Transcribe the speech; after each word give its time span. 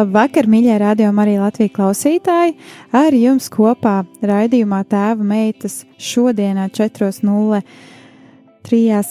Labvakar, 0.00 0.46
mīļie 0.48 0.78
radio 0.80 1.10
arī 1.20 1.34
Latvijas 1.36 1.74
klausītāji! 1.76 2.54
Ar 2.96 3.12
jums 3.12 3.50
kopā 3.52 4.08
raidījumā 4.24 4.80
Tēva 4.88 5.20
meitas 5.26 5.82
šodienā 6.00 6.70
4.03 6.72 7.60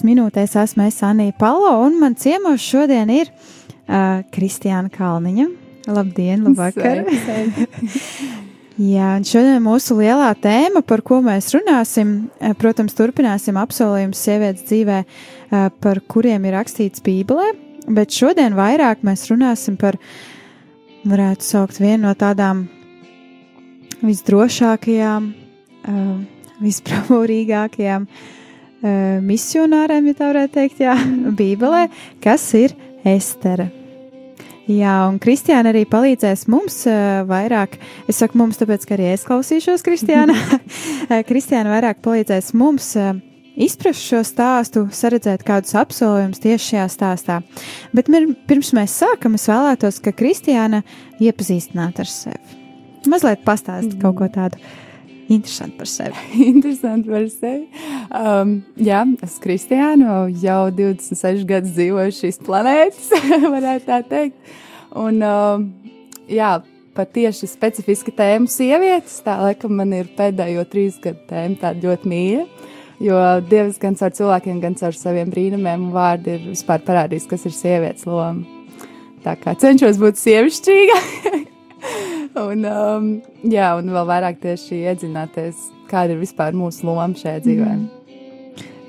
minūtēs 0.07 0.55
esmu 0.63 0.87
es 0.87 0.97
Anija 1.05 1.35
Palo, 1.37 1.83
un 1.83 1.99
man 2.01 2.15
ciemos 2.17 2.65
šodien 2.65 3.09
ir 3.13 3.29
uh, 3.29 4.25
Kristiāna 4.33 4.89
Kalniņa. 4.93 5.45
Labdien, 5.93 6.43
labvakar! 6.47 7.05
Jā, 8.95 9.09
un 9.19 9.23
šodien 9.29 9.61
mūsu 9.61 9.93
lielā 9.99 10.31
tēma, 10.41 10.81
par 10.87 11.01
ko 11.05 11.21
mēs 11.21 11.53
runāsim, 11.53 12.33
protams, 12.57 12.97
turpināsim 12.97 13.61
apsolījumus 13.61 14.25
sievietes 14.25 14.65
dzīvē, 14.71 14.99
par 15.83 16.01
kuriem 16.09 16.41
ir 16.49 16.53
rakstīts 16.57 17.03
Bībelē, 17.05 17.47
bet 17.93 18.09
šodien 18.15 18.57
vairāk 18.57 19.05
mēs 19.05 19.29
runāsim 19.29 19.77
par 19.77 19.93
varētu 21.07 21.45
saukt 21.45 21.79
vienu 21.79 22.07
no 22.07 22.13
tādām 22.17 22.65
visdrošākajām, 24.03 25.31
visbravūrīgākajām 26.59 28.07
misionāriem, 29.25 30.11
ja 30.11 30.15
tā 30.15 30.29
varētu 30.31 30.55
teikt, 30.55 30.85
jā, 30.85 30.95
Bībelē, 31.39 31.87
kas 32.23 32.47
ir 32.59 32.75
Estere. 33.07 33.69
Jā, 34.69 35.07
un 35.09 35.15
Kristiāna 35.17 35.71
arī 35.71 35.81
palīdzēs 35.89 36.43
mums 36.51 36.83
uh, 36.85 37.23
vairāk. 37.25 37.79
Es 38.11 38.19
saku 38.21 38.37
mums, 38.37 38.59
tāpēc, 38.59 38.83
ka 38.85 38.93
arī 38.99 39.07
es 39.15 39.23
klausīšos 39.25 39.81
Kristiāna. 39.81 40.35
Kristiāna 41.29 41.73
vairāk 41.73 42.03
palīdzēs 42.05 42.51
mums 42.59 42.91
uh, 42.99 43.15
izprast 43.59 44.03
šo 44.03 44.21
stāstu, 44.27 44.85
saredzēt 44.95 45.43
kādus 45.47 45.75
apsolījumus 45.79 46.41
tieši 46.43 46.73
šajā 46.73 46.85
stāstā. 46.93 47.39
Bet 47.95 48.11
pirms 48.49 48.73
mēs 48.77 48.97
sākam, 49.01 49.35
es 49.39 49.47
vēlētos, 49.49 50.01
ka 50.03 50.15
Kristiāna 50.15 50.83
iepazīstinātu 51.19 52.05
ar 52.05 52.11
sevi. 52.11 52.59
Mazliet 53.09 53.43
pastāstīt 53.47 53.97
mm. 53.97 54.03
kaut 54.03 54.19
ko 54.19 54.29
tādu. 54.31 54.59
Interesanti 55.29 55.77
par 55.77 55.87
sevi. 55.87 56.23
Interesanti 56.53 57.11
par 57.11 57.27
sevi. 57.29 57.67
Um, 58.09 58.55
jā, 58.81 59.03
es 59.19 59.29
esmu 59.29 59.43
Kristiāna, 59.45 60.17
jau 60.41 60.63
26 60.73 61.45
gadus 61.49 61.75
dzīvoju 61.77 62.17
šīs 62.17 62.41
planētas, 62.47 63.13
varētu 63.55 63.87
tā 63.91 64.01
teikt. 64.09 64.57
Un, 64.97 65.21
um, 65.21 65.69
jā, 66.31 66.55
pat 66.97 67.13
tieši 67.15 67.47
specifiski 67.47 68.11
tēmu 68.15 68.49
sievietes, 68.49 69.19
tā 69.23 69.37
laikam 69.43 69.77
man 69.77 69.93
ir 69.95 70.09
pēdējo 70.17 70.65
trīs 70.71 70.97
gadu 71.03 71.21
tēma, 71.29 71.59
tāda 71.61 71.85
ļoti 71.85 72.09
mīļa. 72.11 72.47
Jo 72.99 73.17
Dievs 73.47 73.79
gan 73.79 73.95
caur 73.95 74.11
cilvēkiem, 74.11 74.57
gan 74.59 74.75
caur 74.79 74.95
saviem 74.95 75.29
brīnumiem 75.31 75.87
un 75.87 75.91
vārdu 75.95 76.33
ir 76.35 76.41
vispār 76.49 76.81
parādījis, 76.83 77.29
kas 77.31 77.45
ir 77.47 77.55
sievietes 77.55 78.07
loma. 78.09 78.43
Tā 79.23 79.35
kā 79.39 79.53
cenšos 79.59 79.99
būt 79.99 80.19
sievišķīga. 80.19 80.97
un, 82.49 82.65
um, 82.67 83.07
jā, 83.47 83.69
un 83.79 83.93
vēl 83.95 84.09
vairāk 84.09 84.41
tieši 84.43 84.81
iedzināties, 84.91 85.69
kāda 85.91 86.15
ir 86.15 86.21
vispār 86.23 86.55
mūsu 86.55 86.87
loma 86.87 87.15
šajā 87.15 87.39
dzīvē. 87.47 87.71
Mm. 87.77 87.87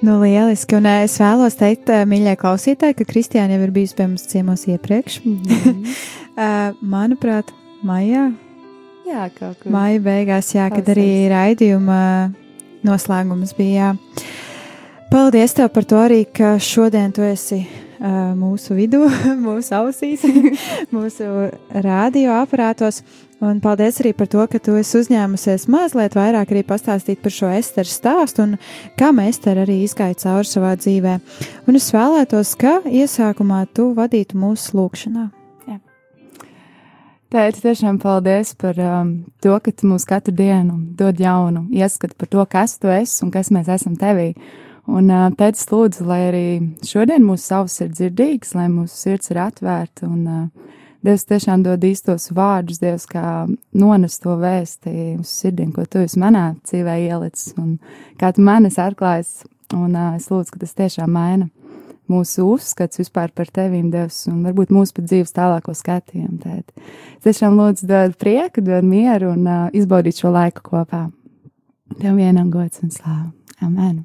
Nu, 0.01 0.17
lieliski, 0.23 0.79
un 0.79 0.87
es 0.89 1.19
vēlos 1.21 1.59
teikt, 1.61 1.91
mīļie 2.09 2.33
klausītāji, 2.41 2.97
ka 2.97 3.05
Kristiāna 3.05 3.59
jau 3.59 3.67
ir 3.67 3.73
bijusi 3.75 3.99
pie 3.99 4.07
mums 4.09 4.25
ciemos 4.31 4.65
iepriekš. 4.65 5.21
Mm 5.25 5.43
-hmm. 5.45 6.79
manuprāt, 6.95 7.53
maijā. 7.85 8.31
Jā, 9.11 9.29
kaut 9.39 9.59
kur. 9.61 9.73
Maija 9.75 10.01
beigās, 10.01 10.55
jā, 10.55 10.71
kad 10.73 10.89
arī 10.89 11.29
raidījuma 11.29 12.01
noslēgums 12.87 13.55
bija. 13.59 13.95
Paldies 15.11 15.57
tev 15.59 15.73
par 15.75 15.87
to 15.91 15.99
arī, 15.99 16.21
ka 16.25 16.55
šodien 16.63 17.11
tu 17.11 17.25
esi 17.27 17.65
uh, 17.65 18.31
mūsu 18.39 18.77
vidū, 18.79 19.03
mūsu 19.47 19.75
ausīs, 19.81 20.23
mūsu 20.95 21.51
radioaparātos. 21.75 23.03
Un 23.41 23.57
paldies 23.65 23.97
arī 24.03 24.13
par 24.13 24.29
to, 24.29 24.45
ka 24.53 24.61
tu 24.61 24.75
esi 24.77 24.99
uzņēmusies 25.01 25.65
mazliet 25.73 26.15
vairāk 26.15 26.53
arī 26.53 26.63
pastāstīt 26.69 27.23
par 27.25 27.33
šo 27.33 27.49
Esteru 27.57 27.89
stāstu 27.89 28.45
un 28.45 28.55
kā 29.01 29.09
Ester 29.25 29.65
arī 29.65 29.81
izgāja 29.87 30.21
cauri 30.27 30.53
savā 30.53 30.77
dzīvē. 30.77 31.19
Un 31.67 31.81
es 31.81 31.91
vēlētos, 31.97 32.55
ka 32.61 32.83
iesākumā 32.85 33.65
tu 33.73 33.95
vadītu 33.97 34.37
mūsu 34.37 34.77
lūkšanā. 34.77 35.31
Tēti, 37.31 37.61
tiešām 37.63 38.01
paldies 38.03 38.57
par 38.59 38.75
um, 38.83 39.11
to, 39.39 39.53
ka 39.63 39.71
tu 39.71 39.87
mums 39.87 40.03
katru 40.03 40.33
dienu 40.35 40.81
dod 40.99 41.21
jaunu 41.23 41.69
ieskatu 41.71 42.17
par 42.19 42.27
to, 42.27 42.43
kas 42.51 42.73
tu 42.83 42.91
esi 42.91 43.21
un 43.23 43.31
kas 43.31 43.53
mēs 43.55 43.71
esam 43.71 43.95
tevī. 43.95 44.33
Un 44.91 45.13
uh, 45.15 45.29
tētis 45.39 45.69
lūdzu, 45.71 46.09
lai 46.09 46.19
arī 46.27 46.49
šodien 46.83 47.23
mūsu 47.23 47.53
savs 47.53 47.77
ir 47.85 47.93
dzirdīgs, 47.93 48.57
lai 48.59 48.67
mūsu 48.73 48.99
sirds 48.99 49.31
ir 49.31 49.39
atvērta 49.45 50.09
un 50.11 50.25
uh, 50.27 50.75
Dievs 51.07 51.23
tiešām 51.31 51.63
dod 51.65 51.87
īstos 51.87 52.27
vārdus, 52.37 52.83
Dievs 52.83 53.07
kā 53.09 53.47
nonest 53.79 54.21
to 54.27 54.35
vēsti 54.37 54.97
uz 55.23 55.31
sirdīm, 55.31 55.71
ko 55.73 55.87
tu 55.87 56.03
esi 56.03 56.19
manā 56.21 56.57
dzīvē 56.67 56.99
ielicis 57.07 57.55
un 57.63 57.79
kā 58.21 58.35
tu 58.35 58.43
man 58.43 58.67
esi 58.67 58.83
atklājis. 58.83 59.37
Un 59.79 59.95
uh, 59.95 60.17
es 60.19 60.27
lūdzu, 60.35 60.57
ka 60.57 60.65
tas 60.67 60.75
tiešām 60.83 61.15
maina 61.15 61.47
mūsu 62.11 62.45
uzskats 62.51 63.01
vispār 63.01 63.33
par 63.35 63.49
tevīm, 63.55 63.89
Dievs, 63.93 64.25
un 64.31 64.43
varbūt 64.47 64.73
mūsu 64.75 64.97
pat 64.99 65.09
dzīves 65.09 65.35
tālāko 65.37 65.75
skatījumu. 65.77 66.39
Tēt. 66.43 66.75
Tiešām 67.25 67.59
lūdzu 67.61 67.89
dod 67.91 68.19
prieku, 68.21 68.65
dod 68.67 68.87
mieru 68.87 69.33
un 69.35 69.47
uh, 69.47 69.65
izbaudīt 69.77 70.21
šo 70.21 70.35
laiku 70.35 70.65
kopā. 70.67 71.07
Tev 72.01 72.21
vienam 72.21 72.53
gods 72.53 72.83
un 72.85 72.95
slāva. 72.95 73.31
Amen! 73.61 74.05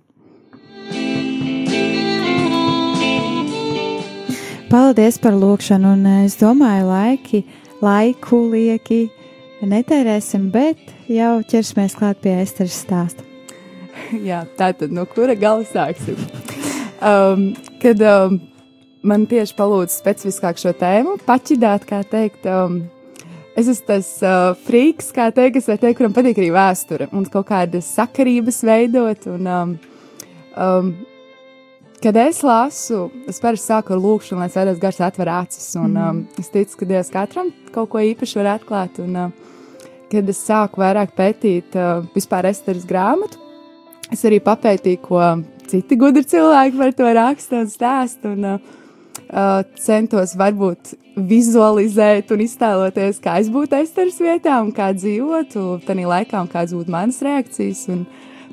Paldies 4.71 5.19
par 5.21 5.35
lūkšanu, 5.37 5.93
un 5.93 6.07
es 6.25 6.35
domāju, 6.39 6.89
laiki, 6.89 7.43
laiku 7.85 8.41
lieki 8.51 9.05
netērēsim, 9.65 10.49
bet 10.51 10.81
jau 11.11 11.37
ķersimies 11.47 11.95
klāt 11.97 12.19
pie 12.23 12.33
Esteras 12.41 12.81
stāsta. 12.83 13.23
Jā, 14.27 14.43
tā 14.57 14.73
tad 14.75 14.93
no 14.93 15.05
kura 15.09 15.37
gala 15.39 15.65
sāksim? 15.69 16.19
Um, 17.01 17.49
kad 17.81 17.99
um, 18.01 18.37
man 19.05 19.25
tieši 19.29 19.55
palūdza 19.57 19.95
specifiskāk 19.97 20.59
šo 20.61 20.73
tēmu, 20.77 21.17
paķidāt, 21.27 21.87
kā 21.89 22.01
teikt, 22.07 22.45
um, 22.49 22.79
es 23.55 23.67
esmu 23.67 23.89
tas 23.89 24.11
uh, 24.23 24.53
frīks, 24.67 25.11
kā 25.15 25.27
teikt, 25.35 25.59
es 25.59 25.67
teikt, 25.69 25.97
kuram 25.99 26.15
patīk 26.15 26.39
arī 26.41 26.53
vēsture 26.55 27.09
un 27.15 27.27
kaut 27.31 27.49
kādas 27.51 27.89
sakarības 27.97 28.61
veidot. 28.67 29.27
Un, 29.31 29.49
um, 29.51 29.75
um, 30.55 30.93
kad 32.03 32.17
es 32.21 32.41
lasu, 32.45 33.09
es 33.29 33.41
parasti 33.43 33.73
sāku 33.73 33.95
ar 33.95 34.03
lūkšanu, 34.03 34.43
lai 34.43 34.51
svētais 34.53 34.81
gars 34.81 35.01
atver 35.03 35.33
acis. 35.35 35.71
Un, 35.79 35.91
mm. 35.93 36.05
um, 36.05 36.23
es 36.41 36.51
ticu, 36.53 36.79
ka 36.81 36.89
Dievs 36.93 37.11
katram 37.13 37.51
kaut 37.75 37.91
ko 37.93 38.03
īpašu 38.03 38.41
var 38.41 38.55
atklāt. 38.55 39.01
Un, 39.03 39.19
uh, 39.27 39.91
kad 40.11 40.29
es 40.31 40.39
sāku 40.47 40.79
vairāk 40.83 41.15
pētīt 41.17 41.75
uh, 41.75 42.05
vispār 42.15 42.47
Esteras 42.51 42.85
grāmatu, 42.87 43.41
es 44.13 44.21
arī 44.27 44.39
papētīju, 44.43 45.01
ko 45.03 45.21
citi 45.71 45.97
gudri 45.99 46.25
cilvēki 46.27 46.79
par 46.79 46.93
to 46.97 47.13
raksta 47.17 47.61
un 47.63 47.71
stāsta. 47.71 48.33
Un, 48.33 48.49
uh, 48.55 48.83
centos 49.81 50.35
varbūt 50.37 50.93
vizualizēt 51.15 52.31
un 52.35 52.43
iztēloties, 52.43 53.21
kā 53.23 53.39
es 53.41 53.49
būtu 53.49 53.79
Esteras 53.79 54.19
vietā 54.21 54.59
un 54.61 54.71
kā 54.75 54.91
dzīvotu 54.93 55.79
tajā 55.87 56.07
laikā 56.11 56.41
un 56.43 56.51
kādas 56.51 56.75
būtu 56.75 56.91
manas 56.91 57.21
reakcijas. 57.25 57.85
Un 57.93 58.05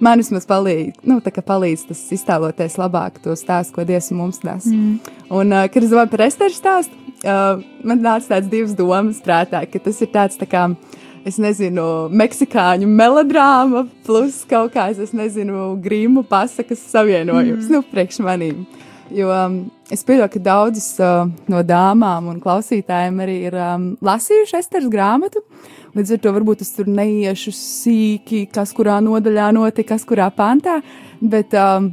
man 0.03 0.23
vismaz 0.23 0.47
palīdz, 0.49 1.03
nu, 1.09 1.21
palīdz 1.21 1.87
tas 1.91 2.03
iztēloties 2.17 2.79
labāk 2.81 3.21
to 3.23 3.37
stāstu, 3.39 3.77
ko 3.77 3.87
Dievs 3.89 4.13
mums 4.15 4.43
nes. 4.47 4.67
Mm. 4.71 4.99
Un, 5.31 5.53
uh, 5.53 5.69
kad 5.69 5.83
es 5.83 5.93
domāju 5.93 6.15
par 6.15 6.27
Esteras 6.29 6.59
stāstu, 6.63 6.99
uh, 7.27 7.63
man 7.85 8.03
nāca 8.03 8.37
tāds 8.37 8.51
divas 8.53 8.77
domas 8.79 9.23
prātā, 9.25 9.65
ka 9.67 9.83
tas 9.83 10.01
ir 10.03 10.13
tāds 10.15 10.41
tā 10.41 10.49
kā 10.49 10.69
es 11.29 11.39
nezinu, 11.43 11.85
meksikāņu 12.13 12.89
melodrāma, 12.91 13.85
plus 14.07 14.43
kaut 14.49 14.75
kāds, 14.75 15.01
es 15.03 15.13
nezinu, 15.17 15.73
grīmu 15.83 16.25
pasakas 16.29 16.83
savienojums, 16.93 17.69
mm. 17.69 17.73
nu, 17.75 17.83
priekš 17.93 18.23
manīm. 18.27 18.65
Jo 19.13 19.29
um, 19.29 19.59
es 19.93 20.01
pieņemu, 20.09 20.29
ka 20.33 20.41
daudzas 20.41 20.89
uh, 21.03 21.27
no 21.53 21.61
dāmām 21.67 22.31
un 22.33 22.39
klausītājiem 22.41 23.19
arī 23.21 23.37
ir 23.51 23.57
um, 23.61 23.91
lasījuši 24.05 24.57
Esteras 24.57 24.89
grāmatu. 24.93 25.43
Līdz 25.93 26.15
ar 26.15 26.23
to 26.25 26.33
varbūt 26.33 26.63
es 26.65 26.73
tur 26.73 26.89
neiešu 26.89 27.53
sīki, 27.53 28.47
kas 28.55 28.73
kurā 28.73 28.97
nodaļā 29.05 29.51
notika, 29.53 29.93
kas 29.93 30.07
kurā 30.09 30.31
pantā. 30.33 30.79
Bet 31.21 31.53
um, 31.59 31.91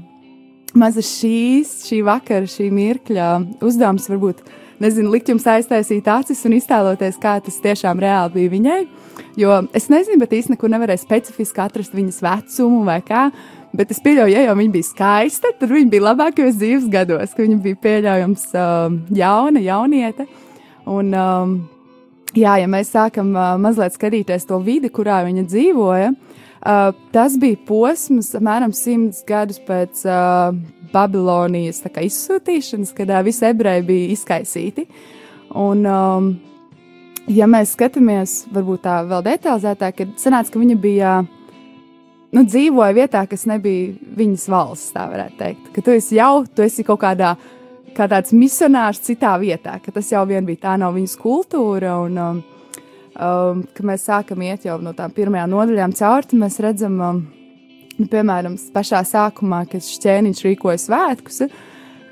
maza 0.79 1.03
šīs, 1.03 1.81
šī 1.89 1.99
vakara, 2.07 2.47
šī 2.47 2.69
mirkļa 2.71 3.29
uzdevums 3.67 4.07
varbūt 4.13 4.45
nezinu, 4.83 5.11
likt 5.13 5.29
jums 5.31 5.47
aiztaisīt 5.49 6.07
acis 6.11 6.41
un 6.47 6.55
iztēloties, 6.57 7.19
kā 7.21 7.37
tas 7.43 7.59
tiešām 7.63 8.01
reāli 8.01 8.35
bija 8.37 8.53
viņai. 8.55 8.81
Jo 9.39 9.61
es 9.75 9.89
nezinu, 9.91 10.19
bet 10.21 10.33
īstenībā 10.35 10.57
nekur 10.57 10.71
nevarēju 10.73 11.03
specifiski 11.03 11.63
atrast 11.63 11.95
viņas 11.95 12.21
vecumu 12.25 12.83
vai 12.87 12.99
kā. 13.05 13.29
Bet 13.75 13.91
es 13.93 13.99
pieļauju, 14.01 14.33
ja 14.33 14.47
jau 14.47 14.55
viņa 14.57 14.73
bija 14.73 14.87
skaista, 14.87 15.51
tad 15.59 15.69
viņa 15.69 15.91
bija 15.91 16.07
labākajos 16.07 16.55
dzīves 16.57 16.87
gados, 16.89 17.35
ka 17.35 17.43
viņa 17.45 17.57
bija 17.61 17.77
pieļaujams 17.83 18.45
um, 18.57 18.95
jauna, 19.13 19.61
jaunieta. 19.61 20.25
Un, 20.89 21.11
um, 21.13 21.53
jā, 22.33 22.55
ja 22.63 22.69
mēs 22.71 22.89
sākam 22.95 23.29
uh, 23.35 23.53
mazliet 23.61 23.93
skatīties 23.93 24.49
to 24.49 24.57
vidi, 24.65 24.89
kurā 24.89 25.19
viņa 25.27 25.45
dzīvoja, 25.51 26.09
uh, 26.15 26.89
tas 27.13 27.37
bija 27.41 27.59
posms 27.67 28.31
apmēram 28.39 28.73
simts 28.73 29.21
gadus 29.27 29.61
pēc 29.67 30.01
uh, 30.09 30.57
Babilonijas 30.93 31.81
kā, 31.87 32.03
izsūtīšanas, 32.05 32.93
kad 32.97 33.11
uh, 33.11 33.23
visi 33.25 33.47
ebreji 33.49 33.85
bija 33.87 34.13
izkaisīti. 34.15 34.85
Un, 35.57 35.83
um, 35.89 36.29
ja 37.29 37.47
mēs 37.49 37.73
skatāmies 37.75 38.43
varbūt 38.53 38.83
tā 38.85 38.99
vēl 39.09 39.25
detalizētāk, 39.25 40.01
tad 40.01 40.15
sanāca, 40.21 40.53
ka 40.53 40.61
viņa 40.61 40.79
bija. 40.81 41.19
Nu, 42.29 42.43
dzīvoja 42.45 42.93
vietā, 42.93 43.23
kas 43.25 43.47
nebija 43.49 43.95
viņas 44.19 44.43
valsts, 44.53 44.91
tā 44.93 45.07
varētu 45.09 45.39
teikt. 45.39 45.71
Ka 45.73 45.81
tu 45.81 45.95
esi 45.95 46.19
jau, 46.19 46.43
tu 46.45 46.61
esi 46.61 46.85
kaut 46.85 46.99
kādā, 47.01 47.31
kā 47.97 48.05
tāds 48.11 48.35
misionārs 48.37 49.01
citā 49.01 49.31
vietā, 49.41 49.79
ka 49.81 49.93
tas 49.95 50.11
jau 50.13 50.21
vien 50.29 50.45
bija 50.45 50.67
tā 50.67 50.75
nav 50.77 50.93
viņas 50.93 51.17
kultūra. 51.17 51.95
Un, 52.05 52.19
um, 52.21 52.43
um, 53.17 53.63
kad 53.73 53.89
mēs 53.89 54.05
sākam 54.05 54.45
iet 54.45 54.67
jau 54.69 54.77
no 54.83 54.93
tām 54.93 55.13
pirmajām 55.15 55.49
nodaļām 55.55 55.95
cauri, 55.97 56.39
mēs 56.43 56.59
redzam, 56.63 57.01
um, 57.01 57.23
nu, 57.99 58.07
piemēram, 58.11 58.57
pašā 58.73 59.03
sākumā, 59.07 59.65
kad 59.69 59.83
šķēniņš 59.85 60.43
rīkoja 60.47 60.81
svētkus, 60.81 61.43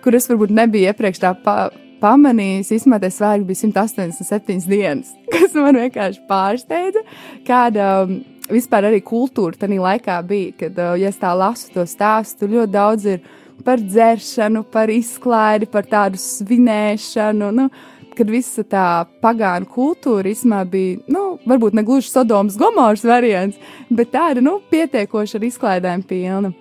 kur 0.03 0.17
es 0.17 0.27
varbūt 0.29 0.53
nebiju 0.55 0.91
iepriekš 0.91 1.21
tā 1.23 1.33
pa, 1.43 1.57
pamanījis, 2.01 2.73
īstenībā 2.77 3.09
svētki 3.11 3.47
bija 3.47 3.63
187 3.65 4.67
dienas, 4.69 5.13
kas 5.33 5.55
man 5.57 5.79
vienkārši 5.79 6.23
pārsteidza. 6.29 7.03
Kāda, 7.47 7.89
um, 8.05 8.19
vispār 8.51 8.89
arī 8.91 9.01
kultūra 9.05 9.57
tajā 9.59 9.81
laikā 9.83 10.21
bija, 10.27 10.53
kad, 10.63 10.79
uh, 10.79 10.95
ja 10.99 11.11
es 11.11 11.19
tā 11.21 11.33
lasu 11.37 11.73
to 11.73 11.87
stāstu, 11.89 12.49
ļoti 12.51 12.73
daudz 12.75 13.11
ir 13.15 13.21
par 13.65 13.81
dzeršanu, 13.81 14.63
par 14.71 14.91
izklaidi, 14.93 15.69
par 15.71 15.87
tādu 15.89 16.19
svinēšanu. 16.21 17.51
Nu, 17.57 17.69
kad 18.17 18.31
visa 18.31 18.65
tā 18.65 18.85
pagānu 19.23 19.69
kultūra 19.71 20.31
īstenībā 20.31 20.63
bija, 20.71 20.99
nu, 21.13 21.23
varbūt 21.47 21.77
ne 21.77 21.83
gluži 21.87 22.09
Sodomas 22.11 22.57
Gomoras 22.59 23.05
variants, 23.07 23.59
bet 23.89 24.11
tāda, 24.15 24.43
nu, 24.43 24.57
pietiekoša 24.71 25.37
ar 25.39 25.47
izklaidēm 25.47 26.05
pilna. 26.07 26.53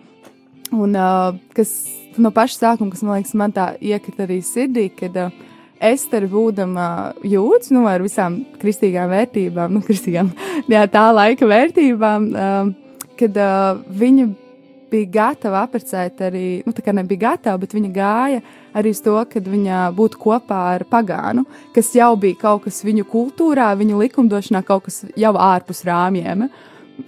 Un 0.75 0.97
uh, 0.99 1.37
kas 1.57 1.73
no 2.21 2.33
paša 2.35 2.59
sākuma, 2.59 2.93
kas 2.93 3.05
man 3.07 3.19
liekas, 3.19 3.37
man 3.39 3.55
tā 3.55 3.69
iekrita 3.81 4.27
arī 4.27 4.41
sirdī, 4.45 4.89
kad 4.95 5.17
uh, 5.21 5.45
Estere, 5.77 6.25
būdama 6.33 6.87
jūtas 7.29 7.69
nu, 7.75 7.83
ar 7.85 8.01
visām 8.01 8.39
kristīgām 8.63 9.11
vērtībām, 9.13 9.75
nu, 9.77 9.83
kristīgām, 9.85 10.33
jā, 10.73 10.87
tā 10.93 11.05
laika 11.13 11.49
vērtībām, 11.49 12.29
uh, 12.33 13.07
kad 13.21 13.41
uh, 13.41 13.83
viņa 14.01 14.29
bija 14.91 15.11
gatava 15.19 15.65
apprecēt 15.67 16.23
arī, 16.25 16.47
nu, 16.67 16.73
tā 16.73 16.85
kā 16.85 16.95
nebija 16.97 17.27
gatava, 17.31 17.61
bet 17.61 17.75
viņa 17.77 17.93
gāja 17.93 18.43
arī 18.77 18.93
uz 18.93 19.01
to, 19.05 19.17
ka 19.31 19.41
viņa 19.41 19.87
būtu 19.97 20.21
kopā 20.21 20.61
ar 20.75 20.85
pagānu, 20.91 21.47
kas 21.75 21.93
jau 21.97 22.13
bija 22.21 22.39
kaut 22.43 22.67
kas 22.67 22.83
viņu 22.85 23.07
kultūrā, 23.09 23.71
viņu 23.79 24.03
likumdošanā, 24.03 24.63
kaut 24.67 24.87
kas 24.89 25.03
jau 25.17 25.33
ārpus 25.41 25.85
rāmjiem. 25.89 26.47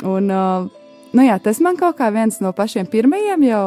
Un, 0.04 0.32
uh, 0.32 0.66
nu, 1.12 1.24
jā, 1.24 1.38
tas 1.44 1.60
man 1.64 1.78
kaut 1.80 1.98
kā 2.00 2.10
viens 2.14 2.40
no 2.44 2.52
pašiem 2.56 2.88
pirmajiem 2.90 3.48
jau 3.50 3.64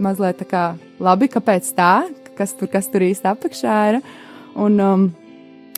mazliet 0.00 0.40
tā 0.40 0.48
kā 0.48 0.64
labi, 1.02 1.28
kāpēc 1.32 1.68
tā, 1.76 1.94
kas 2.38 2.54
tur, 2.56 2.70
kas 2.72 2.88
tur 2.92 3.04
īsti 3.04 3.28
apakšā 3.32 3.80
ir. 3.92 4.00
Un, 4.52 4.80
um, 4.80 5.10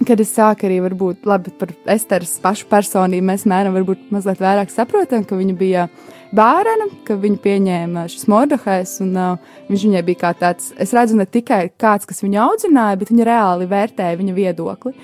kad 0.02 0.20
es 0.20 0.32
sāku 0.34 0.66
arī 0.66 0.80
varbūt, 0.82 1.22
labi, 1.28 1.52
par 1.58 1.70
Esteras 1.94 2.34
pašu 2.42 2.66
personību, 2.70 3.28
mēs 3.30 3.46
mēram 3.50 3.76
varbūt 3.76 4.10
mazliet 4.14 4.42
vairāk 4.42 4.72
saprotam, 4.72 5.22
ka 5.26 5.38
viņa 5.38 5.56
bija 5.58 5.88
bērna, 6.34 6.88
ka 7.06 7.16
viņu 7.20 7.38
pieņēma 7.44 8.06
šis 8.10 8.26
Mordahais, 8.30 8.96
un 9.04 9.12
uh, 9.14 9.52
viņš 9.68 9.84
viņai 9.88 10.06
bija 10.06 10.22
kā 10.24 10.32
tāds, 10.40 10.72
es 10.82 10.94
redzu, 10.96 11.18
ne 11.18 11.28
tikai 11.30 11.68
kāds, 11.80 12.08
kas 12.10 12.24
viņu 12.24 12.40
audzināja, 12.42 12.98
bet 12.98 13.12
viņa 13.12 13.28
reāli 13.28 13.70
vērtēja 13.70 14.18
viņa 14.18 14.34
viedokli. 14.36 14.94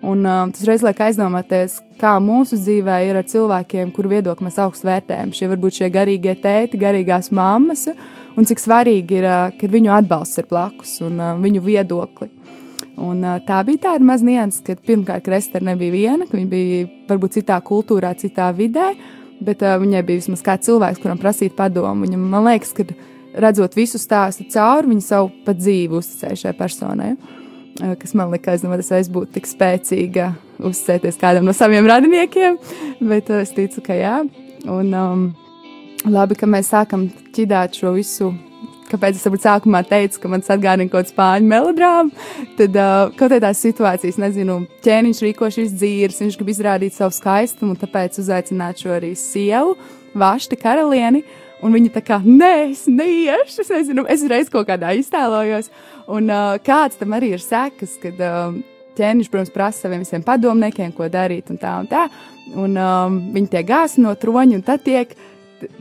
Un 0.00 0.24
uh, 0.24 0.46
tas 0.48 0.64
reiz 0.64 0.82
liek 0.82 1.00
aizdomāties, 1.04 1.76
kā 2.00 2.14
mūsu 2.24 2.56
dzīvē 2.56 3.02
ir 3.06 3.20
ar 3.20 3.26
cilvēkiem, 3.28 3.92
kuru 3.94 4.14
viedokli 4.16 4.48
mēs 4.48 4.56
augstu 4.64 4.88
vērtējam. 4.88 5.34
Šie 5.36 5.50
varbūt 5.52 5.76
šie 5.76 5.90
garīgie 5.92 6.34
tēti, 6.40 6.80
garīgās 6.80 7.28
mammas, 7.36 7.84
un 8.34 8.48
cik 8.48 8.64
svarīgi 8.64 9.20
ir, 9.20 9.28
uh, 9.28 9.54
kad 9.60 9.76
viņu 9.76 9.92
atbalsts 10.00 10.40
ir 10.40 10.48
blakus 10.50 10.96
un 11.04 11.20
uh, 11.20 11.36
viņu 11.38 11.62
viedokli. 11.68 12.32
Un, 13.00 13.22
tā 13.46 13.60
bija 13.64 13.86
tāda 13.86 14.04
maza 14.04 14.26
nianses, 14.26 14.60
ka 14.64 14.76
pirmkārt 14.76 15.24
Kristēna 15.24 15.72
nebija 15.72 15.94
viena, 15.94 16.26
ka 16.28 16.36
viņa 16.36 16.50
bija 16.50 16.80
varbūt 17.08 17.38
citā 17.38 17.56
kultūrā, 17.64 18.12
citā 18.20 18.50
vidē, 18.56 18.90
bet 19.40 19.64
uh, 19.64 19.78
viņai 19.80 20.02
bija 20.04 20.20
vismaz 20.20 20.44
kāds 20.44 20.68
cilvēks, 20.68 21.00
kuram 21.00 21.20
prasīt 21.20 21.56
padomu. 21.56 22.04
Viņam, 22.04 22.26
man 22.34 22.44
liekas, 22.50 22.74
ka 22.76 22.84
redzot 23.40 23.78
visu 23.78 24.00
stāstu 24.00 24.44
cauri, 24.52 24.90
viņa 24.92 25.06
savu 25.06 25.30
pat 25.46 25.60
dzīvi 25.62 25.96
uzticēja 25.96 26.42
šai 26.42 26.54
personai. 26.58 27.14
Uh, 27.80 27.94
kas 28.02 28.12
man 28.18 28.34
lika 28.34 28.52
aizdomāties, 28.52 28.92
vai 28.92 29.00
es 29.06 29.12
būtu 29.12 29.32
tik 29.38 29.48
spēcīga 29.48 30.34
uzticēties 30.60 31.20
kādam 31.22 31.48
no 31.48 31.56
saviem 31.56 31.88
radiniekiem, 31.88 32.60
bet 33.00 33.32
uh, 33.32 33.40
es 33.46 33.54
ticu, 33.56 33.80
ka 33.86 33.96
jā. 33.96 34.18
Un, 34.68 34.92
um, 34.92 35.26
labi, 36.04 36.36
ka 36.36 36.48
mēs 36.50 36.68
sākam 36.74 37.08
ķidāt 37.32 37.80
šo 37.80 37.96
visu 37.96 38.34
kāpēc 38.90 39.18
es 39.18 39.26
varbūt 39.26 39.44
sākumā 39.44 39.82
teicu, 39.88 40.20
ka 40.22 40.30
man 40.32 40.42
atgādina 40.42 40.90
kaut 40.90 41.06
kāda 41.06 41.12
spāņu 41.12 41.50
melodrāma. 41.50 42.26
Tad 42.58 42.78
uh, 42.78 43.12
kaut 43.18 43.34
kādās 43.34 43.62
situācijās, 43.64 44.18
nezinu, 44.20 44.60
ķēniņš 44.84 45.22
rīko 45.26 45.50
šīs 45.56 45.76
dzīves, 45.76 46.20
viņš 46.24 46.40
grib 46.40 46.50
izrādīt 46.54 46.96
savu 46.96 47.14
skaistumu, 47.16 47.78
tāpēc 47.80 48.18
uzaicināt 48.22 48.82
šo 48.82 48.96
arī 48.98 49.14
sievu, 49.18 49.78
Vašti 50.10 50.58
karalieni. 50.58 51.22
Un 51.62 51.74
viņa 51.76 51.90
tā 51.94 52.00
kā, 52.02 52.16
nē, 52.24 52.70
es 52.72 52.86
neiešu, 52.88 53.60
es 53.62 53.68
nezinu, 53.70 54.06
es 54.10 54.24
reiz 54.26 54.48
kaut 54.50 54.66
kādā 54.70 54.94
iztēlojos. 54.96 55.68
Un 56.10 56.32
uh, 56.32 56.56
kāds 56.64 56.98
tam 56.98 57.12
arī 57.14 57.34
ir 57.36 57.44
sekas, 57.44 57.98
kad 58.00 58.18
uh, 58.24 58.56
ķēniņš, 58.98 59.28
protams, 59.30 59.52
prasa 59.54 59.84
saviem 59.84 60.02
visiem 60.02 60.24
padomniekiem, 60.26 60.94
ko 60.96 61.06
darīt 61.12 61.52
un 61.52 61.60
tā 61.60 61.76
un 61.82 61.90
tā. 61.90 62.06
Un 62.58 62.74
um, 62.80 63.20
viņi 63.36 63.52
tiek 63.52 63.68
gāzti 63.68 64.02
no 64.02 64.16
troņa, 64.18 64.56
un 64.58 64.64
tad 64.66 64.82
tiek 64.88 65.12
uh, 65.12 65.29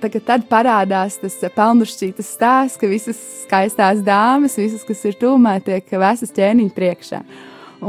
tagad 0.01 0.25
tad 0.27 0.45
parādās 0.49 1.17
tas 1.21 1.37
pelnušķītas 1.55 2.31
stāsts, 2.35 2.79
ka 2.79 2.89
visas 2.89 3.19
skaistās 3.43 4.03
dāmas, 4.05 4.57
visas, 4.59 4.85
kas 4.87 5.03
ir 5.09 5.17
tūmā, 5.19 5.57
tiek 5.65 5.85
vestas 6.01 6.33
ķēniņa 6.35 6.75
priekšā. 6.75 7.19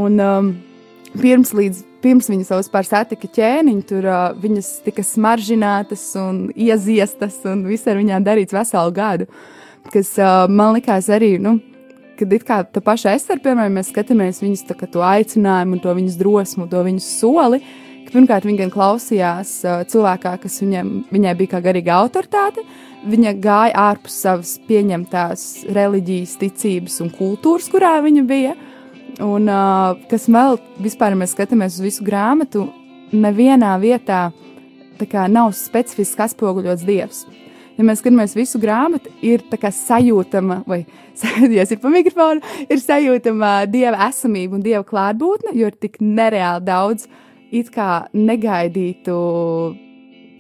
Un 0.01 0.19
um, 0.23 0.51
pirms, 1.17 1.55
līdz, 1.57 1.83
pirms 2.05 2.31
viņas 2.31 2.53
vispār 2.55 2.87
satika 2.89 3.31
ķēniņu, 3.39 3.87
tur 3.89 4.07
uh, 4.07 4.21
viņas 4.41 4.71
tika 4.87 5.05
smaržinātas 5.07 6.05
un 6.21 6.47
ieziestas 6.55 7.41
un 7.51 7.67
viss 7.69 7.91
ar 7.91 8.01
viņām 8.01 8.27
darīts 8.27 8.57
veselu 8.57 8.95
gadu, 8.95 9.29
kas 9.91 10.15
uh, 10.21 10.47
man 10.49 10.77
likās 10.79 11.11
arī, 11.13 11.35
nu, 11.43 11.59
kad 12.21 12.33
it 12.37 12.47
kā 12.47 12.63
tā 12.69 12.83
paša 12.85 13.17
Ester, 13.17 13.41
piemēram, 13.43 13.81
mēs 13.81 13.91
skatāmies 13.95 14.43
viņas 14.45 14.67
tā, 14.69 14.79
to 14.87 15.05
aicinājumu 15.05 15.81
to 15.83 15.95
viņas 15.97 16.19
drosmu, 16.21 16.69
to 16.71 16.83
viņas 16.87 17.15
soli, 17.19 17.63
uh, 17.65 17.90
Pirmkārt, 18.11 18.43
viņa 18.43 18.65
gan 18.65 18.71
klausījās 18.75 19.51
uh, 19.63 19.83
cilvēkā, 19.87 20.33
kas 20.43 20.57
viņam, 20.65 20.89
viņai 21.15 21.35
bija 21.39 21.53
kā 21.53 21.61
garīga 21.63 22.01
autoritāte. 22.01 22.65
Viņa 23.07 23.37
gāja 23.41 23.85
ārpus 23.85 24.17
savas 24.25 24.57
pieņemtās 24.67 25.45
reliģijas, 25.71 26.33
ticības 26.41 26.99
un 27.05 27.13
kultūras, 27.15 27.69
kurā 27.71 27.93
viņa 28.03 28.25
bija. 28.27 28.57
Un 29.23 29.47
uh, 29.47 29.95
kas 30.11 30.27
vēl 30.27 30.59
vispār, 30.83 31.15
ja 31.15 31.21
mēs 31.23 31.37
skatāmies 31.37 31.79
uz 31.79 31.87
visu 31.87 32.07
grāmatu, 32.07 32.67
nevienā 33.15 33.77
vietā 33.83 34.25
kā, 35.01 35.29
nav 35.31 35.55
specifiski 35.55 36.27
atspoguļots 36.27 36.85
dievs. 36.91 37.23
Ja 37.79 37.87
mēs 37.87 38.03
skatāmies 38.03 38.35
visu 38.35 38.59
grāmatu, 38.61 39.15
ir 39.23 39.47
sajūtama, 39.47 40.65
vai 40.67 40.83
ja 41.57 41.63
ir 41.63 41.79
pa 41.79 41.95
mikrofonu, 41.95 42.43
ir 42.67 42.83
sajūtama 42.83 43.55
dieva 43.71 44.11
esamība 44.11 44.59
un 44.59 44.67
dieva 44.67 44.83
klātbūtne, 44.83 45.55
jo 45.55 45.71
ir 45.71 45.79
tik 45.79 46.03
nereāli 46.03 46.67
daudz 46.67 47.07
uh, 47.07 47.27
it 47.51 47.71
kā 47.75 48.07
negaidītu 48.15 49.17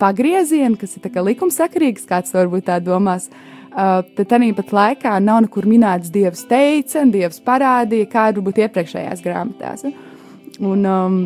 pagriezienu, 0.00 0.79
kas 0.81 0.97
ir 0.97 1.23
likumsakarīgs, 1.31 2.09
kāds 2.09 2.35
varbūt 2.35 2.69
tā 2.71 2.79
domās. 2.83 3.29
Uh, 3.71 4.00
tad 4.17 4.26
tādā 4.33 4.49
pat 4.57 4.73
laikā 4.75 5.12
nav 5.23 5.45
nekur 5.45 5.67
minēts 5.71 6.11
Dievs 6.11 6.43
teica, 6.50 7.05
Dievs 7.07 7.38
parādīja, 7.45 8.09
kā 8.11 8.25
varbūt 8.33 8.59
iepriekšējās 8.64 9.23
grāmatās. 9.23 9.85
Un, 10.59 10.83
um, 10.83 11.21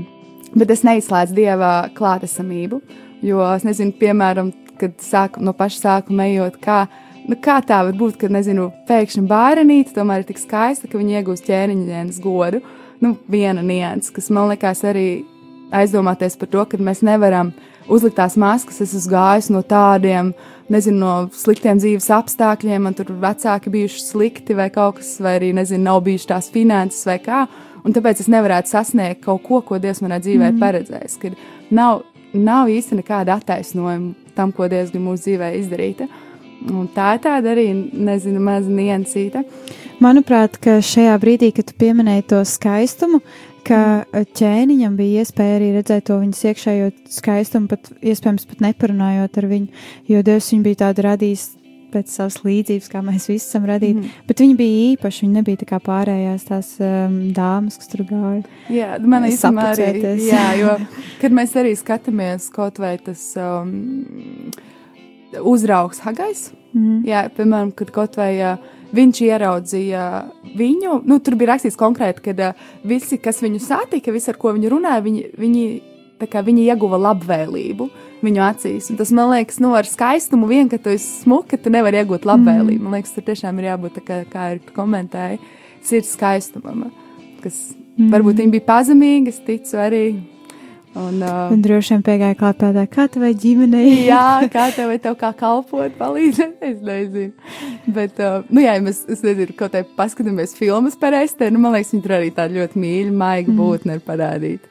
bet 0.52 0.74
es 0.74 0.84
neizslēdzu 0.84 1.38
Dieva 1.38 1.72
klātesamību, 1.96 2.82
jo 3.24 3.40
es 3.54 3.64
nezinu, 3.64 3.96
piemēram, 3.96 4.52
kad 4.78 4.98
sāku, 5.00 5.40
no 5.40 5.54
paša 5.56 5.80
sākuma 5.80 6.28
ejot, 6.28 6.58
kā 6.60 6.84
nu, 7.28 7.38
kā 7.40 7.60
tā 7.64 7.80
var 7.86 7.96
būt, 7.96 8.18
ka, 8.20 8.28
nezinu, 8.32 8.68
pēkšņi 8.88 9.24
bērnīte 9.30 9.94
tomēr 9.96 10.22
ir 10.22 10.28
tik 10.28 10.42
skaista, 10.42 10.90
ka 10.90 11.00
viņa 11.00 11.20
iegūst 11.20 11.48
ķēniņa 11.48 11.86
dienas 11.88 12.20
godu. 12.20 12.60
Nu, 13.00 13.16
viena 13.30 13.64
nianses, 13.64 14.12
kas 14.14 14.30
man 14.32 14.52
liekas 14.52 14.84
arī 14.86 15.24
aizdomāties 15.72 16.36
par 16.40 16.50
to, 16.52 16.64
ka 16.68 16.80
mēs 16.80 17.02
nevaram 17.06 17.52
uzlikt 17.88 18.18
tās 18.18 18.36
maskas. 18.40 18.80
Es 18.84 18.94
esmu 18.96 19.12
gājis 19.14 19.50
no 19.52 19.62
tādiem, 19.66 20.32
nezinu, 20.72 20.98
no 21.00 21.12
sliktiem 21.36 21.80
dzīves 21.80 22.10
apstākļiem, 22.14 22.86
man 22.86 22.96
tur 22.96 23.12
vecāki 23.22 23.72
bijuši 23.74 24.02
slikti 24.04 24.56
vai 24.56 24.70
kaut 24.74 25.00
kas, 25.00 25.16
vai 25.24 25.36
arī, 25.40 25.52
nezinu, 25.56 25.84
nav 25.88 26.02
bijušas 26.06 26.30
tās 26.32 26.50
finanses 26.54 27.06
vai 27.08 27.18
kā. 27.24 27.44
Un 27.84 27.92
tāpēc 27.92 28.22
es 28.24 28.30
nevarētu 28.32 28.72
sasniegt 28.72 29.24
kaut 29.26 29.42
ko, 29.44 29.60
ko 29.60 29.78
Dievs 29.80 30.00
manā 30.04 30.16
dzīvē 30.22 30.54
mm. 30.54 30.60
paredzējis. 30.62 31.18
Ka 31.20 31.34
nav, 31.74 32.06
nav 32.32 32.70
īsti 32.72 33.02
nekāda 33.02 33.36
attaisnojuma 33.36 34.14
tam, 34.36 34.54
ko 34.56 34.70
Dievs 34.72 34.94
grib 34.94 35.04
mūsu 35.04 35.28
dzīvē 35.28 35.50
izdarīt. 35.60 36.06
Un 36.64 36.86
tā 36.94 37.10
ir 37.16 37.24
tāda 37.26 37.52
arī, 37.52 37.66
nezinu, 37.92 38.40
maza 38.40 38.72
niansīta. 38.72 39.42
Manuprāt, 40.00 40.56
ka 40.64 40.78
šajā 40.80 41.12
brīdī, 41.20 41.50
kad 41.52 41.68
tu 41.68 41.76
pieminēji 41.76 42.24
to 42.32 42.40
skaistumu, 42.48 43.20
ka 43.66 43.80
ķēniņam 44.38 44.94
bija 44.98 45.24
iespēja 45.24 45.58
arī 45.58 45.72
redzēt 45.78 46.08
to 46.10 46.20
viņas 46.20 46.44
iekšējo 46.50 46.88
skaistumu, 47.16 47.70
pat 47.72 47.90
iespējams 48.00 48.48
pat 48.50 48.64
neparunājot 48.64 49.38
ar 49.40 49.50
viņu, 49.50 49.84
jo 50.10 50.24
Dievs 50.26 50.50
viņu 50.52 50.66
bija 50.68 50.82
tādu 50.86 51.06
radījis 51.08 51.44
pēc 51.94 52.10
savas 52.10 52.40
līdzības, 52.44 52.90
kā 52.90 53.02
mēs 53.06 53.28
visi 53.30 53.46
esam 53.46 53.66
radīti. 53.70 54.02
Mm. 54.02 54.22
Bet 54.28 54.42
viņi 54.42 54.56
bija 54.58 54.78
īpaši, 54.94 55.24
viņi 55.24 55.38
nebija 55.38 55.60
tā 55.62 55.68
kā 55.70 55.80
pārējās 55.84 56.46
tās 56.48 56.70
um, 56.82 57.18
dāmas, 57.36 57.78
kas 57.80 57.90
tur 57.92 58.04
gāja. 58.08 58.42
Jā, 58.72 58.90
man 59.02 59.28
īstenībā 59.28 59.68
arī. 59.76 60.14
Jā, 60.26 60.46
jo, 60.58 60.76
kad 61.22 61.36
mēs 61.36 61.54
arī 61.60 61.74
skatāmies 61.78 62.50
kaut 62.54 62.80
vai 62.82 62.96
tas 63.02 63.22
um, 63.38 64.50
uzraugs 65.42 66.02
Hagais, 66.04 66.48
mm. 66.74 67.04
jā, 67.08 67.26
piemēram, 67.36 67.74
kad 67.78 67.94
kaut 67.94 68.18
vai 68.18 68.32
uh, 68.42 68.72
viņš 68.94 69.20
ieraudzīja 69.26 70.04
viņu. 70.58 71.00
Nu, 71.08 71.18
tur 71.24 71.36
bija 71.40 71.54
rakstīts 71.54 71.78
konkrēti, 71.80 72.24
ka 72.24 72.34
uh, 72.50 72.64
visi, 72.86 73.18
kas 73.22 73.42
viņu 73.44 73.62
satika, 73.62 74.14
visi, 74.14 74.30
ar 74.32 74.38
ko 74.40 74.54
viņi 74.56 74.72
runāja, 74.72 75.04
viņi, 75.04 75.24
viņi, 75.40 75.64
viņi 76.20 76.66
ieguva 76.68 77.00
labvēlību 77.10 77.88
viņu 78.24 78.44
acīs. 78.44 78.90
Un 78.92 78.98
tas 79.00 79.12
man 79.14 79.32
liekas, 79.34 79.60
nu, 79.62 79.74
ar 79.76 79.88
skaistumu 79.88 80.48
vien, 80.50 80.68
ka 80.72 80.78
tu 80.80 80.92
esi 80.94 81.24
smuka, 81.24 81.58
tu 81.60 81.72
nevari 81.72 82.00
iegūt 82.00 82.28
labvēlību. 82.28 82.80
Mm. 82.80 82.84
Man 82.86 82.98
liekas, 82.98 83.14
tur 83.16 83.26
tiešām 83.26 83.60
ir 83.60 83.72
jābūt 83.72 84.00
kā, 84.06 84.22
kā 84.30 84.52
ir 84.54 84.62
komentēji, 84.76 85.40
sirds 85.84 86.14
skaistumam, 86.16 86.86
kas 87.44 87.58
mm. 87.98 88.12
varbūt 88.14 88.40
viņi 88.40 88.54
bija 88.56 88.68
pazemīgi, 88.70 89.34
es 89.34 89.42
ticu 89.44 89.80
arī 89.80 90.04
Un, 90.94 91.22
uh, 91.22 91.50
un 91.50 91.62
droši 91.62 91.96
vien 91.96 92.02
piegāja 92.06 92.36
klāt 92.38 92.60
tādā, 92.60 92.84
kā 92.86 93.08
tev 93.10 93.24
vai 93.24 93.32
ģimenei. 93.34 93.88
jā, 94.12 94.26
kā 94.54 94.68
tev 94.76 94.92
vai 94.92 94.98
tev 95.02 95.16
kā 95.18 95.32
kalpot, 95.38 95.96
palīdzēt, 95.98 96.60
es 96.70 96.78
nezinu. 96.86 97.32
Bet, 97.96 98.20
uh, 98.22 98.46
nu 98.54 98.62
jā, 98.62 98.76
ja 98.78 98.84
mēs, 98.84 99.02
es 99.10 99.24
nezinu, 99.26 99.56
kaut 99.58 99.74
kā 99.74 99.82
paskatāmies 99.98 100.54
filmas 100.58 100.94
par 101.00 101.16
Esteru, 101.18 101.56
nu, 101.56 101.64
man 101.64 101.74
liekas, 101.74 101.90
viņa 101.96 102.06
tur 102.06 102.16
arī 102.20 102.30
tāda 102.36 102.60
ļoti 102.60 102.82
mīļa, 102.84 103.14
maiga 103.24 103.50
mm. 103.50 103.58
būtne 103.58 103.98
ir 103.98 104.04
parādīta, 104.06 104.70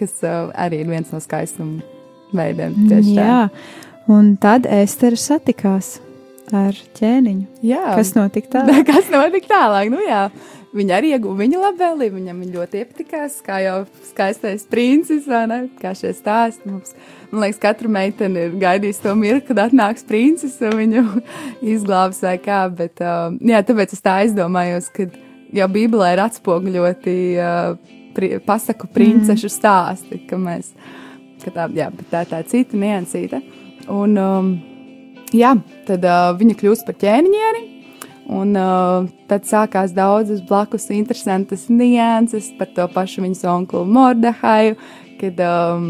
kas 0.00 0.16
uh, 0.24 0.48
arī 0.56 0.80
ir 0.84 0.92
viens 0.94 1.12
no 1.12 1.20
skaistuma 1.20 1.84
veidiem. 2.32 2.78
Tieši 2.88 3.18
jā, 3.18 3.40
tā. 3.50 4.14
un 4.16 4.32
tad 4.40 4.68
Estera 4.70 5.20
satikās 5.20 5.98
ar 6.56 6.78
ķēniņu. 6.96 7.44
Jā. 7.68 7.84
Kas 7.98 8.14
notika 8.16 8.56
tālāk? 8.56 8.80
Kas 8.88 9.12
notika 9.12 9.52
tālāk, 9.52 9.92
nu 9.92 10.00
jā. 10.02 10.24
Viņa 10.70 10.98
arī 11.00 11.08
ieguva 11.16 11.40
viņa 11.40 11.60
labvēlību, 11.64 12.14
viņam 12.14 12.42
viņa 12.44 12.54
ļoti 12.54 12.78
iepatikās, 12.78 13.40
kā 13.42 13.56
jau 13.64 13.78
skaistais 14.06 14.62
princis, 14.70 15.24
vai 15.26 15.40
ne? 15.50 15.56
Kā 15.80 15.90
šie 15.98 16.12
stāsti 16.14 16.70
mums. 16.70 16.92
Man 17.32 17.42
liekas, 17.42 17.58
katra 17.62 17.90
meitene 17.90 18.44
ir 18.46 18.54
gaidījusi 18.60 19.02
to 19.02 19.14
mirkli, 19.18 19.48
kad 19.48 19.64
atnāks 19.64 20.06
princis 20.06 20.54
un 20.62 20.76
viņu 20.78 21.02
izglābs 21.74 22.22
vai 22.22 22.36
kā, 22.42 22.60
bet, 22.70 23.02
uh, 23.02 23.34
jā, 23.42 23.64
tāpēc 23.66 23.96
es 23.96 24.04
tā 24.04 24.20
aizdomājos, 24.22 24.86
ka 24.94 25.08
jau 25.58 25.68
Bībelē 25.74 26.12
ir 26.14 26.22
atspoguļoti 26.28 27.16
uh, 27.42 27.74
pri, 28.14 28.30
pasaku 28.46 28.92
princešu 28.94 29.48
mm. 29.50 29.56
stāsti, 29.56 30.20
ka 30.30 30.38
mēs, 30.38 30.70
ka 31.42 31.54
tā, 31.56 31.66
jā, 31.74 31.90
bet 31.96 32.14
tā 32.14 32.22
tā 32.30 32.44
cita 32.46 32.78
niansīta. 32.78 33.42
Un, 33.90 34.14
um, 34.22 34.54
jā, 35.34 35.56
tad 35.90 36.06
uh, 36.06 36.30
viņa 36.38 36.58
kļūst 36.62 36.86
par 36.86 36.98
ķēniņieri, 37.02 37.66
Un 38.30 38.54
uh, 38.54 39.08
tad 39.30 39.46
sākās 39.48 39.90
daudzas 39.96 40.42
blakus 40.46 40.86
interesantas 40.94 41.66
nianses 41.72 42.52
par 42.58 42.70
to 42.76 42.86
pašu 42.94 43.24
viņas 43.24 43.42
onkulu 43.50 43.88
Mordehaju, 43.90 44.76
kad 45.18 45.40
um, 45.42 45.88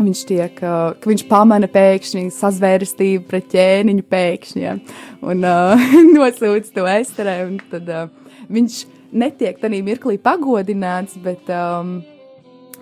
viņš 0.00 0.22
tiek, 0.26 0.58
uh, 0.64 0.96
ka 0.98 1.10
viņš 1.12 1.22
pamana 1.30 1.68
pēkšņi 1.70 2.24
sazvērstību 2.34 3.28
pret 3.30 3.46
ķēniņu 3.54 4.06
pēkšņiem 4.10 4.82
un 5.30 5.46
uh, 5.46 5.86
nosūdz 6.16 6.74
to 6.74 6.88
Esterē, 6.90 7.38
tad 7.70 7.92
uh, 7.92 8.10
viņš 8.50 8.80
netiek 9.14 9.62
tādā 9.62 9.78
mirklī 9.86 10.18
pagodināts, 10.18 11.14
bet 11.22 11.46
um, 11.54 12.00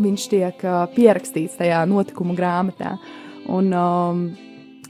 viņš 0.01 0.27
tiek 0.33 0.65
uh, 0.65 0.87
pierakstīts 0.97 1.61
tajā 1.61 1.85
notikumu 1.91 2.33
grāmatā. 2.39 2.97
Un, 3.53 3.69
um, 3.77 4.27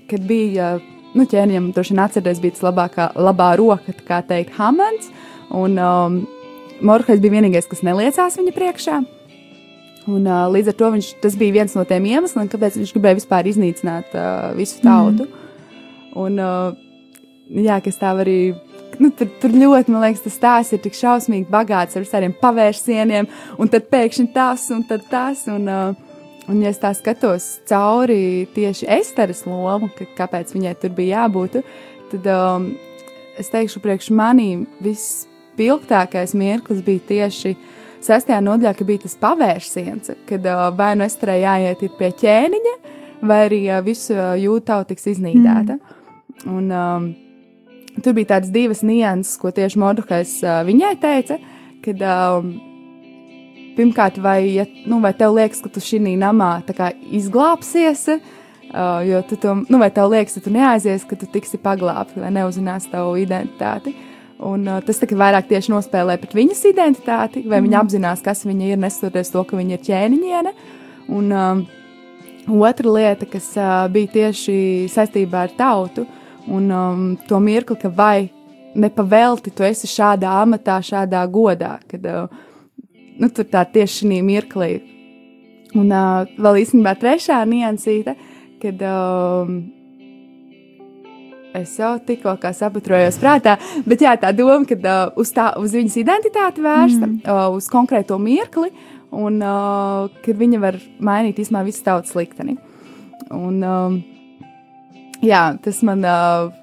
kad 0.06 0.22
bija 0.28 0.76
nu, 1.16 1.26
ķēniņam 1.28 1.70
droši 1.76 1.94
vien 1.94 2.02
atcerēties, 2.04 2.42
bija 2.42 2.56
tas 2.56 2.66
labākā, 2.66 3.08
labā 3.20 3.52
roka, 3.60 3.94
kā 4.06 4.22
teikt, 4.26 4.54
Hamans. 4.58 5.10
Un 5.52 5.76
um, 5.80 6.22
Morhais 6.82 7.20
bija 7.22 7.36
vienīgais, 7.36 7.68
kas 7.70 7.84
neliecās 7.86 8.38
viņa 8.40 8.54
priekšā. 8.56 9.02
Un, 10.10 10.24
uh, 10.26 10.48
līdz 10.50 10.72
ar 10.72 10.78
to 10.78 10.88
viņš, 10.96 11.10
tas 11.22 11.36
bija 11.38 11.60
viens 11.60 11.76
no 11.78 11.84
tiem 11.86 12.08
iemesliem, 12.10 12.48
kāpēc 12.50 12.80
viņš 12.80 12.94
gribēja 12.96 13.20
vispār 13.20 13.46
iznīcināt 13.52 14.16
uh, 14.16 14.50
visu 14.58 14.80
tautu. 14.82 15.28
Mm. 15.28 16.16
Un, 16.18 16.40
uh, 16.42 17.60
jā, 17.62 17.78
kas 17.84 18.00
tā 18.00 18.10
arī. 18.24 18.38
Nu, 19.00 19.08
tur, 19.16 19.30
tur 19.40 19.54
ļoti, 19.54 19.92
man 19.92 20.02
liekas, 20.04 20.24
tas 20.26 20.34
stāsts 20.36 20.74
ir 20.76 20.82
tik 20.82 20.96
šausmīgi 20.98 21.46
bagāts 21.50 21.96
ar 21.96 22.04
visādiem 22.04 22.34
pavērsieniem, 22.40 23.28
un 23.62 23.70
tad 23.72 23.86
pēkšņi 23.92 24.26
tas, 24.34 24.66
un 24.74 24.82
tad 24.88 25.06
tas. 25.10 25.46
Un, 25.52 25.70
uh, 25.70 26.11
Un, 26.52 26.60
ja 26.60 26.68
es 26.68 26.80
tā 26.82 26.90
skatos 26.92 27.46
cauri 27.68 28.44
tieši 28.52 28.88
Esteras 28.98 29.46
lomu, 29.48 29.88
ka, 29.96 30.04
kāpēc 30.18 30.52
viņai 30.52 30.74
tur 30.82 30.92
bija 30.96 31.22
jābūt, 31.22 31.62
tad 32.10 32.26
um, 32.28 32.66
es 33.40 33.48
teikšu, 33.52 33.80
priekš 33.80 34.10
manī 34.12 34.50
vispilgtākais 34.84 36.34
mirklis 36.36 36.82
bija 36.84 37.06
tieši 37.08 37.54
sestajā 38.04 38.42
nodaļā, 38.44 38.74
ka 38.76 38.84
bija 38.84 39.04
tas 39.06 39.16
pavērsiens, 39.22 40.12
kad 40.28 40.48
uh, 40.50 40.66
vai 40.76 40.92
nu 40.98 41.06
Esterai 41.06 41.40
jāiet 41.40 41.86
pie 41.96 42.10
ķēniņa, 42.20 42.74
vai 43.30 43.40
arī 43.46 43.62
uh, 43.70 43.80
visu 43.86 44.18
uh, 44.18 44.34
jūtau 44.36 44.82
tiks 44.90 45.08
iznīdēta. 45.14 45.78
Mm. 45.78 46.52
Un, 46.52 46.68
um, 46.68 47.08
tur 48.02 48.18
bija 48.18 48.34
tādas 48.34 48.52
divas 48.52 48.84
nianses, 48.84 49.38
ko 49.40 49.54
tieši 49.54 49.80
Mordokais 49.80 50.36
uh, 50.44 50.60
viņai 50.68 50.92
teica, 51.00 51.40
kad 51.86 52.04
um, 52.12 52.52
pirmkārt, 53.76 54.18
vai, 54.22 54.38
ja, 54.56 54.66
nu, 54.88 55.00
vai 55.02 55.12
tev 55.16 55.34
liekas, 55.36 55.62
ka 55.64 55.70
tu 55.72 55.82
šī 55.82 56.00
namā 56.20 56.50
izglābsies, 57.10 58.06
uh, 58.72 59.00
jo 59.06 59.22
tu 59.28 59.38
to, 59.40 59.56
nu, 59.68 59.80
vai 59.82 59.90
tev 59.94 60.12
liekas, 60.12 60.38
ka 60.38 60.46
tu 60.46 60.54
neaizies, 60.54 61.04
ka 61.08 61.18
tu 61.18 61.28
tiksi 61.30 61.60
paglābts 61.62 62.16
vai 62.16 62.32
neuzzinās 62.34 62.88
tavu 62.92 63.16
identitāti. 63.20 63.94
Un, 64.42 64.66
uh, 64.66 64.80
tas 64.82 64.98
tikai 64.98 65.18
vairāk 65.20 65.46
tieši 65.50 65.70
nospēlē 65.70 66.16
pret 66.18 66.34
viņas 66.34 66.64
identitāti, 66.72 67.44
vai 67.46 67.60
mm. 67.60 67.68
viņa 67.68 67.82
apzinās, 67.82 68.24
kas 68.24 68.42
viņa 68.48 68.72
ir, 68.72 68.80
nesoties 68.82 69.30
to, 69.30 69.44
ka 69.46 69.58
viņa 69.58 69.76
ir 69.76 69.84
ķēniņiene. 69.86 70.54
Un 71.12 71.30
um, 71.30 71.62
otra 72.66 72.96
lieta, 72.96 73.28
kas 73.30 73.52
uh, 73.58 73.86
bija 73.92 74.10
tieši 74.18 74.56
saistībā 74.90 75.46
ar 75.46 75.54
tautu, 75.58 76.08
un 76.50 76.70
um, 76.74 77.04
to 77.28 77.38
mirkli, 77.38 77.78
ka 77.78 77.92
vai 77.94 78.32
nepavelti 78.74 79.52
tu 79.54 79.66
esi 79.66 79.86
šādā 79.90 80.32
amatā, 80.42 80.78
šādā 80.82 81.22
godā, 81.30 81.76
kad 81.90 82.06
uh, 82.08 82.42
nu, 83.22 83.30
tur 83.30 83.46
tā 83.46 83.62
tieši 83.70 84.02
šī 84.02 84.18
mirklī. 84.26 84.72
Un 85.78 85.88
uh, 85.88 86.26
vēl 86.36 86.58
īstenībā 86.64 86.96
trešā 87.00 87.38
niansīte, 87.48 88.16
kad 88.60 88.82
um, 88.84 89.54
es 91.56 91.72
jau 91.78 91.94
tikko 92.04 92.34
sapatrojos 92.52 93.18
prātā, 93.22 93.56
bet 93.88 94.04
jā, 94.04 94.12
tā 94.20 94.34
doma, 94.36 94.66
ka 94.68 94.76
uh, 94.76 95.20
uz, 95.20 95.32
tā, 95.32 95.52
uz 95.60 95.76
viņas 95.76 95.98
identitāti 96.02 96.64
vērsta, 96.64 97.06
mm. 97.06 97.20
uh, 97.24 97.46
uz 97.56 97.70
konkrēto 97.72 98.18
mirkli, 98.20 98.72
un 99.12 99.40
uh, 99.40 100.12
kad 100.24 100.40
viņa 100.40 100.60
var 100.60 100.80
mainīt 101.00 101.40
īstenībā 101.40 101.64
visu 101.68 101.84
tautas 101.86 102.12
likteni. 102.18 102.58
Un, 103.32 103.62
um, 103.64 104.02
jā, 105.24 105.46
tas 105.62 105.84
man. 105.86 106.04
Uh, 106.04 106.58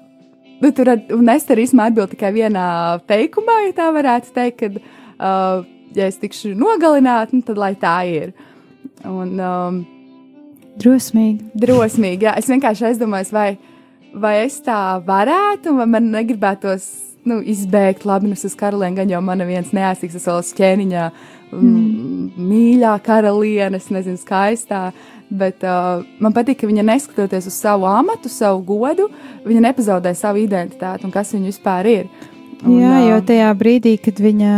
Nu, 0.60 0.68
tur 0.76 0.90
un 0.92 1.30
es 1.32 1.46
arī 1.48 1.62
atbildēju 1.64 2.10
tikai 2.12 2.34
vienā 2.36 2.64
teikumā, 3.08 3.54
ja 3.64 3.70
tā 3.78 3.86
varētu 3.96 4.34
teikt, 4.34 4.58
kad 4.60 4.74
uh, 4.76 5.62
ja 5.96 6.06
es 6.10 6.20
tikšu 6.20 6.54
nogalināta, 6.58 7.36
nu, 7.36 7.44
tad 7.46 7.60
lai 7.60 7.74
tā 7.78 7.96
ir. 8.08 8.32
Un, 9.06 9.36
um, 9.40 9.82
drosmīgi. 10.80 11.50
Drosmīgi, 11.60 12.28
jā. 12.28 12.34
Es 12.40 12.50
vienkārši 12.50 12.90
aizdomājos, 12.90 13.32
vai, 13.34 13.50
vai 14.14 14.34
es 14.44 14.60
tā 14.64 14.80
varētu, 15.06 15.74
vai 15.78 15.88
man 15.90 16.10
negribētos 16.14 16.88
nu, 17.28 17.40
izbēgt 17.44 18.06
labi, 18.08 18.30
nu, 18.30 18.38
uz 18.38 18.56
karalieni, 18.58 18.96
gan 18.96 19.12
jau 19.12 19.20
man 19.24 19.44
viens 19.48 19.72
neaiztiks, 19.76 20.16
es 20.16 20.26
vēl 20.28 20.40
esmu 20.40 20.58
ķēniņā, 20.60 21.06
mm. 21.52 22.28
mīļā 22.50 22.94
karaliene, 23.04 23.80
es 23.80 23.90
nezinu, 23.92 24.20
skaistā. 24.20 24.90
Bet 25.30 25.62
uh, 25.62 26.02
man 26.18 26.34
patīk, 26.34 26.58
ka 26.58 26.66
viņa 26.66 26.82
neskatoties 26.88 27.46
uz 27.46 27.54
savu 27.54 27.86
amatu, 27.86 28.30
savu 28.32 28.64
godu, 28.66 29.06
viņa 29.44 29.68
nepazaudē 29.68 30.10
savu 30.18 30.42
identitāti 30.42 31.06
un 31.06 31.14
kas 31.14 31.30
viņa 31.36 31.52
vispār 31.52 31.86
ir. 31.86 32.08
Un, 32.64 32.80
Jā, 32.80 32.96
jo 33.06 33.20
tajā 33.28 33.52
brīdī, 33.56 33.94
kad 34.02 34.18
viņa 34.20 34.54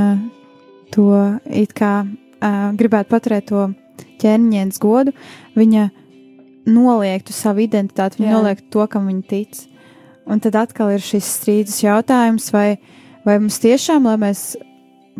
to 0.92 1.08
it 1.48 1.74
kā 1.76 2.02
uh, 2.04 2.70
gribētu 2.78 3.12
paturēt 3.12 3.48
to 3.50 3.66
ķēniņienes 4.22 4.80
godu, 4.82 5.14
viņa 5.58 5.88
noliektu 6.68 7.34
savu 7.34 7.64
identitāti, 7.64 8.20
viņa 8.20 8.30
Jā. 8.30 8.34
noliektu 8.38 8.68
to, 8.76 8.86
kam 8.90 9.08
viņa 9.10 9.24
tic. 9.30 9.62
Un 10.30 10.42
tad 10.42 10.56
atkal 10.60 10.92
ir 10.94 11.02
šis 11.02 11.26
strīdus 11.40 11.80
jautājums, 11.82 12.52
vai, 12.54 12.76
vai 13.26 13.40
mums 13.42 13.58
tiešām, 13.62 14.06
lai 14.06 14.18
mēs 14.22 14.52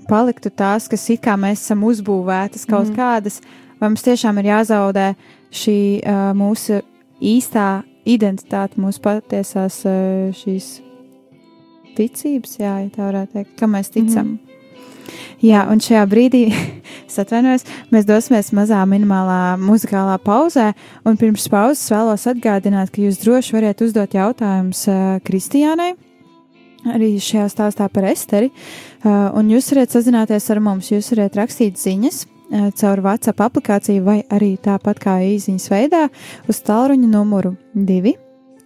paliktu 0.08 0.52
tās, 0.54 0.86
kas 0.90 1.08
it 1.10 1.24
kā 1.24 1.34
mēs 1.40 1.64
esam 1.64 1.82
uzbūvētas 1.88 2.68
kaut 2.70 2.92
mm. 2.92 2.96
kādas, 2.96 3.40
vai 3.80 3.90
mums 3.90 4.06
tiešām 4.06 4.38
ir 4.40 4.52
jāzaudē 4.52 5.08
šī 5.52 5.78
uh, 5.98 6.30
mūsu 6.38 6.80
īstā 7.18 7.82
identitāte, 8.08 8.80
mūsu 8.82 9.02
patiesās 9.02 9.82
uh, 9.90 10.30
šīs 10.38 10.78
ticības, 11.98 12.56
jā, 12.62 12.78
ja 12.86 12.88
tā 12.94 13.04
varētu 13.10 13.36
teikt, 13.36 13.54
kam 13.58 13.76
mēs 13.76 13.92
ticam. 13.92 14.36
Mm. 14.36 14.51
Jā, 15.42 15.64
un 15.70 15.80
šajā 15.82 16.02
brīdī, 16.06 16.44
es 17.08 17.18
atvainojos, 17.18 17.64
mēs 17.90 18.06
dosimies 18.06 18.52
mazā 18.54 18.82
minimālā 18.86 19.56
muzikālā 19.58 20.14
pauzē, 20.22 20.70
un 21.08 21.18
pirms 21.18 21.48
pauzes 21.50 21.90
vēlos 21.90 22.28
atgādināt, 22.30 22.92
ka 22.94 23.02
jūs 23.02 23.18
droši 23.24 23.56
varat 23.56 23.82
uzdot 23.82 24.14
jautājumus 24.14 24.84
uh, 24.90 25.00
Kristiānai. 25.26 25.92
Arī 26.92 27.14
šajā 27.22 27.46
stāstā 27.50 27.86
par 27.90 28.06
Esteri, 28.10 28.50
uh, 28.50 29.30
un 29.38 29.50
jūs 29.50 29.70
varat 29.74 29.94
sazināties 29.94 30.48
ar 30.50 30.60
mums, 30.62 30.90
jūs 30.90 31.12
varat 31.14 31.38
rakstīt 31.38 31.78
ziņas 31.78 32.24
uh, 32.24 32.68
caur 32.78 33.02
WhatsApp 33.04 33.42
aplikāciju 33.46 34.02
vai 34.06 34.18
arī 34.34 34.56
tāpat 34.62 35.02
kā 35.02 35.16
īsiņas 35.26 35.70
veidā 35.70 36.04
uz 36.50 36.62
tālruņa 36.66 37.10
numuru 37.10 37.54
2, 37.74 38.14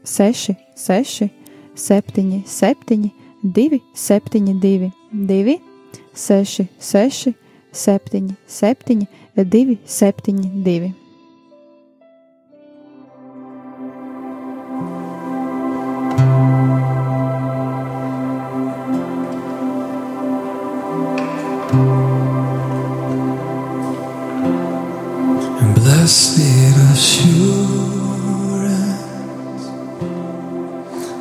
6, 0.04 0.56
6, 0.80 1.30
7, 1.76 2.42
7, 2.48 3.08
2, 3.44 3.80
7, 3.92 4.60
2, 4.60 4.92
2 5.32 5.65
6, 6.16 6.62
6, 6.78 7.28
7, 7.73 8.37
7, 8.46 9.06
2, 9.37 9.78
7, 9.85 10.64
2. 10.64 10.94
Blessed 25.75 26.76
assurance, 26.92 28.25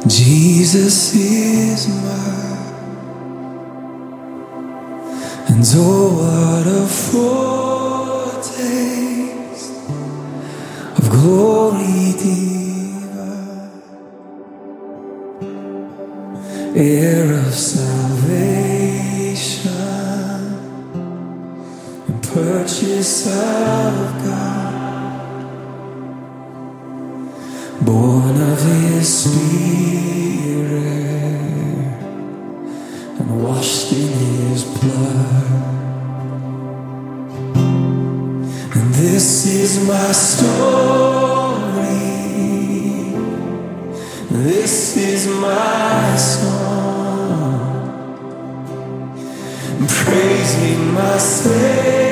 Jesus 0.07 1.15
is 1.15 1.87
mine. 1.89 2.34
And 5.67 5.81
what 6.15 6.67
a 6.67 6.85
foretaste 6.85 7.25
of 10.99 11.09
glory 11.09 12.13
divine, 12.21 13.71
heir 16.75 17.33
of 17.33 17.51
salvation, 17.51 18.11
purchase 22.21 23.25
of 23.25 23.93
God, 24.23 25.45
born 27.81 28.35
of 28.39 28.61
His 28.61 29.07
Spirit, 29.23 29.94
is 39.65 39.87
my 39.87 40.11
story. 40.11 41.57
This 44.29 44.95
is 44.95 45.27
my 45.27 46.15
song. 46.17 47.65
Praising 49.87 50.93
my 50.93 51.17
Savior 51.17 52.04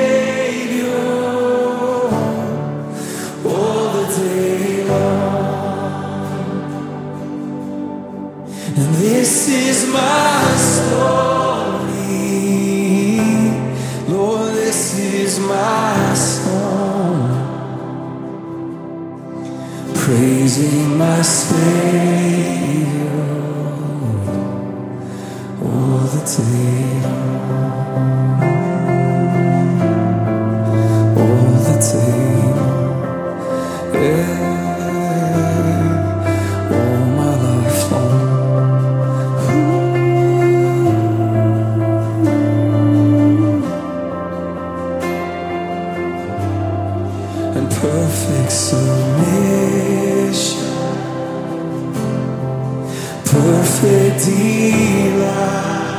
delight 54.18 55.94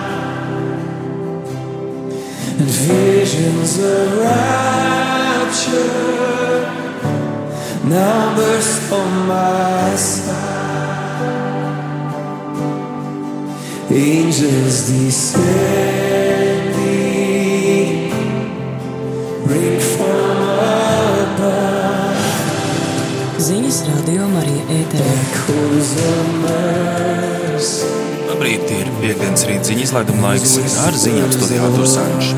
and 2.59 2.69
visions 2.89 3.79
of 3.79 4.17
rapture 4.19 5.95
now 7.87 8.35
burst 8.35 8.91
on 8.91 9.27
my 9.27 9.95
side. 9.95 10.45
Angels 13.91 14.87
descending, 14.89 15.69
bring 19.45 19.79
from 19.93 20.37
above. 21.25 22.17
Ziņas 23.45 23.77
radio 23.91 24.23
Marija 24.33 24.63
Ēterē. 24.79 25.15
Labrīt, 28.35 28.65
ir 28.67 28.89
piekdienas 28.99 29.45
rītziņa 29.47 29.83
izlaiduma 29.85 30.33
laiks 30.33 30.57
ar 30.83 30.97
ziņām 30.99 31.31
studijā 31.31 31.69
Tursančs. 31.77 32.33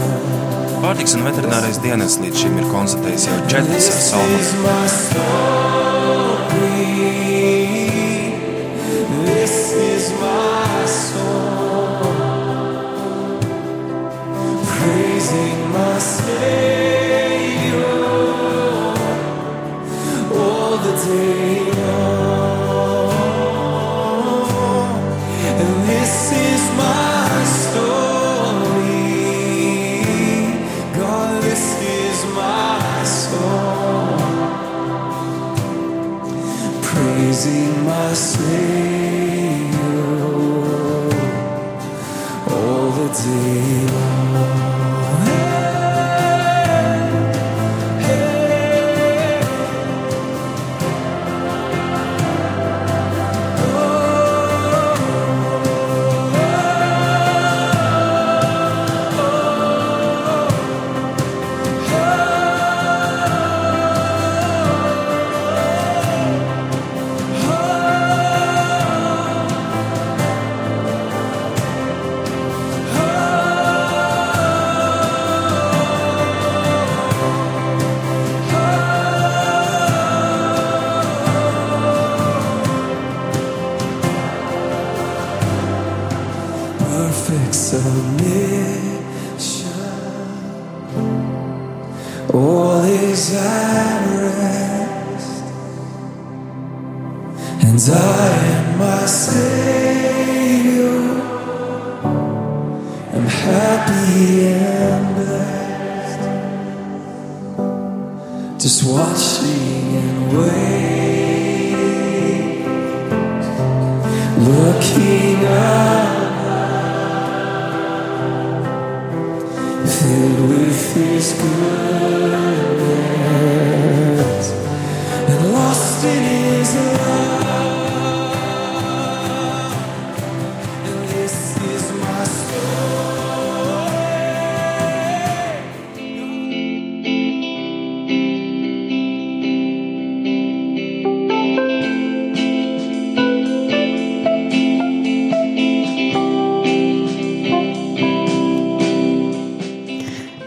Pārtiks 0.84 1.18
un 1.18 1.26
veterinārais 1.26 1.82
dienas 1.82 2.20
līdz 2.22 2.44
šim 2.44 2.62
ir 2.62 2.70
konstatējis 2.70 3.28
jau 3.32 3.42
četras 3.50 3.90
salmas. 4.12 4.54
perfect 4.68 5.87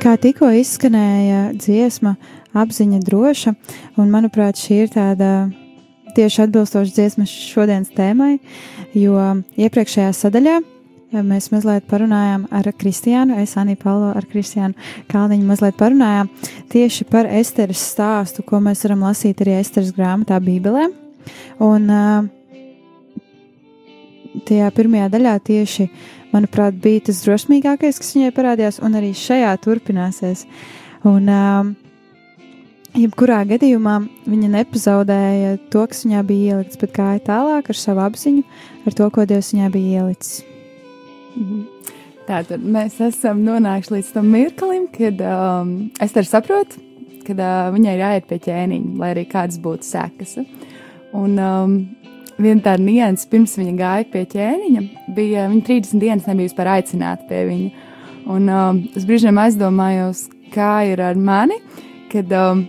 Kā 0.00 0.14
tikko 0.16 0.48
izskanēja 0.56 1.50
dziesma, 1.60 2.14
apziņa 2.56 3.02
droša, 3.04 3.50
un 4.00 4.08
manuprāt, 4.08 4.56
šī 4.56 4.78
ir 4.86 4.92
tāda 4.94 5.30
tieši 6.16 6.46
atbilstoša 6.46 6.94
dziesma 6.96 7.26
šodienas 7.28 7.90
tēmai, 7.92 8.38
jo 8.96 9.20
iepriekšējā 9.60 10.14
sadaļā 10.16 10.54
mēs 11.26 11.50
mazliet 11.52 11.84
parunājām 11.90 12.46
ar 12.48 12.70
Kristiānu, 12.80 13.36
es 13.42 13.52
Anī 13.60 13.76
Palo 13.76 14.14
ar 14.16 14.24
Kristiānu 14.30 14.72
Kalniņu 15.10 15.48
mazliet 15.50 15.76
parunājām 15.76 16.30
tieši 16.72 17.04
par 17.10 17.28
Esteres 17.28 17.82
stāstu, 17.92 18.40
ko 18.46 18.62
mēs 18.64 18.86
varam 18.86 19.04
lasīt 19.04 19.42
arī 19.44 19.58
Esteres 19.58 19.92
grāmatā 19.92 20.40
Bībelē. 20.40 20.86
Un 21.60 21.92
uh, 21.92 22.24
tajā 24.48 24.72
pirmajā 24.80 25.10
daļā 25.12 25.36
tieši, 25.44 25.90
manuprāt, 26.34 26.78
bija 26.82 27.06
tas 27.08 27.22
drosmīgākais, 27.26 28.00
kas 28.00 28.16
viņai 28.16 28.32
parādījās, 28.36 28.80
un 28.84 28.98
arī 28.98 29.12
šajā 29.16 29.52
turpināsies. 29.64 30.46
Un, 31.08 31.30
um, 31.32 31.72
jebkurā 32.98 33.40
gadījumā 33.48 33.96
viņa 34.28 34.52
nepazaudēja 34.56 35.56
to, 35.72 35.86
kas 35.90 36.04
viņā 36.06 36.22
bija 36.28 36.56
ielikts, 36.56 36.80
bet 36.80 36.94
gāja 36.96 37.22
tālāk 37.30 37.70
ar 37.72 37.78
savu 37.78 38.04
apziņu, 38.04 38.44
ar 38.86 38.96
to, 38.98 39.10
ko 39.14 39.26
Dievs 39.28 39.52
viņā 39.54 39.70
bija 39.74 40.04
ielicis. 40.04 40.40
Mhm. 41.36 41.66
Tātad 42.30 42.62
mēs 42.62 43.00
esam 43.02 43.40
nonākuši 43.42 43.96
līdz 43.96 44.10
tam 44.14 44.28
mirklim, 44.30 44.84
kad 44.94 45.18
um, 45.26 45.72
es 45.98 46.12
saprotu, 46.28 46.78
ka 47.26 47.34
uh, 47.34 47.70
viņai 47.74 47.94
ir 47.96 48.02
jāiet 48.04 48.28
pie 48.28 48.38
ķēniņa, 48.44 48.92
lai 49.00 49.08
arī 49.16 49.24
kādas 49.30 49.58
būtu 49.62 49.88
sekas. 49.88 50.36
Un 51.16 51.34
um, 51.42 51.74
viena 52.42 52.64
tāda 52.64 52.82
nianses, 52.84 53.28
pirms 53.30 53.56
viņa 53.58 53.76
gāja 53.78 54.08
pie 54.12 54.24
ķēniņa, 54.34 54.82
bija 55.16 55.46
viņa 55.50 55.64
30 55.68 56.02
dienas 56.02 56.28
nebija 56.28 56.50
vispār 56.50 56.74
aicināta 56.76 57.28
pie 57.28 57.44
viņa. 57.48 57.86
Un 58.30 58.50
um, 58.52 58.82
es 58.96 59.06
brīžiem 59.08 59.38
aizdomājos, 59.40 60.26
kā 60.54 60.72
ir 60.90 61.02
ar 61.02 61.18
mani, 61.18 61.58
kad, 62.12 62.30
um, 62.36 62.64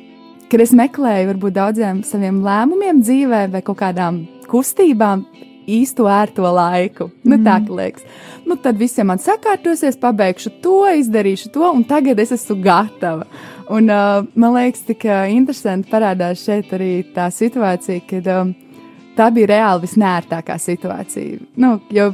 kad 0.52 0.64
es 0.64 0.74
meklēju 0.78 1.32
varbūt 1.34 1.58
daudziem 1.58 2.04
saviem 2.08 2.42
lēmumiem 2.46 3.02
dzīvē 3.04 3.46
vai 3.54 3.64
kaut 3.66 3.82
kādām 3.82 4.24
kustībām 4.52 5.26
īsto 5.72 6.08
ērto 6.10 6.48
laiku. 6.52 7.12
Nu, 7.28 7.38
tā 7.44 7.60
kā 7.64 7.76
liekas, 7.78 8.06
nu, 8.48 8.58
tad 8.60 8.80
visiem 8.80 9.12
man 9.12 9.22
sakārtosies, 9.22 10.00
pabeigšu 10.02 10.56
to, 10.64 10.82
izdarīšu 11.04 11.52
to, 11.54 11.68
un 11.70 11.86
tagad 11.88 12.20
es 12.24 12.34
esmu 12.36 12.58
gatava. 12.64 13.28
Un, 13.72 13.88
uh, 13.88 14.26
man 14.36 14.58
liekas, 14.58 14.84
tik 14.88 15.06
uh, 15.08 15.24
interesanti 15.32 15.92
parādās 15.92 16.44
šeit 16.44 16.74
arī 16.76 16.92
tā 17.16 17.30
situācija, 17.32 18.04
kad 18.10 18.28
um, 18.34 18.56
tā 19.18 19.30
bija 19.34 19.50
reāli 19.56 19.86
visnērtākā 19.86 20.58
situācija. 20.62 21.42
Nu, 21.62 21.76
jo, 21.94 22.12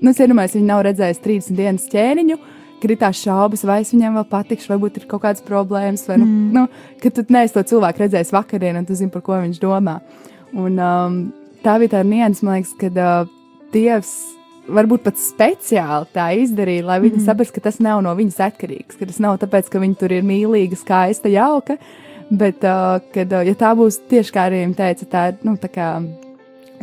nu, 0.00 0.12
es 0.12 0.22
iedomājos, 0.22 0.56
viņi 0.58 0.68
nav 0.68 0.84
redzējuši 0.86 1.24
30 1.26 1.58
dienas 1.58 1.88
ķēniņu, 1.92 2.38
kad 2.78 2.94
ir 2.94 3.00
tās 3.00 3.20
šaubas, 3.24 3.64
vai 3.66 3.80
es 3.82 3.92
viņam 3.94 4.18
vēl 4.20 4.26
patikšu, 4.30 4.70
varbūt 4.72 5.00
ir 5.00 5.08
kaut 5.10 5.24
kādas 5.24 5.44
problēmas, 5.44 6.06
vai, 6.08 6.20
nu, 6.22 6.28
mm. 6.28 6.48
nu, 6.54 6.94
ka 7.02 7.12
tu 7.14 7.24
neesi 7.34 7.56
to 7.56 7.64
cilvēku 7.72 8.04
redzējis 8.04 8.34
vakardien, 8.34 8.78
un 8.78 8.86
tu 8.86 8.96
zini, 8.98 9.12
par 9.14 9.24
ko 9.26 9.38
viņš 9.40 9.60
domā. 9.62 9.98
Un, 10.54 10.78
um, 10.78 11.20
tā 11.64 11.76
bija 11.82 11.96
tā 11.96 12.02
nianses, 12.06 12.44
man 12.46 12.60
liekas, 12.60 12.74
kad 12.80 13.00
uh, 13.02 13.34
Dievs 13.74 14.12
varbūt 14.72 15.02
pat 15.04 15.18
speciāli 15.20 16.08
tā 16.14 16.28
izdarīja, 16.44 16.86
lai 16.88 17.00
viņi 17.02 17.18
mm. 17.18 17.24
saprastu, 17.26 17.56
ka 17.56 17.66
tas 17.68 17.80
nav 17.84 18.02
no 18.04 18.12
viņas 18.16 18.40
atkarīgs, 18.48 19.00
ka 19.00 19.08
tas 19.08 19.18
nav 19.24 19.40
tāpēc, 19.42 19.68
ka 19.72 19.82
viņa 19.82 19.98
tur 20.00 20.14
ir 20.14 20.26
mīlīga, 20.28 20.78
skaista, 20.78 21.30
jauka, 21.32 21.78
bet 22.28 22.64
uh, 22.68 22.98
kad, 23.14 23.32
uh, 23.32 23.44
ja 23.48 23.56
tā 23.58 23.74
būs 23.76 24.00
tieši 24.10 24.34
kā 24.34 24.48
arī 24.48 24.62
viņa 24.66 24.78
teica, 24.78 25.10
tā 25.12 25.26
ir, 25.32 25.38
nu, 25.48 25.56
tā 25.60 25.72
kā, 25.72 25.90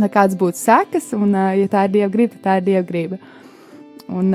lai 0.01 0.11
kāds 0.11 0.37
būtu 0.39 0.59
sekas, 0.59 1.11
un 1.17 1.33
uh, 1.33 1.51
ja 1.57 1.71
tā 1.71 1.87
ir 1.87 1.95
Dieva 1.97 2.11
griba, 2.13 2.37
tad 2.37 2.45
tā 2.47 2.57
ir 2.59 2.69
Dieva 2.69 2.85
griba. 2.87 3.21
Un, 4.05 4.29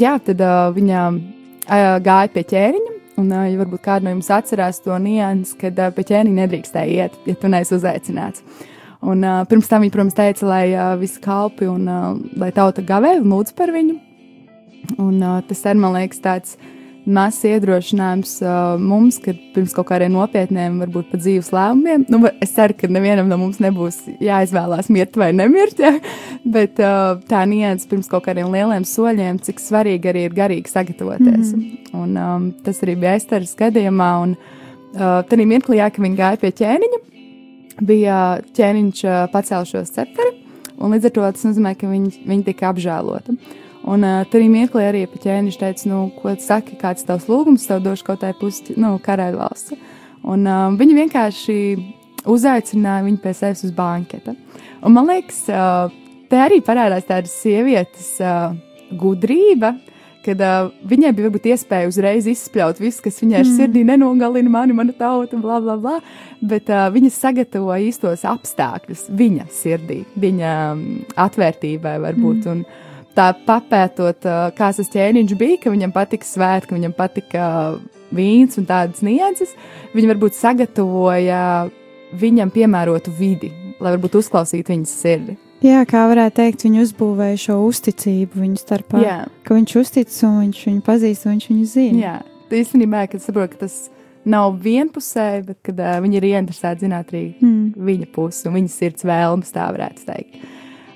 jā, 0.00 0.14
tad 0.24 0.40
uh, 0.40 0.70
viņa 0.72 1.00
uh, 1.12 1.96
gāja 2.00 2.30
pie 2.32 2.44
ķēriņa, 2.54 2.94
Un, 3.14 3.28
uh, 3.30 3.44
ja 3.46 3.58
varbūt 3.60 3.82
kāds 3.84 4.02
no 4.02 4.10
jums 4.10 4.30
atcerās 4.34 4.80
to 4.82 4.94
nianses, 4.98 5.54
kad 5.58 5.78
uh, 5.78 5.92
pie 5.94 6.02
ķēniņa 6.08 6.40
nedrīkstēja 6.40 7.04
iet, 7.04 7.18
ja 7.28 7.34
tu 7.38 7.50
neesi 7.50 7.76
uzaicināts. 7.76 8.42
Un, 9.04 9.22
uh, 9.22 9.44
pirms 9.46 9.70
tam 9.70 9.84
viņa, 9.84 9.94
protams, 9.94 10.16
teica, 10.18 10.46
lai 10.48 10.64
uh, 10.72 10.94
visi 10.98 11.20
kalpi 11.22 11.68
un 11.70 11.86
uh, 11.86 12.08
lai 12.40 12.50
tauta 12.56 12.82
gavē 12.82 13.20
lūdz 13.20 13.54
par 13.54 13.70
viņu. 13.74 14.00
Un, 14.98 15.20
uh, 15.20 15.38
tas 15.46 15.62
ir, 15.62 15.78
man 15.78 15.94
liekas, 15.94 16.22
tāds 16.24 16.56
mazs 17.04 17.44
iedrošinājums 17.48 18.32
uh, 18.44 18.74
mums, 18.80 19.18
kad 19.22 19.38
pirms 19.54 19.74
kaut 19.76 19.88
kādiem 19.90 20.14
nopietniem, 20.14 20.78
varbūt 20.82 21.10
pat 21.12 21.22
dzīves 21.22 21.50
lēmumiem, 21.54 22.06
nu, 22.12 22.20
es 22.42 22.54
ceru, 22.56 22.76
ka 22.78 22.88
nevienam 22.90 23.28
no 23.28 23.38
mums 23.40 23.60
nebūs 23.62 24.00
jāizvēlās 24.24 24.88
mirt 24.94 25.18
vai 25.20 25.30
nemirt, 25.36 25.80
ja? 25.82 25.92
bet 26.56 26.80
uh, 26.82 27.20
tā 27.28 27.44
nianses 27.48 27.88
pirms 27.90 28.08
kaut 28.10 28.24
kādiem 28.28 28.52
lieliem 28.52 28.86
soļiem, 28.88 29.40
cik 29.44 29.60
svarīgi 29.62 30.12
arī 30.12 30.26
ir 30.28 30.36
garīgi 30.36 30.72
sagatavoties. 30.72 31.52
Mm 31.52 31.64
-hmm. 31.64 31.98
Un 32.00 32.16
um, 32.16 32.46
tas 32.64 32.80
arī 32.82 32.96
bija 33.00 33.16
Esteras 33.18 33.54
gadījumā, 33.58 34.10
un 34.22 34.36
uh, 34.36 35.20
tad 35.28 35.38
mirklī, 35.38 35.80
jā, 35.82 35.90
ka 35.90 36.02
viņi 36.02 36.16
gāja 36.16 36.40
pie 36.40 36.52
ķēniņa, 36.62 37.02
bija 37.82 38.40
ķēniņš 38.56 39.04
uh, 39.04 39.28
pacēlušos 39.32 39.92
cepteri, 39.92 40.32
un 40.78 40.92
līdz 40.92 41.04
ar 41.04 41.10
to 41.10 41.20
tas 41.20 41.44
nozīmē, 41.44 41.74
ka 41.76 41.86
viņi, 41.86 42.24
viņi 42.26 42.44
tika 42.44 42.72
apžēloti. 42.72 43.38
Un 43.84 44.04
uh, 44.06 44.22
tur 44.32 44.44
mirklī 44.48 44.86
arī 44.88 45.02
pa 45.10 45.18
ķēniņš 45.20 45.58
teica, 45.60 45.88
nu, 45.90 45.98
ko 46.16 46.32
saki, 46.40 46.78
kāds 46.80 47.04
tavs 47.04 47.26
lūgums, 47.28 47.66
tev 47.68 47.82
došu 47.84 48.06
kaut 48.06 48.22
tai 48.22 48.32
pusi, 48.38 48.78
nu, 48.80 48.94
karaļvalsts. 49.04 49.76
Un 50.24 50.46
uh, 50.48 50.70
viņi 50.78 51.00
vienkārši 51.02 51.56
uzaicināja 52.24 53.04
viņu 53.04 53.20
pie 53.20 53.34
sevis 53.36 53.64
uz 53.66 53.74
banketa. 53.76 54.32
Un 54.84 54.96
man 54.96 55.10
liekas, 55.10 55.42
uh, 55.52 55.92
te 56.30 56.40
arī 56.40 56.62
parādās 56.64 57.04
tāda 57.08 57.28
sievietes 57.28 58.14
uh, 58.24 58.54
gudrība, 58.96 59.74
kad 60.24 60.40
uh, 60.40 60.70
viņai 60.88 61.12
bija 61.12 61.28
varbūt 61.28 61.50
iespēja 61.52 61.90
uzreiz 61.90 62.28
izspļaut 62.30 62.80
visu, 62.80 63.02
kas 63.04 63.20
viņai 63.20 63.42
ir 63.42 63.48
mm. 63.50 63.58
sirdī, 63.58 63.84
nenogalina 63.84 64.52
mani, 64.52 64.76
mana 64.76 64.94
tauta, 64.96 65.36
bla, 65.40 65.60
bla, 65.60 65.76
bla. 65.80 65.98
Bet 66.40 66.72
uh, 66.72 66.86
viņa 66.94 67.12
sagatavoja 67.12 67.84
īstos 67.84 68.24
apstākļus 68.28 69.10
viņa 69.12 69.50
sirdī, 69.52 70.00
viņa 70.24 70.56
um, 70.72 70.88
atvērtībai 71.26 71.98
varbūt. 72.06 72.48
Mm. 72.48 72.54
Un, 72.54 72.83
tā 73.16 73.30
papētot, 73.46 74.26
kāds 74.58 74.80
tas 74.80 74.90
ķēniņš 74.92 75.36
bija, 75.40 75.60
ka 75.62 75.72
viņam 75.74 75.94
patika 75.94 76.28
svētki, 76.28 76.76
viņam 76.76 76.94
patika 76.96 77.46
vīns 78.14 78.58
un 78.60 78.68
tādas 78.68 79.02
nianses, 79.06 79.54
viņi 79.94 80.10
varbūt 80.12 80.36
sagatavoja 80.38 81.70
viņam 82.20 82.52
piemērotu 82.54 83.14
vidi, 83.18 83.50
lai 83.80 83.94
varbūt 83.96 84.20
uzklausītu 84.20 84.74
viņas 84.74 84.94
sirdi. 85.00 85.38
Jā, 85.64 85.80
kā 85.88 86.02
varētu 86.10 86.36
teikt, 86.42 86.66
viņi 86.66 86.82
uzbūvēja 86.82 87.40
šo 87.46 87.56
uzticību 87.64 88.42
viņu 88.42 88.60
starpā. 88.60 89.00
Jā. 89.00 89.18
Ka 89.46 89.56
viņš 89.56 89.76
uzticas 89.80 90.18
un 90.26 90.34
viņš 90.42 90.62
viņu 90.68 90.82
pazīst 90.84 91.24
un 91.24 91.34
viņš 91.34 91.46
viņu 91.50 91.68
zina. 91.70 92.00
Jā, 92.02 92.16
tas 92.50 92.58
īstenībā, 92.60 93.06
ka 93.08 93.20
saprotu, 93.22 93.54
ka 93.54 93.62
tas 93.64 93.78
nav 94.28 94.58
vienpusēji, 94.64 95.46
bet 95.48 95.60
kad 95.64 95.80
uh, 95.80 95.94
viņi 96.04 96.20
ir 96.20 96.26
ieinteresēti 96.32 96.84
zināt 96.84 97.12
arī 97.12 97.24
mm. 97.38 97.64
viņa 97.88 98.10
pusi 98.12 98.48
un 98.48 98.58
viņas 98.58 98.76
sirds 98.82 99.08
vēlmes, 99.08 99.54
tā 99.56 99.70
varētu 99.72 100.04
teikt. 100.08 100.36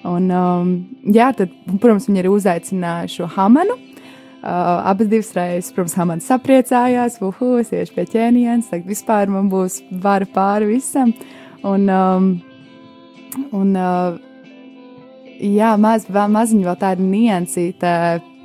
Un, 0.07 0.29
um, 0.31 0.73
jā, 1.11 1.33
tad, 1.37 1.53
protams, 1.81 2.07
viņi 2.09 2.23
arī 2.23 2.31
uzaicināja 2.33 3.11
šo 3.11 3.29
Hamanu. 3.35 3.75
Uh, 4.39 4.87
abas 4.87 5.09
divas 5.11 5.33
reizes, 5.35 5.73
protams, 5.75 5.97
Hamans 5.99 6.29
sapriecājās, 6.31 7.19
uhu, 7.27 7.57
es 7.59 7.73
iešu 7.75 7.97
pie 7.97 8.05
ķēniņa, 8.13 8.61
tagad 8.71 8.93
vispār 8.93 9.33
man 9.35 9.49
būs 9.51 9.81
vara 10.05 10.29
pāri 10.31 10.69
visam. 10.77 11.11
Un, 11.67 11.89
um, 11.91 12.29
un 13.59 13.75
uh, 13.75 14.21
jā, 15.43 15.73
maz, 15.83 16.07
vēl 16.07 16.31
maziņa 16.37 16.69
vēl 16.69 16.79
tāda 16.85 17.03
niansīta 17.03 17.95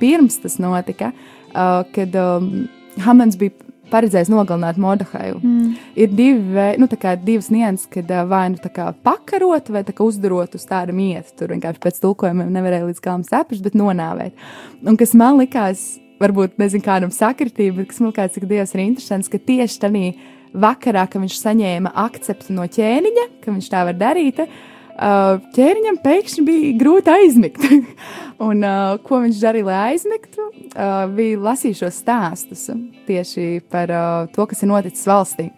pirms 0.02 0.40
tas 0.42 0.58
notika, 0.58 1.12
uh, 1.54 1.84
kad 1.94 2.18
um, 2.18 2.66
Hamans 3.06 3.38
bija 3.38 3.54
paredzējis 3.92 4.30
nogalināt 4.32 4.78
Mordehaju. 4.80 5.40
Mm. 5.42 5.72
Ir 6.00 6.12
divi, 6.14 6.66
nu, 6.80 6.88
divas 7.22 7.50
nianses, 7.52 7.88
kad 7.92 8.10
vai 8.30 8.46
nu 8.54 8.60
pakarot, 9.06 9.70
vai 9.74 9.84
uzdarot 10.06 10.56
uz 10.58 10.66
tādu 10.68 10.96
mietu. 10.96 11.34
Tur 11.38 11.54
vienkārši 11.54 11.82
pēc 11.82 12.00
tulkojumiem 12.02 12.52
nevarēja 12.54 12.88
līdz 12.88 13.04
galam 13.04 13.24
saprast, 13.26 13.64
bet 13.64 13.78
nonāvēt. 13.78 14.36
Un 14.84 14.98
kas 15.00 15.14
man 15.18 15.40
likās, 15.42 15.86
varbūt 16.22 16.60
nezinu, 16.62 16.84
kādam 16.84 17.14
sakritība, 17.14 17.82
bet 17.82 17.92
kas 17.92 18.02
man 18.02 18.12
likās, 18.12 18.36
cik 18.36 18.48
Dievs 18.50 18.76
ir 18.76 18.84
interesants, 18.86 19.32
ka 19.32 19.40
tieši 19.40 19.80
tajā 19.86 20.12
vakarā, 20.54 21.08
kad 21.10 21.22
viņš 21.24 21.40
saņēma 21.40 21.96
akceptu 22.04 22.54
no 22.54 22.68
ķēniņa, 22.70 23.26
ka 23.42 23.50
viņš 23.50 23.72
tā 23.72 23.80
var 23.88 23.98
darīt, 23.98 24.44
uh, 24.44 24.73
ķēniņam 24.94 25.98
pēkšņi 26.04 26.44
bija 26.46 26.72
grūti 26.78 27.10
aizmigt. 27.10 27.64
Un, 28.44 28.62
uh, 28.66 28.96
ko 29.02 29.20
viņš 29.22 29.40
darīja, 29.42 29.66
lai 29.68 29.78
aizmigtu? 29.92 30.48
Uh, 30.74 31.04
bija 31.14 31.38
lasīt 31.42 31.78
šos 31.78 32.00
stāstus 32.02 32.66
tieši 33.06 33.62
par 33.70 33.90
uh, 33.94 34.26
to, 34.34 34.46
kas 34.50 34.62
ir 34.62 34.70
noticis 34.70 35.06
valstī. 35.06 35.48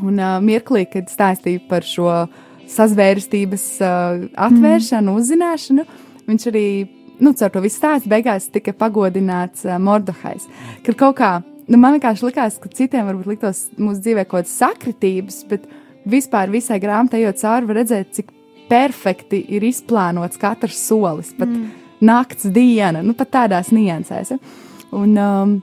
Un 0.00 0.16
uh, 0.16 0.38
mirklī, 0.44 0.86
kad 0.88 1.12
stāstīja 1.12 1.62
par 1.68 1.86
šo 1.86 2.08
sazvērstības 2.72 3.66
uh, 3.84 4.26
atvēršanu, 4.48 5.12
mm. 5.12 5.20
uzzināšanu, 5.20 5.86
viņš 6.28 6.48
arī, 6.52 6.66
nu, 7.20 7.34
caur 7.36 7.52
to 7.52 7.62
visu 7.64 7.80
stāstu 7.80 8.12
beigās 8.12 8.48
tika 8.52 8.74
pagodināts 8.76 9.66
uh, 9.68 9.76
Mordahais. 9.82 10.48
Kad 10.86 10.96
kaut 11.00 11.18
kā, 11.20 11.32
nu, 11.68 11.76
man 11.76 11.98
vienkārši 11.98 12.28
likās, 12.30 12.60
ka 12.60 12.72
citiem 12.72 13.08
varbūt 13.10 13.34
liktos 13.34 13.66
mūsu 13.76 14.00
dzīvē 14.04 14.24
kaut 14.26 14.42
kādas 14.42 14.56
sakritības, 14.60 15.42
bet 15.52 15.68
vispār 16.08 16.52
visai 16.52 16.80
grāmatai 16.82 17.22
ejot 17.22 17.42
cauri, 17.44 17.68
var 17.68 17.82
redzēt, 17.82 18.14
cik 18.16 18.32
perfekti 18.70 19.42
ir 19.56 19.64
izplānots 19.66 20.40
katrs 20.40 20.78
solis, 20.86 21.32
pat 21.38 21.50
mm. 21.50 21.66
nakts, 22.04 22.48
diena, 22.54 23.02
nu, 23.02 23.14
pat 23.18 23.32
tādās 23.34 23.72
niansēs. 23.74 24.34
Ja? 24.34 24.40
Un, 24.92 25.18
um, 25.18 25.60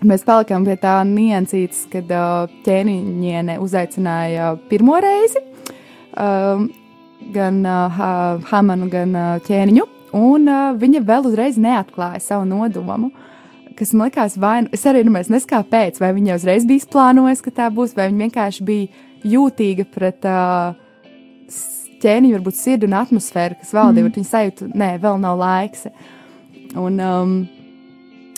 Mēs 0.00 0.22
palikām 0.24 0.64
pie 0.64 0.78
tā 0.80 0.94
niansītes, 1.04 1.82
kad 1.92 2.08
uh, 2.08 2.48
ķēniņiene 2.64 3.58
uzaicināja 3.60 4.54
pirmo 4.70 4.94
reizi 4.96 5.42
um, 6.16 6.70
gan 7.34 7.58
uh, 7.66 7.98
Ha- 7.98 8.38
Hamanu, 8.48 8.88
gan 8.88 9.12
uh, 9.12 9.34
ķēniņu, 9.44 9.84
un 10.16 10.48
uh, 10.48 10.70
viņa 10.80 11.02
vēl 11.04 11.28
uzreiz 11.28 11.60
neatklāja 11.60 12.22
savu 12.24 12.48
nodomu. 12.48 13.10
Kas 13.76 13.92
man 13.92 14.08
likās, 14.08 14.38
vai 14.40 14.62
nu- 14.64 14.72
es 14.72 14.86
arī 14.88 15.04
nu, 15.04 15.12
nesaku, 15.12 15.50
kāpēc, 15.52 16.00
vai 16.00 16.14
viņa 16.16 16.40
uzreiz 16.40 16.64
bija 16.64 16.88
plānojusi, 16.96 17.44
ka 17.44 17.56
tā 17.60 17.68
būs, 17.68 17.92
vai 17.92 18.08
viņa 18.08 18.24
vienkārši 18.24 18.64
bija 18.64 18.88
jūtīga 19.36 19.84
pret 19.92 20.24
uh, 20.24 20.72
ķēniņu, 22.02 22.34
varbūt 22.38 22.58
sirdi 22.58 22.88
un 22.88 22.98
atmosfēru, 23.00 23.60
kas 23.62 23.72
valdīja, 23.76 24.06
mm. 24.06 24.18
viņa 24.18 24.30
sajūta, 24.30 24.68
nē, 24.82 24.90
vēl 25.02 25.18
nav 25.22 25.40
laiks. 25.40 25.88
Un, 26.78 27.00
um, 27.00 27.40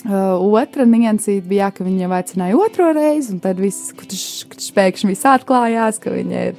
Uh, 0.03 0.35
otra 0.59 0.83
niansīte 0.83 1.47
bija, 1.47 1.69
jā, 1.69 1.75
ka 1.77 1.85
viņa 1.85 2.01
jau 2.01 2.09
aicināja 2.17 2.55
otro 2.59 2.89
reizi, 2.91 3.29
un 3.31 3.37
tad 3.39 3.55
viss 3.63 3.93
kurš 3.95 4.65
pēkšņi 4.75 5.07
viss 5.13 5.27
atklājās, 5.31 5.95
ka 6.03 6.11
viņa 6.11 6.41
ir 6.49 6.57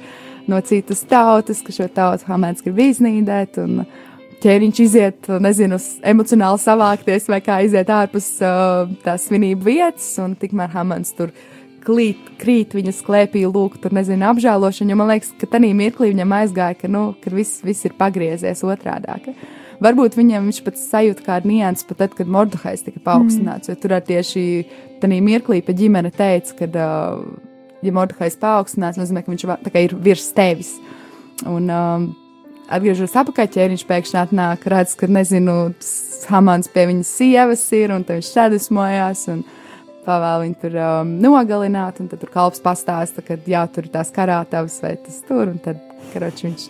no 0.49 0.57
citas 0.65 1.03
tautas, 1.05 1.61
ka 1.61 1.75
šo 1.75 1.85
tautu 1.93 2.25
Hamēns 2.25 2.65
grib 2.65 2.81
iznīdēt, 2.87 3.59
un 3.61 3.83
ķēniņš 4.41 4.81
iziet, 4.81 5.29
nezinu, 5.45 5.77
emocionāli 6.09 6.63
savākties 6.63 7.29
vai 7.29 7.39
kā 7.45 7.59
iziet 7.67 7.91
ārpus 7.93 8.31
uh, 8.41 8.89
tās 9.05 9.27
svinību 9.29 9.69
vietas, 9.69 10.07
un 10.25 10.33
tikmēr 10.41 10.73
Hamēns 10.73 11.13
tur 11.13 11.29
klīt, 11.85 12.31
krīt 12.41 12.73
viņas 12.75 13.03
klēpī, 13.05 13.45
lūk, 13.49 13.77
tur 13.83 13.93
nezinu, 13.95 14.25
apžēlošanu, 14.31 14.93
jo 14.93 14.97
man 14.99 15.11
liekas, 15.13 15.31
ka 15.39 15.49
tajā 15.55 15.75
mirklī 15.77 16.11
viņam 16.13 16.33
aizgāja, 16.39 16.79
ka, 16.79 16.89
nu, 16.91 17.05
ka 17.21 17.33
viss, 17.33 17.61
viss 17.65 17.87
ir 17.87 17.95
pagriezies 17.99 18.63
otrādāk. 18.65 19.29
Varbūt 19.83 20.15
viņam 20.15 20.47
viņš 20.47 20.61
pat 20.65 20.79
sajūta 20.79 21.25
kādu 21.25 21.51
niansu, 21.51 21.87
pat 21.89 22.01
tad, 22.03 22.13
kad 22.17 22.29
Mordehais 22.31 22.85
tika 22.85 23.01
paaugstināts, 23.03 23.67
mm. 23.67 23.73
jo 23.73 23.81
tur 23.81 23.95
arī 23.97 24.07
tieši 24.13 24.43
tajā 25.01 25.23
mirklī 25.23 25.61
pa 25.65 25.75
ģimene 25.75 26.11
teica, 26.15 26.55
ka, 26.61 26.85
ja 27.83 27.95
Mordehais 27.95 28.37
paaugstināts, 28.39 28.99
nozīmē, 29.01 29.25
ka 29.25 29.33
viņš 29.33 29.49
tā 29.65 29.73
kā 29.73 29.83
ir 29.87 29.97
virs 30.05 30.29
tevis. 30.35 30.77
Un, 31.43 31.67
um, 31.67 32.07
atgriežoties 32.71 33.17
atpakaļ, 33.19 33.51
ķēniņš 33.51 33.85
pēkšņi 33.89 34.19
atnāk, 34.21 34.65
redz, 34.71 34.95
ka, 34.99 35.09
nezinu, 35.11 35.57
Hamans 36.31 36.71
pie 36.73 36.87
viņas 36.89 37.11
sievas 37.19 37.67
ir, 37.75 37.91
un 37.93 38.05
viņš 38.07 38.31
sadusmojās, 38.31 39.27
un 39.33 39.43
pavēl 40.05 40.45
viņu 40.45 40.57
tur 40.61 40.77
um, 40.79 41.11
nogalināt, 41.21 41.99
un 42.01 42.09
tad 42.11 42.21
tur 42.21 42.31
kalps 42.33 42.61
pastāsta, 42.63 43.23
ka 43.25 43.37
jā, 43.49 43.63
tur 43.71 43.87
ir 43.87 43.93
tās 43.93 44.11
karātavas 44.15 44.77
vai 44.83 44.95
tas 45.01 45.21
tur, 45.27 45.49
un 45.51 45.59
tad, 45.63 45.81
karoči, 46.13 46.49
viņš 46.49 46.65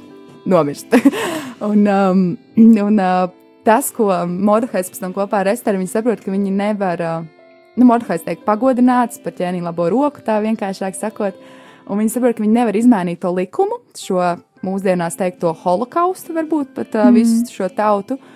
nomirst. 0.52 0.96
un, 1.70 1.86
um, 1.86 2.24
un 2.58 3.02
uh, 3.02 3.28
tas, 3.68 3.92
ko 3.96 4.10
Mordehais 4.30 4.92
pēc 4.92 5.02
tam 5.04 5.16
kopā 5.16 5.44
ar 5.44 5.52
Esteru, 5.54 5.82
viņi 5.82 5.94
saprot, 5.94 6.24
ka 6.24 6.34
viņi 6.34 6.54
nevar, 6.56 7.04
uh, 7.04 7.58
nu, 7.76 7.88
Mordehais 7.90 8.26
tiek 8.26 8.44
pagodināts 8.48 9.22
par 9.24 9.36
ķēniņu 9.38 9.70
labo 9.70 9.90
roku, 9.94 10.24
tā 10.26 10.40
vienkāršāk 10.46 10.98
sakot, 11.00 11.40
un 11.86 12.02
viņi 12.02 12.16
saprot, 12.16 12.38
ka 12.38 12.46
viņi 12.46 12.60
nevar 12.60 12.80
izmainīt 12.80 13.24
to 13.26 13.34
likumu, 13.36 13.82
šo 14.00 14.36
mūsdienās 14.66 15.20
teikto 15.20 15.52
holokaustu, 15.66 16.34
varbūt 16.38 16.74
pat 16.78 16.96
uh, 16.98 17.10
mm. 17.10 17.20
visu 17.20 17.60
šo 17.60 17.70
tautu, 17.74 18.18
uh, 18.18 18.35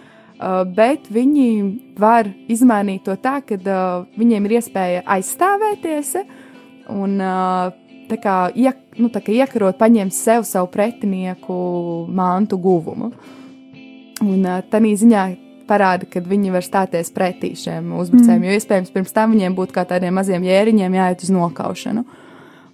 bet 0.76 1.10
viņi 1.12 1.50
var 2.00 2.30
izmainīt 2.48 3.04
to 3.04 3.16
tā, 3.20 3.40
ka 3.44 3.58
uh, 3.60 4.06
viņiem 4.20 4.48
ir 4.48 4.56
iespēja 4.60 5.04
aizstāvēties 5.18 6.16
un 6.96 7.20
tā 8.10 8.18
kā, 8.22 8.38
iek, 8.56 8.80
nu, 8.98 9.12
kā 9.12 9.36
iekarot, 9.36 9.78
paņemt 9.80 10.16
sev 10.16 10.48
savu 10.48 10.72
pretinieku 10.72 11.60
mantu 12.08 12.58
guvumu. 12.62 13.12
Un 14.24 14.48
uh, 14.48 14.64
tā 14.72 14.80
ziņā 14.80 15.28
parāda, 15.70 16.08
ka 16.10 16.24
viņi 16.26 16.56
var 16.56 16.66
stāties 16.66 17.12
pretī 17.14 17.54
šiem 17.60 17.94
uzbrucējiem, 18.00 18.42
mm. 18.42 18.48
jo 18.48 18.58
iespējams 18.58 18.96
pirms 18.96 19.14
tam 19.16 19.36
viņiem 19.36 19.56
būtu 19.60 19.76
kā 19.76 19.86
tādiem 19.88 20.16
maziem 20.18 20.48
jēriņiem 20.48 20.98
jāiet 20.98 21.24
uz 21.28 21.32
nokaušanu. 21.36 22.06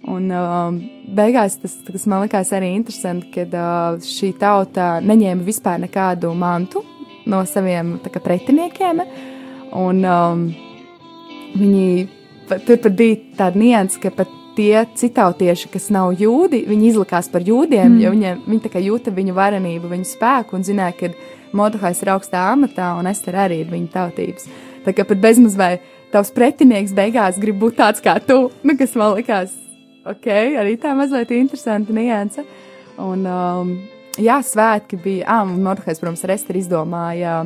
Un 0.06 0.30
uh, 0.30 0.70
beigās 1.18 1.58
tas, 1.58 1.74
tas 1.82 2.06
man 2.06 2.22
likās 2.24 2.52
arī 2.54 2.70
interesanti, 2.78 3.28
kad 3.34 3.54
uh, 3.58 3.98
šī 4.06 4.36
tauta 4.38 4.96
neņēma 5.02 5.46
vispār 5.46 5.82
nekādu 5.82 6.30
mantu 6.38 6.84
no 7.26 7.42
saviem 7.48 7.96
kā, 8.04 8.22
pretiniekiem. 8.22 9.02
Un, 9.76 10.02
um, 10.06 10.46
viņi 11.56 11.86
tur 12.66 12.80
pat 12.82 12.92
bija 12.96 13.20
tāda 13.38 13.60
nianses, 13.60 14.00
ka 14.02 14.12
pat 14.14 14.30
tie 14.56 14.86
citautieši, 14.96 15.68
kas 15.72 15.90
nav 15.92 16.14
jūdi, 16.16 16.62
viņi 16.68 16.92
izlikās 16.92 17.28
par 17.32 17.44
jūdiem, 17.44 17.90
mm. 17.90 17.98
jo 18.00 18.12
viņiem, 18.14 18.38
viņi 18.46 18.84
jūta 18.86 19.12
viņu 19.12 19.34
varenību, 19.36 19.90
viņu 19.90 20.08
spēku 20.08 20.56
un 20.56 20.64
zināja, 20.66 20.96
ka 21.00 21.12
Mordehais 21.56 22.00
ir 22.02 22.10
augstā 22.12 22.40
amatā 22.52 22.90
un 22.98 23.06
Ester 23.08 23.36
arī 23.38 23.60
ir 23.62 23.68
viņa 23.70 23.92
tautības. 23.92 24.48
Tā 24.84 24.94
kā 24.96 25.04
pat 25.08 25.20
bezmaz 25.22 25.54
vai 25.58 25.76
tavs 26.12 26.32
pretinieks 26.34 26.94
beigās 26.96 27.38
grib 27.40 27.60
būt 27.62 27.78
tāds 27.78 28.02
kā 28.04 28.16
tu, 28.22 28.48
nu, 28.66 28.76
kas 28.78 28.96
man 28.98 29.14
likās, 29.16 29.54
ok, 30.06 30.26
arī 30.62 30.76
tā 30.80 30.94
mazliet 30.98 31.32
interesanta 31.36 31.94
nianse. 31.96 32.44
Un, 33.02 33.26
um, 33.28 33.72
jā, 34.18 34.38
svētki 34.44 34.98
bija, 35.02 35.26
ah, 35.28 35.44
Mordehais, 35.48 36.00
protams, 36.00 36.24
ar 36.24 36.34
Esteru 36.36 36.60
izdomāja 36.60 37.40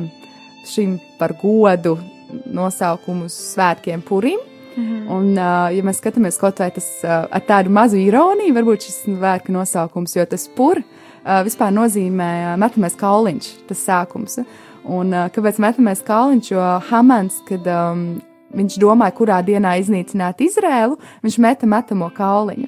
šim 0.67 0.97
par 1.19 1.33
godu 1.41 1.97
nosaukumu 2.53 3.29
svētkiem 3.29 4.01
Purim. 4.01 4.39
Mm 4.75 4.83
-hmm. 4.83 5.11
Un, 5.11 5.31
uh, 5.31 5.75
ja 5.75 5.83
mēs 5.83 5.99
skatāmies 5.99 6.39
kaut 6.39 6.59
vai 6.59 6.71
tas 6.71 6.87
uh, 7.03 7.09
ar 7.31 7.41
tādu 7.47 7.69
mazu 7.69 7.97
ironiju, 7.97 8.53
varbūt 8.53 8.81
šis 8.81 9.03
vērka 9.05 9.51
nosaukums, 9.51 10.15
jo 10.15 10.25
tas 10.25 10.47
pur 10.47 10.77
uh, 10.77 11.43
vispār 11.43 11.71
nozīmē 11.71 12.53
uh, 12.53 12.59
metamais 12.59 12.95
kauliņš, 12.95 13.49
tas 13.67 13.85
sākums. 13.87 14.39
Un 14.83 15.13
uh, 15.13 15.27
kāpēc 15.29 15.59
metamais 15.59 16.01
kauliņš, 16.01 16.51
jo 16.51 16.79
Hamans, 16.89 17.41
kad 17.47 17.67
um, 17.67 18.21
viņš 18.55 18.79
domāja, 18.79 19.15
kurā 19.15 19.41
dienā 19.43 19.75
iznīcināt 19.81 20.41
Izrēlu, 20.41 20.97
viņš 21.23 21.37
meta 21.37 21.65
metamo 21.65 22.09
kauliņu. 22.15 22.67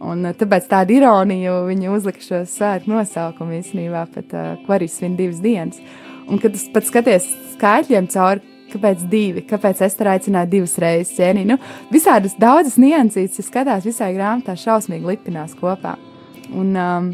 Un 0.00 0.24
uh, 0.24 0.36
tāpēc 0.36 0.68
tāda 0.70 0.96
ironija, 0.96 1.50
jo 1.50 1.56
viņi 1.68 1.90
uzlika 1.92 2.24
šo 2.24 2.44
svētku 2.48 2.92
nosaukumu 2.92 3.58
īstenībā, 3.58 4.06
pat 4.14 4.32
uh, 4.36 4.54
ko 4.64 4.76
arī 4.78 4.88
svin 4.88 5.18
divas 5.18 5.42
dienas. 5.44 5.80
Un, 6.30 6.38
kad 6.40 6.54
es 6.54 6.68
pat 6.72 6.86
skaties 6.86 7.26
skaitļiem 7.56 8.08
cauri, 8.12 8.44
kāpēc 8.70 9.02
divi, 9.10 9.42
kāpēc 9.50 9.82
es 9.84 9.96
tur 9.98 10.10
aicināju 10.12 10.50
divas 10.52 10.76
reizes 10.82 11.16
ķēniņu. 11.18 11.56
Nu, 11.56 11.58
visādas 11.92 12.36
daudzas 12.40 12.78
niansītas, 12.80 13.40
ja 13.40 13.46
skatās 13.46 13.88
visai 13.88 14.12
grāmatā, 14.14 14.54
šausmīgi 14.58 15.10
lipinās 15.10 15.56
kopā. 15.58 15.96
Un 16.50 16.74
um, 16.78 17.10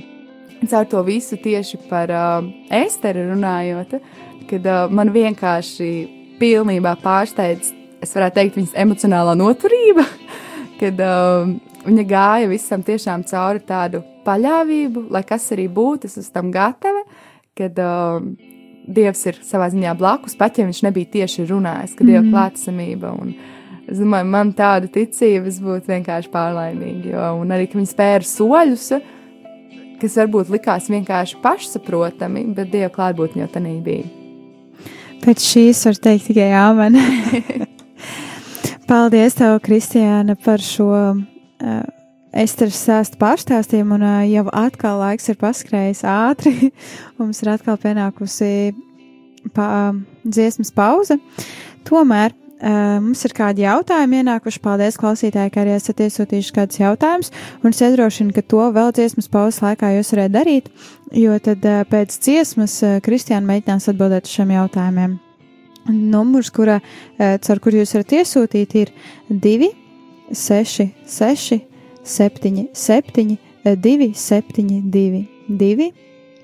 caur 0.69 0.89
to 0.91 1.03
visu 1.07 1.39
tieši 1.41 1.81
par 1.91 2.13
um, 2.13 2.51
Esteru 2.73 3.27
runājot, 3.33 3.97
kad 4.51 4.69
uh, 4.69 4.85
man 4.93 5.13
vienkārši 5.15 5.91
pilnībā 6.41 6.97
pārsteidz, 7.03 7.73
es 8.05 8.13
varētu 8.17 8.39
teikt, 8.41 8.61
viņas 8.61 8.77
emocionālā 8.85 9.37
noturība, 9.39 10.05
kad 10.81 11.01
um, 11.05 11.57
viņa 11.87 12.05
gāja 12.11 12.51
visam 12.51 12.83
tiešām 12.87 13.25
cauri 13.29 13.63
tādu 13.67 14.03
paļāvību, 14.27 15.07
lai 15.15 15.23
kas 15.27 15.49
arī 15.55 15.69
būtu, 15.73 16.11
es 16.11 16.19
esmu 16.21 16.35
tam 16.35 16.53
gatava, 16.55 17.03
kad 17.57 17.79
um, 17.83 18.37
Dievs 18.87 19.25
ir 19.27 19.41
savā 19.43 19.67
ziņā 19.73 19.97
blakus, 19.99 20.37
pat 20.39 20.61
ja 20.61 20.67
viņš 20.67 20.85
nebija 20.87 21.09
tieši 21.17 21.49
runājis, 21.51 21.97
ka 21.99 22.05
Dieva 22.07 22.23
Mhm. 22.23 22.31
klātsamība. 22.31 23.11
Un 23.19 23.33
es 23.89 23.99
domāju, 23.99 24.29
man 24.31 24.53
tāda 24.55 24.87
ticība 24.87 25.51
būtu 25.51 25.91
vienkārši 25.91 26.31
pārlaimīga. 26.31 27.11
Jo, 27.11 27.25
un 27.41 27.49
arī, 27.51 27.67
ka 27.67 27.79
viņi 27.81 27.91
spēra 27.91 28.23
soļus, 28.23 29.01
kas 29.99 30.15
varbūt 30.21 30.53
likās 30.55 30.87
vienkārši 30.93 31.41
pašsaprotami, 31.43 32.45
bet 32.55 32.71
Dieva 32.71 32.91
klātbūtne 32.95 33.43
jau 33.43 33.49
tā 33.49 33.63
nebija. 33.65 34.07
Pēc 35.25 35.43
šīs 35.43 35.85
var 35.89 35.95
teikt 36.07 36.27
tikai 36.29 36.51
āmen. 36.55 36.95
Paldies, 38.89 39.35
tev, 39.35 39.59
Kristiāna, 39.65 40.37
par 40.39 40.63
šo 40.63 40.93
Esteras 42.37 42.77
stāstu 42.83 43.17
pārstāstījumu, 43.21 43.97
un 43.97 44.05
uh, 44.05 44.25
jau 44.29 44.45
atkal 44.53 44.99
laiks 45.01 45.31
ir 45.33 45.39
paskrējis 45.41 46.03
ātri. 46.11 46.71
Mums 47.19 47.41
ir 47.41 47.53
atkal 47.55 47.79
pienākusi 47.81 48.51
pa, 49.57 49.69
uh, 49.69 50.03
dziesmas 50.27 50.75
pauze. 50.77 51.17
Tomēr 51.89 52.35
mums 52.57 53.21
ir 53.29 53.35
kādi 53.37 53.67
jautājumi 53.67 54.23
ienākuši. 54.23 54.61
Paldies, 54.65 54.97
klausītāji, 54.97 55.51
ka 55.53 55.61
arī 55.61 55.75
esat 55.77 56.01
iesūtījuši 56.01 56.55
kādus 56.57 56.81
jautājumus, 56.81 57.29
un 57.61 57.69
es 57.69 57.83
iedrošinu, 57.85 58.33
ka 58.33 58.41
to 58.49 58.63
vēl 58.73 58.95
dziesmas 58.97 59.29
pauzes 59.29 59.61
laikā 59.61 59.93
jūs 59.93 60.15
varētu 60.15 60.35
darīt, 60.39 60.71
jo 61.13 61.37
tad 61.45 61.69
pēc 61.93 62.17
dziesmas 62.17 62.79
Kristiāna 63.05 63.45
mēģinās 63.53 63.91
atbildēt 63.93 64.25
uz 64.25 64.39
šiem 64.39 64.57
jautājumiem. 64.57 65.19
Numurs, 65.93 66.49
kura, 66.51 66.81
caur 67.21 67.61
kuru 67.63 67.85
jūs 67.85 67.93
varat 67.99 68.17
iesūtīt, 68.23 68.79
ir 68.81 68.95
2, 69.29 69.69
6, 70.33 70.91
6, 71.05 71.61
7, 72.03 72.71
7, 72.73 73.39
2, 73.65 74.15
7, 74.15 74.63
2, 74.63 75.29
2, 75.49 75.95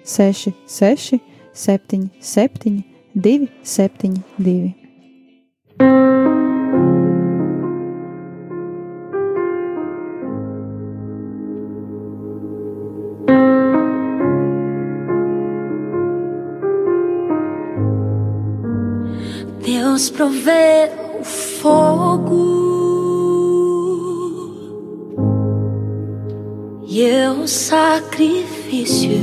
6, 0.04 0.48
6, 0.66 1.20
7, 1.52 2.10
7, 2.20 2.84
2, 3.14 3.48
7, 3.62 4.12
2. 4.38 4.82
Deus 19.64 20.10
provê 20.10 20.90
o 21.20 21.22
fogo 21.22 22.61
e 26.92 27.00
eu 27.00 27.48
sacrifício. 27.48 29.18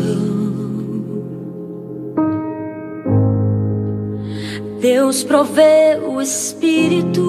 Deus 4.82 5.24
provê 5.24 6.00
o 6.04 6.20
Espírito 6.20 7.22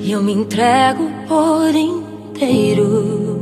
e 0.00 0.10
eu 0.10 0.20
me 0.20 0.32
entrego 0.32 1.08
por 1.28 1.72
inteiro. 1.76 3.38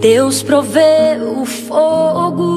Deus 0.00 0.42
provê 0.42 1.20
o 1.38 1.44
fogo 1.44 2.53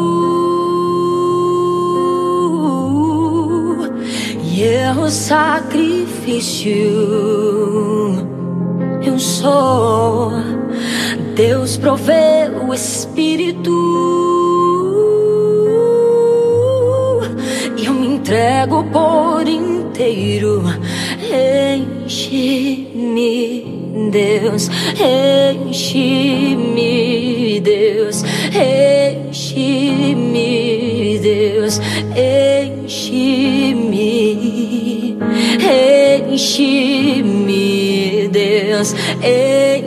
e 4.68 4.70
eu 4.70 5.10
sacrifício. 5.10 6.74
Eu 9.02 9.18
sou. 9.18 10.34
Deus 11.36 11.78
provê 11.78 12.50
o 12.68 12.74
Espírito 12.74 13.72
e 17.78 17.86
eu 17.86 17.94
me 17.94 18.08
entrego 18.16 18.84
por 18.92 19.48
inteiro. 19.48 20.64
Enche-me, 21.78 22.90
Deus, 24.12 24.70
enche-me, 25.70 26.82
Deus, 27.62 28.24
enche-me, 28.24 28.97
Deus, 38.78 38.94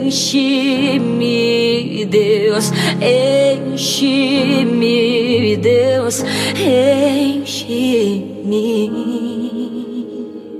enche-me, 0.03 1.15
Deus, 2.05 2.73
enche-me, 3.71 5.55
Deus, 5.55 6.25
enche-me. 6.59 7.71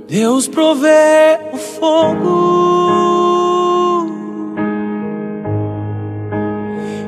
Deus 0.08 0.48
provê 0.48 1.40
o 1.52 1.58
fogo 1.58 2.42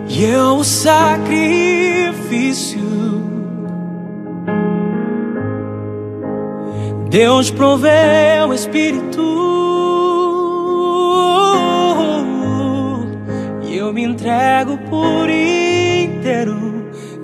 e 0.08 0.24
eu 0.24 0.58
o 0.58 0.64
sacrifício. 0.64 2.04
Deus 7.08 7.50
provê 7.50 8.44
o 8.46 8.52
Espírito 8.52 9.63
entrego 14.04 14.76
por 14.90 15.30
inteiro. 15.30 16.74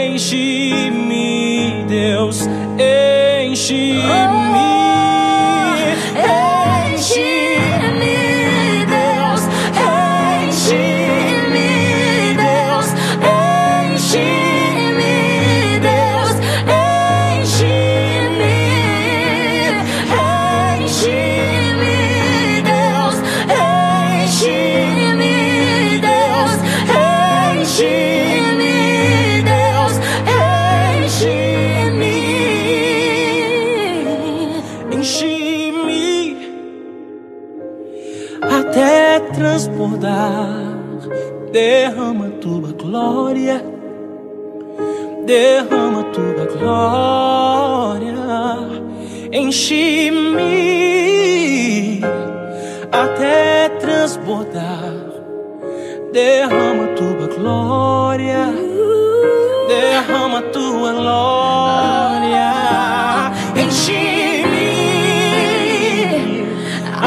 enche-me, 0.09 1.85
Deus, 1.87 2.47
enche-me. 2.79 4.78
Derrama 45.29 46.03
tua 46.05 46.45
glória. 46.57 48.15
Enche-me 49.31 50.49
até 52.91 53.69
transbordar. 53.79 54.95
Derrama 56.11 56.87
tua 56.97 57.27
glória, 57.27 58.43
derrama 59.67 60.41
tua 60.51 60.93
glória. 60.93 62.51
Enche-me 63.55 64.71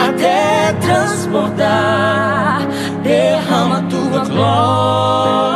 até 0.06 0.72
transbordar. 0.80 2.68
Derrama 3.02 3.82
tua 3.90 4.20
glória, 4.30 5.51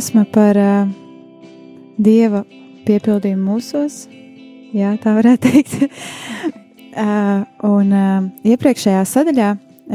dziesma 0.00 0.22
par 0.32 0.56
uh, 0.56 0.88
dieva 2.00 2.38
piepildījumu 2.86 3.42
mūsos. 3.44 4.06
Jā, 4.72 4.94
tā 4.96 5.12
varētu 5.12 5.50
teikt. 5.50 5.74
uh, 7.04 7.42
un 7.68 7.90
uh, 7.92 8.30
iepriekšējā 8.48 9.02
sadaļā 9.10 9.50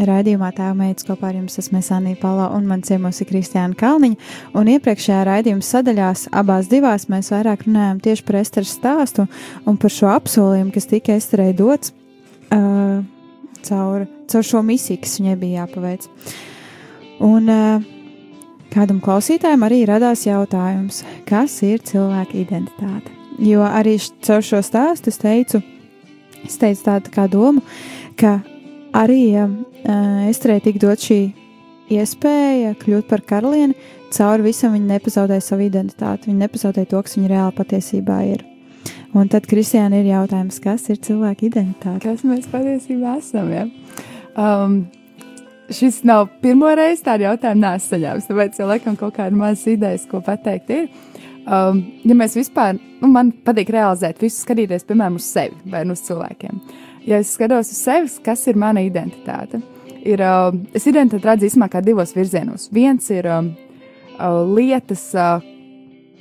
raidījumā 0.06 0.52
tā 0.54 0.68
meitas 0.78 1.08
kopā 1.08 1.32
ar 1.32 1.40
jums 1.40 1.58
esmu 1.58 1.82
Sanija 1.82 2.20
Palo 2.22 2.52
un 2.54 2.68
man 2.70 2.84
ciemos 2.86 3.18
ir 3.24 3.30
Kristiāna 3.32 3.74
Kalniņa. 3.80 4.20
Un 4.54 4.70
iepriekšējā 4.76 5.24
raidījuma 5.26 5.66
sadaļās 5.66 6.28
abās 6.38 6.70
divās 6.70 7.08
mēs 7.10 7.32
vairāk 7.34 7.66
runājām 7.66 8.04
tieši 8.06 8.28
par 8.30 8.40
Esteras 8.44 8.76
stāstu 8.78 9.26
un 9.66 9.82
par 9.82 9.96
šo 9.96 10.14
apsolījumu, 10.14 10.76
kas 10.76 10.90
tika 10.94 11.18
Esterei 11.18 11.58
dots 11.58 11.96
uh, 12.54 13.02
caur, 13.66 14.06
caur 14.30 14.48
šo 14.54 14.62
misiju, 14.70 15.02
kas 15.02 15.18
viņai 15.18 15.36
bija 15.42 15.66
jāpaveic. 15.66 16.08
Un 17.26 17.50
uh, 17.50 17.92
kādam 18.76 19.00
klausītājam 19.04 19.64
arī 19.66 19.84
radās 19.88 20.26
jautājums, 20.28 21.04
kas 21.30 21.58
ir 21.66 21.84
cilvēka 21.86 22.38
identitāte? 22.42 23.14
Jo 23.40 23.66
arī 23.68 23.98
caur 24.24 24.44
šo 24.46 24.62
stāstu 24.64 25.12
es 25.12 25.20
teicu, 25.20 25.62
es 26.46 26.60
teicu 26.60 26.86
tādu 26.86 27.12
kā 27.16 27.28
domu, 27.32 27.64
ka 28.20 28.38
arī 28.96 29.22
ja, 29.36 29.48
uh, 29.48 30.30
Estrē 30.30 30.60
tika 30.64 30.82
dot 30.86 31.04
šī 31.04 31.20
iespēja 31.92 32.74
kļūt 32.80 33.08
par 33.10 33.24
karalieni, 33.28 33.76
cauri 34.16 34.48
visam 34.48 34.76
viņa 34.76 34.96
nepazaudēja 34.96 35.44
savu 35.44 35.68
identitāti, 35.68 36.32
viņa 36.32 36.46
nepazaudēja 36.46 36.92
to, 36.94 37.02
kas 37.06 37.18
viņa 37.20 37.32
reāli 37.32 37.58
patiesībā 37.60 38.20
ir. 38.32 38.46
Un 39.16 39.30
tad, 39.32 39.48
Kristiāna, 39.48 40.02
ir 40.02 40.10
jautājums, 40.12 40.60
kas 40.64 40.90
ir 40.92 41.00
cilvēka 41.04 41.48
identitāte? 41.48 42.04
Kas 42.04 42.26
mēs 42.28 42.50
patiesībā 42.52 43.16
esam? 43.22 43.52
Ja? 43.54 43.64
Um, 44.36 44.82
šis 45.74 46.04
nav 46.06 46.28
pirmo 46.42 46.70
reizi 46.78 47.04
tādu 47.06 47.26
jautājumu 47.28 47.64
nesu 47.64 47.94
saņēmis, 47.94 48.28
tāpēc 48.30 48.60
jau 48.60 48.70
laikam 48.70 48.98
kaut 49.00 49.16
kāda 49.18 49.38
maza 49.38 49.72
idejas, 49.74 50.06
ko 50.10 50.22
pateikt 50.26 50.72
ir. 50.74 50.90
Um, 51.46 51.84
ja 52.02 52.16
mēs 52.18 52.34
vispār, 52.38 52.80
nu, 53.02 53.10
man 53.14 53.30
patīk 53.46 53.70
realizēt 53.74 54.22
visu, 54.22 54.40
skatīties, 54.42 54.86
piemēram, 54.90 55.20
uz 55.20 55.28
sevi 55.30 55.58
vai 55.70 55.84
nu 55.86 55.94
uz 55.94 56.02
cilvēkiem. 56.08 56.62
Ja 57.06 57.20
es 57.22 57.36
skatos 57.36 57.70
uz 57.70 57.82
sevi, 57.86 58.10
kas 58.26 58.48
ir 58.50 58.58
mana 58.58 58.82
identitāte? 58.82 59.62
Ir, 60.06 60.22
uh, 60.26 60.50
es 60.74 60.88
identitāti 60.90 61.30
redzu 61.30 61.50
īstenībā 61.50 61.70
kā 61.74 61.82
divos 61.86 62.16
virzienos. 62.18 62.70
Viens 62.74 63.10
ir 63.14 63.30
um, 63.30 63.52
uh, 64.18 64.42
lietas, 64.58 65.06
uh, 65.14 65.38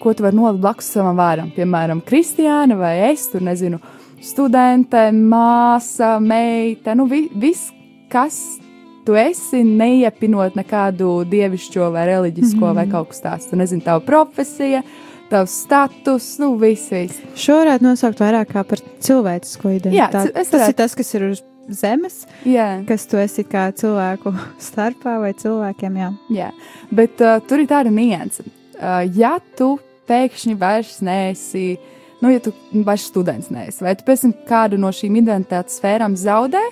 ko 0.01 0.13
tu 0.13 0.27
vari 0.27 0.37
nolikt 0.37 0.61
blakus 0.61 0.93
savam 0.93 1.17
vārdam, 1.21 1.53
piemēram, 1.57 2.05
Kristiāna 2.05 2.77
vai 2.77 2.95
es, 3.11 3.25
tur 3.33 3.45
nezinu, 3.45 3.81
studente, 4.25 5.07
māsa, 5.17 6.19
meita, 6.21 6.97
nu, 6.97 7.09
vi, 7.09 7.27
viss, 7.41 7.73
kas 8.13 8.43
tu 9.05 9.17
esi, 9.19 9.63
neiepinot 9.65 10.57
nekādu 10.59 11.23
dievišķo 11.31 11.91
vai 11.95 12.07
reliģisko 12.11 12.61
mm 12.61 12.69
-hmm. 12.71 12.75
vai 12.75 12.87
kaut 12.91 13.09
kas 13.09 13.23
tāds. 13.23 13.51
Tu 13.51 13.57
nezini, 13.57 13.85
tava 13.85 14.01
profesija, 14.01 14.83
tavs 15.31 15.63
status, 15.65 16.39
nu, 16.39 16.55
viss, 16.57 16.91
viss. 16.93 17.21
Šo 17.37 17.61
varētu 17.63 17.83
nosaukt 17.83 18.21
vairāk 18.21 18.53
kā 18.53 18.65
par 18.65 18.79
cilvēcisko 19.01 19.69
identitāti. 19.69 19.97
Jā, 19.97 20.33
tas 20.51 20.69
ir 20.69 20.75
tas, 20.75 20.95
kas 20.95 21.15
ir 21.15 21.31
uz 21.31 21.43
zemes, 21.69 22.25
Jā. 22.45 22.85
kas 22.89 23.07
tu 23.09 23.17
esi 23.17 23.45
kā 23.45 23.69
cilvēku 23.73 24.35
starpā 24.69 25.19
vai 25.23 25.33
cilvēkiem. 25.33 25.97
Jā. 25.97 26.13
Jā, 26.31 26.53
bet 26.93 27.21
uh, 27.25 27.41
tur 27.49 27.65
ir 27.65 27.71
tāda 27.71 27.93
nianse. 27.95 28.45
Uh, 28.75 29.05
ja 29.17 29.39
tu 29.57 29.79
pēkšņi 30.09 30.57
vairs 30.61 30.99
neesi, 31.05 31.79
nu, 32.23 32.33
ja 32.33 32.41
tu 32.45 32.53
vairs 32.85 33.07
students 33.09 33.51
neesi, 33.55 33.85
vai 33.85 33.95
tu 33.97 34.05
pēc 34.07 34.27
tam 34.27 34.35
kādu 34.49 34.81
no 34.81 34.93
šīm 34.95 35.17
identitātes 35.23 35.79
sfērām 35.81 36.17
zaudē, 36.21 36.63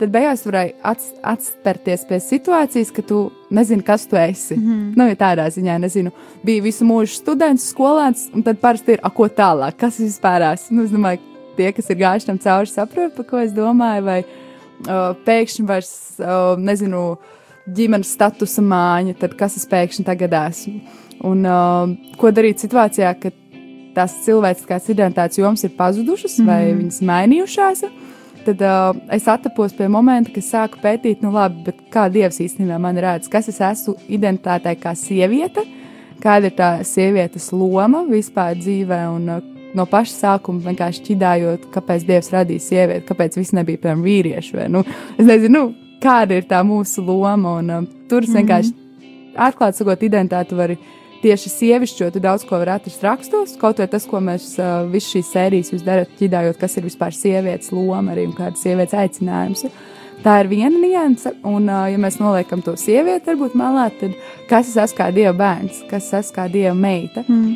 tad 0.00 0.12
beigās 0.12 0.44
varēja 0.46 0.74
ats, 0.86 1.12
atspērties 1.24 2.04
pie 2.08 2.18
situācijas, 2.22 2.92
ka 2.94 3.04
tu 3.06 3.20
nezini, 3.54 3.84
kas 3.86 4.06
tu 4.06 4.16
esi. 4.16 4.56
Mm 4.56 4.66
-hmm. 4.66 4.92
Nu, 4.96 5.06
ja 5.08 5.16
tādā 5.16 5.46
ziņā, 5.50 5.78
nezinu, 5.80 6.10
bija 6.44 6.62
visu 6.62 6.84
mūžu 6.84 7.20
students, 7.20 7.72
skolēns, 7.72 8.28
un 8.34 8.42
tad 8.42 8.58
parasti 8.58 8.92
ir, 8.92 9.00
ko 9.00 9.28
tālāk, 9.28 9.76
kas 9.76 10.00
vispār 10.00 10.52
esmu. 10.52 10.76
Nu, 10.76 10.84
es 10.84 10.90
domāju, 10.90 11.18
tie, 11.56 11.72
kas 11.72 11.90
ir 11.90 11.96
gājuši 11.96 12.26
tam 12.26 12.38
cauri, 12.38 12.66
saprot, 12.66 13.16
par 13.16 13.24
ko 13.24 13.38
es 13.38 13.52
domāju, 13.52 14.04
vai 14.04 14.20
uh, 14.24 15.16
pēkšņi 15.26 15.66
vairs, 15.66 15.92
uh, 16.18 16.58
nezinu, 16.58 17.16
ģimenes 17.74 18.12
statusa 18.12 18.62
māņa, 18.62 19.16
tad 19.18 19.34
kas 19.34 19.56
es 19.56 19.66
pēkšņi 19.66 20.04
tagad 20.04 20.32
esmu. 20.32 20.80
Un 21.26 21.46
uh, 21.48 21.88
ko 22.20 22.30
darīt 22.30 22.62
situācijā, 22.62 23.14
kad 23.20 23.32
tās 23.96 24.18
cilvēciskās 24.26 24.90
identitātes 24.92 25.38
jomas 25.40 25.64
ir 25.64 25.72
pazudušas 25.76 26.38
mm 26.38 26.44
-hmm. 26.44 26.50
vai 26.50 26.74
viņas 26.74 27.00
mainījušās. 27.10 27.84
Tad 28.46 28.62
uh, 28.62 29.00
es 29.10 29.26
atapos 29.26 29.74
pie 29.74 29.88
momenta, 29.90 30.30
kad 30.30 30.44
sāku 30.46 30.78
pētīt, 30.82 31.24
nu 31.24 31.32
labi, 31.34 31.74
kā 31.90 32.06
Dievs 32.12 32.38
īstenībā 32.44 32.78
man 32.82 32.98
redz, 33.02 33.26
kas 33.32 33.50
es 33.50 33.58
esmu 33.64 33.96
identitātei 34.06 34.76
kā 34.78 34.92
sieviete, 34.94 35.64
kāda 36.22 36.50
ir 36.50 36.54
tā 36.54 36.70
sievietes 36.86 37.50
loma 37.50 38.04
vispār 38.06 38.54
dzīvē? 38.60 39.00
Un 39.16 39.32
uh, 39.34 39.42
no 39.76 39.86
paša 39.90 40.14
sākuma 40.14 40.62
vienkārši 40.70 41.02
ķidājot, 41.08 41.66
kāpēc 41.74 42.06
Dievs 42.06 42.30
radīja 42.34 42.64
sievieti, 42.68 43.06
kāpēc 43.08 43.40
viss 43.40 43.56
nebija 43.56 43.82
piemēram 43.82 44.04
vīrieši. 44.06 44.54
Vai, 44.56 44.68
nu, 44.72 44.84
es 45.16 45.26
nezinu, 45.26 45.52
nu, 45.58 45.96
kāda 46.02 46.38
ir 46.38 46.46
tā 46.48 46.62
mūsu 46.66 47.04
loma, 47.04 47.58
un 47.60 47.72
um, 47.80 47.88
tur 48.10 48.26
es 48.26 48.34
vienkārši 48.36 48.72
atklāti 49.48 49.82
sakot, 49.82 50.06
identitāti 50.06 50.56
var 50.56 50.74
tieši 51.26 51.52
sievišķot, 51.52 52.14
tu 52.14 52.22
daudz 52.22 52.46
ko 52.46 52.60
var 52.62 52.76
atrast 52.76 53.02
rakstos, 53.04 53.56
kaut 53.60 53.82
vai 53.82 53.88
tas, 53.90 54.06
ko 54.08 54.22
mēs 54.22 54.52
uh, 54.60 54.86
visu 54.90 55.16
šīs 55.16 55.34
sērijas 55.34 55.84
darām, 55.86 56.08
ķidājot, 56.20 56.58
kas 56.60 56.78
ir 56.78 56.86
vispār 56.86 57.14
sievietes 57.16 57.74
loma 57.74 58.14
arī 58.14 58.28
un 58.30 58.34
kāda 58.36 58.58
sievietes 58.60 58.96
aicinājums. 59.02 59.66
Tā 60.24 60.38
ir 60.42 60.48
viena 60.50 60.78
nianse, 60.80 61.34
un, 61.46 61.68
uh, 61.68 61.84
ja 61.90 62.00
mēs 62.00 62.18
noliekam 62.22 62.62
to 62.64 62.76
sievieti, 62.80 63.28
varbūt 63.28 63.58
malā, 63.58 63.90
tad 64.00 64.16
kas 64.50 64.72
es 64.72 64.80
esmu 64.86 65.02
kā 65.02 65.10
dieva 65.14 65.34
bērns, 65.36 65.84
kas 65.90 66.08
es 66.08 66.20
esmu 66.22 66.38
kā 66.38 66.48
dieva 66.52 66.74
meita. 66.78 67.26
Mm. 67.28 67.54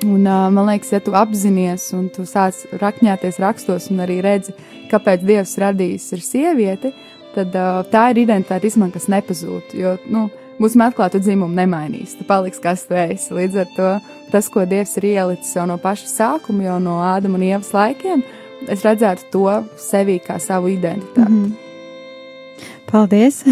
Un, 0.00 0.24
uh, 0.24 0.48
man 0.48 0.64
liekas, 0.70 0.94
ja 0.94 1.02
tu 1.04 1.12
apzinājies 1.16 1.90
un 1.98 2.06
tu 2.14 2.24
sāc 2.28 2.62
rakņāties 2.80 3.40
rakstos 3.42 3.90
un 3.92 4.00
arī 4.00 4.22
redzi, 4.24 4.54
kāpēc 4.88 5.26
Dievs 5.28 5.58
radījis 5.60 6.06
ir 6.16 6.22
sievieti, 6.24 6.92
tad 7.34 7.52
uh, 7.52 7.82
tā 7.92 8.06
ir 8.14 8.22
identitāte, 8.24 8.70
izman, 8.70 8.94
kas 8.94 9.10
nepazūd. 9.12 9.74
Jo 9.76 9.98
nu, 10.08 10.30
mūsu 10.60 10.80
atklātu 10.84 11.20
dzimumu 11.22 11.56
nemainīs. 11.56 12.16
Tu 12.18 12.26
paliksi, 12.28 12.62
kas 12.64 12.84
tu 12.88 12.98
esi. 12.98 13.32
Līdz 13.34 13.62
ar 13.62 13.70
to 13.76 13.90
tas, 14.32 14.48
ko 14.52 14.66
Dievs 14.68 14.96
ir 15.00 15.08
ielicis 15.14 15.56
jau 15.56 15.66
no 15.68 15.78
paša 15.80 16.10
sākuma, 16.10 16.66
jau 16.68 16.78
no 16.82 17.00
Ādama 17.02 17.40
un 17.40 17.46
Ievas 17.48 17.72
laikiem, 17.74 18.22
es 18.68 18.84
redzētu 18.86 19.30
to 19.32 19.46
sevī 19.80 20.20
kā 20.22 20.38
savu 20.38 20.68
identitāti. 20.68 21.30
Mm 21.30 21.44
-hmm. 21.44 22.70
Paldies! 22.90 23.44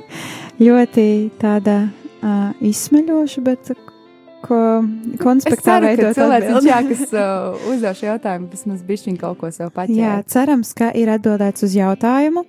ļoti 0.66 1.30
tāda 1.40 1.88
uh, 2.22 2.50
izsmeļoša, 2.60 3.40
bet 3.40 3.72
ko 4.44 4.58
konspektā 5.20 5.76
veidot 5.84 6.16
cilvēks, 6.16 6.64
jā, 6.64 6.78
kas 6.88 7.12
uh, 7.12 7.68
uzdev 7.70 7.96
šo 7.98 8.08
jautājumu, 8.08 8.48
vismaz 8.52 8.80
bišķiņ 8.88 9.18
kaut 9.20 9.38
ko 9.40 9.50
sev 9.52 9.68
Jā, 9.68 9.74
paķēra. 9.76 10.22
cerams, 10.32 10.72
ka 10.76 10.90
ir 10.96 11.12
atbildēts 11.12 11.66
uz 11.66 11.76
jautājumu. 11.76 12.44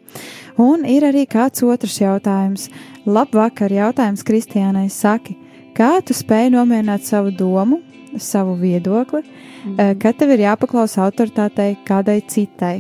Un 0.62 0.86
ir 0.90 1.06
arī 1.08 1.26
kāds 1.30 1.64
otrs 1.68 2.00
jautājums. 2.02 2.70
Labvakar, 3.10 3.74
jautājums 3.74 4.22
Kristiānai 4.22 4.86
saki, 4.94 5.34
kā 5.74 5.96
tu 6.06 6.14
spēj 6.14 6.52
nomierināt 6.54 7.08
savu 7.08 7.32
domu, 7.34 7.80
savu 8.22 8.54
viedokli, 8.60 9.24
mm. 9.24 9.98
kad 10.04 10.20
tev 10.20 10.36
ir 10.36 10.44
jāpaklausa 10.46 11.08
autoritātei 11.08 11.80
kādai 11.88 12.20
citai? 12.30 12.76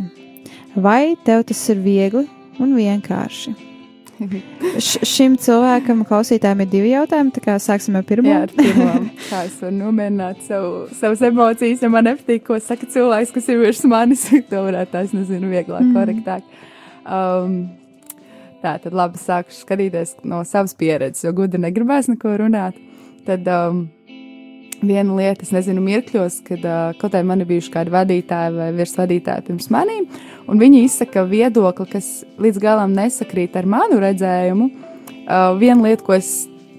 Vai 0.77 1.17
tev 1.25 1.47
tas 1.49 1.63
ir 1.73 1.81
viegli 1.81 2.27
un 2.61 2.77
vienkārši? 2.77 3.55
Šim 5.15 5.39
cilvēkam, 5.41 6.05
klausītājiem, 6.05 6.61
ir 6.61 6.69
divi 6.69 6.93
jautājumi. 6.93 7.33
Tā 7.33 7.41
kā 7.41 7.57
sāksim 7.57 7.97
ar 7.97 8.05
pirmo. 8.05 8.29
Jā, 8.29 8.43
ar 8.45 8.53
pirmo. 8.53 8.93
Kā 9.25 9.43
es 9.47 9.57
varu 9.63 9.73
nomierināt 9.79 10.45
savu, 10.45 10.85
savas 10.99 11.25
emocijas, 11.25 11.81
ja 11.81 11.89
man 11.89 12.05
nepatīk, 12.11 12.45
ko 12.45 12.61
saka 12.61 12.85
cilvēks, 12.85 13.33
kas 13.33 13.49
ir 13.49 13.61
virs 13.63 13.81
manis. 13.89 14.29
to 14.51 14.65
varētu 14.69 14.93
tās, 14.93 15.15
nezinu, 15.17 15.49
vieglāk, 15.49 15.81
mm. 15.87 15.95
korektāk. 15.97 16.67
Um, 17.01 17.63
tā 18.61 18.75
tad 18.83 18.95
labi 18.95 19.19
sāku 19.21 19.53
skatīties 19.55 20.19
no 20.27 20.43
savas 20.47 20.75
pieredzes, 20.77 21.25
jo 21.25 21.33
gudri 21.35 21.61
negribēs 21.61 22.09
neko 22.11 22.35
runāt. 22.41 22.77
Tad 23.25 23.47
um, 23.51 23.83
viena 24.81 25.17
lieta, 25.17 25.45
es 25.45 25.51
nezinu, 25.53 25.83
mirkļos, 25.85 26.39
kad 26.47 26.63
uh, 26.65 26.93
kaut 26.97 27.11
kādā 27.11 27.23
man 27.27 27.43
ir 27.43 27.49
bijuši 27.49 27.73
kādi 27.73 27.93
vadītāji 27.93 28.55
vai 28.57 28.69
virsvadītāji 28.77 29.47
pirms 29.49 29.69
maniem, 29.73 30.07
un 30.49 30.61
viņi 30.61 30.85
izsaka 30.87 31.25
viedokli, 31.29 31.89
kas 31.91 32.09
līdz 32.41 32.61
galam 32.63 32.95
nesakrīt 32.97 33.57
ar 33.59 33.69
manu 33.69 34.01
redzējumu. 34.01 34.71
Uh, 35.21 35.51
viena 35.61 35.81
lieta, 35.85 36.05
ko 36.05 36.17
es, 36.17 36.31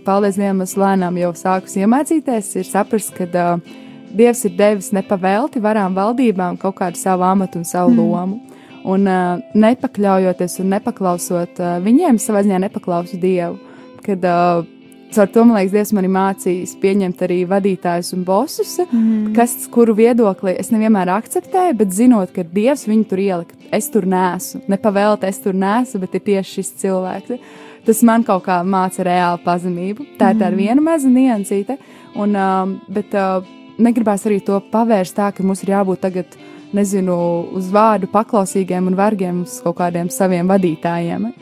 paldies 0.06 0.40
Dievam, 0.40 0.64
es 0.66 0.74
lēnām 0.78 1.20
jau 1.20 1.30
sāku 1.38 1.70
iemācīties, 1.82 2.56
ir 2.58 2.68
saprast, 2.68 3.14
ka 3.16 3.28
uh, 3.30 3.78
Dievs 4.12 4.42
ir 4.44 4.52
devis 4.58 4.90
nepavēlti 4.92 5.62
varām 5.64 5.94
valdībām 5.96 6.58
kaut 6.60 6.76
kādu 6.82 7.00
savu 7.00 7.24
amatu 7.24 7.62
un 7.62 7.64
savu 7.64 7.94
mm. 7.94 8.02
lomu. 8.12 8.51
Un 8.88 9.06
uh, 9.06 9.42
nepakļaujoties 9.54 10.58
un 10.62 10.72
nepaklausot 10.74 11.60
uh, 11.62 11.76
viņiem, 11.84 12.18
savā 12.22 12.42
ziņā 12.46 12.64
nepaklausu 12.64 13.20
Dievu. 13.22 13.60
Kad 14.02 14.24
uh, 14.26 14.64
Caur 15.12 15.28
to 15.28 15.44
man 15.44 15.58
liekas, 15.58 15.72
Dievs 15.74 15.90
man 15.92 16.06
ir 16.06 16.12
mācījis 16.14 16.70
pieņemt 16.80 17.20
arī 17.26 17.42
vadītājus 17.44 18.14
un 18.16 18.22
bosus, 18.24 18.78
mm. 18.80 19.34
kas, 19.36 19.52
kuru 19.72 19.92
viedokli 19.98 20.54
es 20.56 20.70
nevienmēr 20.72 21.10
akceptēju, 21.12 21.74
bet 21.82 21.92
zinot, 21.92 22.32
ka 22.32 22.46
Dievs 22.48 22.86
viņu 22.88 23.04
tur 23.10 23.20
ielika. 23.20 23.58
Es 23.76 23.90
tur 23.92 24.06
nesu, 24.08 24.62
nepavēlēt, 24.72 25.26
es 25.28 25.42
tur 25.44 25.56
nesu, 25.58 26.00
bet 26.00 26.16
ir 26.16 26.24
tieši 26.30 26.56
šis 26.56 26.72
cilvēks. 26.80 27.44
tas 27.84 28.02
man 28.08 28.24
kaut 28.24 28.46
kā 28.46 28.62
māca 28.64 29.04
reāli 29.04 29.44
pazemību. 29.44 30.06
Tā 30.16 30.32
ir 30.32 30.40
tāda 30.40 30.56
viena 30.56 30.80
maza 30.80 31.10
niansīte, 31.12 31.76
un, 32.16 32.32
um, 32.32 32.76
bet 32.88 33.12
uh, 33.12 33.44
negribās 33.78 34.24
arī 34.26 34.40
to 34.40 34.62
pavērst 34.72 35.18
tā, 35.18 35.28
ka 35.34 35.44
mums 35.44 35.62
ir 35.62 35.74
jābūt 35.74 36.00
tagad, 36.06 36.38
nezinu, 36.76 37.16
uz 37.56 37.70
vārdu 37.72 38.08
paklausīgiem 38.12 38.90
un 38.90 38.98
vergiem 38.98 39.42
uz 39.46 39.58
kaut 39.64 39.78
kādiem 39.80 40.10
saviem 40.12 40.50
vadītājiem. 40.50 41.32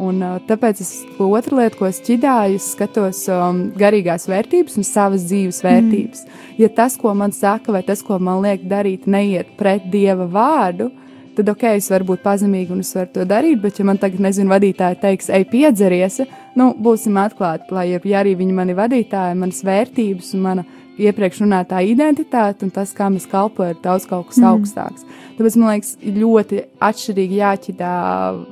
Un, 0.00 0.22
uh, 0.24 0.38
tāpēc 0.48 0.80
es, 0.80 0.92
otra 1.20 1.58
lieta, 1.58 1.76
ko 1.76 1.88
es 1.90 1.98
ķidāju, 2.06 2.56
es 2.56 2.70
skatos 2.72 3.20
um, 3.32 3.66
garīgās 3.76 4.24
vērtības 4.30 4.78
un 4.80 4.86
savas 4.88 5.26
dzīves 5.28 5.60
vērtības. 5.66 6.22
Mm. 6.24 6.46
Ja 6.62 6.70
tas, 6.78 6.96
ko 7.00 7.12
man 7.16 7.34
saka, 7.36 7.74
vai 7.74 7.82
tas, 7.84 8.00
ko 8.06 8.16
man 8.16 8.40
liek 8.44 8.64
darīt, 8.70 9.04
neiet 9.10 9.52
pret 9.60 9.90
dieva 9.92 10.24
vārdu, 10.30 10.88
tad 11.36 11.52
ok, 11.52 11.66
es 11.76 11.90
varu 11.92 12.08
būt 12.12 12.24
pazemīga 12.24 12.72
un 12.74 12.80
es 12.84 12.94
varu 12.96 13.12
to 13.14 13.26
darīt, 13.28 13.60
bet 13.60 13.78
ja 13.80 13.86
man 13.88 14.00
tagad, 14.00 14.22
nezinu, 14.24 14.50
vadītāji 14.54 15.00
teiks, 15.04 15.30
ej, 15.36 15.46
piedzeries, 15.52 16.20
nu, 16.58 16.72
būsim 16.80 17.20
atklāti, 17.20 17.68
lai 17.74 17.90
ja 17.92 18.00
arī 18.22 18.34
viņi 18.40 18.56
mani 18.56 18.76
vadītāji, 18.78 19.38
manas 19.40 19.60
vērtības 19.66 20.34
un 20.36 20.46
mana 20.48 20.66
iepriekš 20.98 21.42
runātā 21.44 21.82
identitāte 21.86 22.66
un 22.66 22.72
tas, 22.74 22.92
kā 22.96 23.10
mēs 23.12 23.28
kalpojam, 23.30 23.76
ir 23.76 23.82
daudz 23.84 24.06
kaut 24.10 24.30
kas 24.30 24.40
mm. 24.40 24.48
augstāks. 24.50 25.06
Tāpēc 25.38 25.56
man 25.60 25.74
liekas, 25.74 25.94
ļoti 26.04 26.62
atšķirīgi 26.90 27.40
jāķidā 27.40 27.94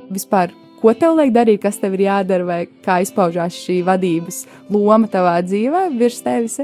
vispār. 0.09 0.55
Ko 0.79 0.93
tev 0.95 1.17
liek 1.19 1.33
darīt, 1.35 1.59
kas 1.65 1.75
tev 1.81 1.97
ir 1.97 2.05
jādara, 2.05 2.45
vai 2.47 2.59
kā 2.85 3.01
izpaužās 3.03 3.57
šī 3.65 3.81
vadības 3.87 4.45
loma 4.71 5.09
tavā 5.11 5.35
dzīvē, 5.43 5.89
virs 5.99 6.21
tevis? 6.23 6.61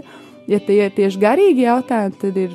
Ja 0.48 0.62
tie 0.64 0.86
ir 0.86 0.94
tieši 0.96 1.20
garīgi 1.20 1.66
jautājumi, 1.66 2.16
tad 2.22 2.38
ir 2.40 2.54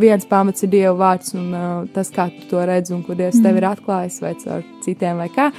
viens 0.00 0.26
pamats 0.26 0.64
ir 0.64 0.72
Dieva 0.72 0.94
vārds 0.98 1.34
un 1.38 1.50
uh, 1.54 1.72
tas, 1.94 2.10
kā 2.10 2.26
tu 2.32 2.48
to 2.50 2.62
redzi 2.66 2.94
un 2.96 3.04
ko 3.06 3.14
Dievs 3.14 3.38
mm. 3.38 3.46
tev 3.46 3.60
ir 3.60 3.68
atklājis, 3.70 4.20
vai 4.24 4.34
caur 4.40 4.64
citiem, 4.84 5.20
vai 5.20 5.28
kā. 5.32 5.50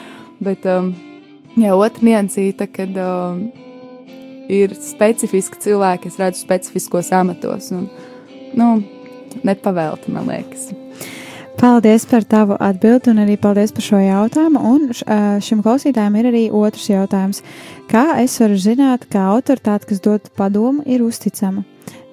Bet, 0.43 0.65
um, 0.67 0.91
jā, 1.55 1.71
otra 1.71 2.09
niansīta, 2.09 2.67
kad 2.71 2.97
um, 2.99 3.45
ir 4.49 4.75
specifiski 4.79 5.59
cilvēki, 5.67 6.11
es 6.11 6.19
redzu 6.21 6.41
specifiskos 6.45 7.11
amatos, 7.15 7.71
un, 7.75 7.87
nu, 8.57 8.71
nepavēlti, 9.43 10.11
man 10.15 10.29
liekas. 10.31 10.71
Paldies 11.55 12.03
par 12.05 12.25
tavu 12.27 12.57
atbildi 12.59 13.13
un 13.13 13.21
arī 13.23 13.37
paldies 13.39 13.71
par 13.71 13.85
šo 13.85 13.99
jautājumu. 14.01 14.59
Un 14.59 14.89
šim 15.43 15.61
klausītājam 15.63 16.17
ir 16.19 16.27
arī 16.27 16.41
otrs 16.51 16.89
jautājums. 16.89 17.39
Kā 17.87 18.17
es 18.19 18.35
varu 18.41 18.57
zināt, 18.59 19.05
ka 19.11 19.29
autoritāte, 19.31 19.87
kas 19.87 20.03
dod 20.03 20.27
padomu, 20.35 20.83
ir 20.83 21.05
uzticama? 21.05 21.63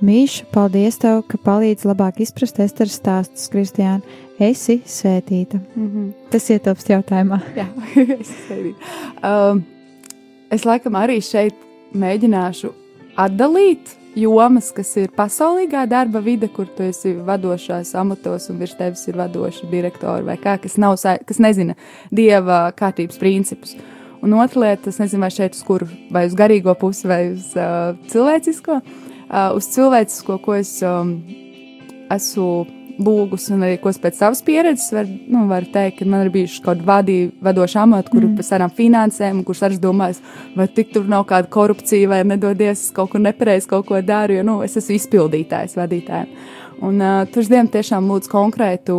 Mīša, 0.02 0.46
paldies 0.54 0.98
tev, 1.02 1.24
ka 1.30 1.38
palīdz 1.42 1.86
labāk 1.86 2.22
izprast 2.22 2.60
Esteras 2.62 2.96
stāstus, 2.98 3.48
Kristiāna. 3.50 4.02
Esi 4.42 4.80
svētīta. 4.86 5.60
Mm 5.74 5.90
-hmm. 5.90 6.12
Tas 6.30 6.50
ietilpst 6.50 6.88
jautājumā. 6.90 7.40
Jā, 7.56 7.66
es 8.20 8.30
esmu. 8.50 8.74
Um, 9.22 9.64
es 10.50 10.64
laikam 10.64 10.98
arī 10.98 11.20
šeit 11.22 11.54
mēģināšu 11.98 12.72
atdalīt 13.20 13.96
jomas, 14.18 14.70
kas 14.74 14.90
ir 15.00 15.12
pasaulīgā 15.16 15.84
darba 15.88 16.20
vide, 16.24 16.48
kur 16.52 16.68
tu 16.76 16.84
esi 16.84 17.14
vadošās 17.24 17.94
amatos 17.98 18.48
un 18.52 18.60
virs 18.60 18.76
tevis 18.78 19.06
ir 19.08 19.18
vadoši 19.20 19.70
direktori 19.72 20.26
vai 20.26 20.36
kā, 20.40 20.58
kas, 20.60 20.76
nav, 20.80 20.98
kas 21.26 21.40
nezina 21.42 21.76
dieva 22.12 22.66
kārtības 22.76 23.20
principus. 23.20 23.76
Un 24.22 24.36
otra 24.38 24.60
lieta, 24.62 24.92
es 24.92 25.00
nezinu, 25.02 25.24
vai 25.24 25.32
šeit 25.34 25.56
uz 25.56 25.64
kuru, 25.66 25.88
vai 26.14 26.28
uz 26.28 26.36
garīgo 26.38 26.76
pusi, 26.78 27.08
vai 27.10 27.22
uz 27.32 27.48
uh, 27.58 27.96
cilvēcisko. 28.12 28.78
Uh, 29.32 29.56
uz 29.56 29.66
cilvēcisko, 29.72 30.36
ko 30.44 30.54
es 30.60 30.76
um, 30.86 31.16
esmu 32.12 32.52
lūgus, 33.04 33.48
un 33.54 33.64
arī 33.66 33.76
ko 33.82 33.92
pēc 34.02 34.18
savas 34.18 34.42
pieredzes 34.46 34.92
varu 34.94 35.12
nu, 35.32 35.44
var 35.50 35.66
teikt, 35.74 35.98
ka 36.00 36.08
man 36.08 36.24
ir 36.26 36.32
bijuši 36.34 36.62
kaut 36.64 36.80
kādi 36.80 36.88
vadīji, 36.88 37.28
vadoši 37.44 37.78
amati, 37.82 38.12
kuri 38.12 38.28
mm. 38.28 38.38
pēc 38.38 38.50
tādām 38.54 38.74
finansēm, 38.78 39.44
kurš 39.46 39.62
arī 39.68 39.78
domājas, 39.82 40.22
vai 40.56 40.66
tik 40.68 40.92
tur 40.94 41.06
nav 41.10 41.26
kāda 41.30 41.50
korupcija, 41.52 42.10
vai 42.10 42.22
nedodies 42.28 42.88
kaut 42.96 43.12
kur 43.12 43.22
nepareizi 43.22 43.70
kaut 43.70 43.86
ko 43.88 44.00
daru, 44.02 44.38
jo 44.38 44.44
nu, 44.46 44.58
es 44.66 44.76
esmu 44.80 44.98
izpildītājs 44.98 45.78
vadītājiem. 45.78 46.36
Un 46.82 46.98
uh, 46.98 47.20
tur 47.30 47.44
es 47.44 47.50
Dievam 47.50 47.68
tiešām 47.70 48.08
lūdzu 48.10 48.30
konkrētu 48.32 48.94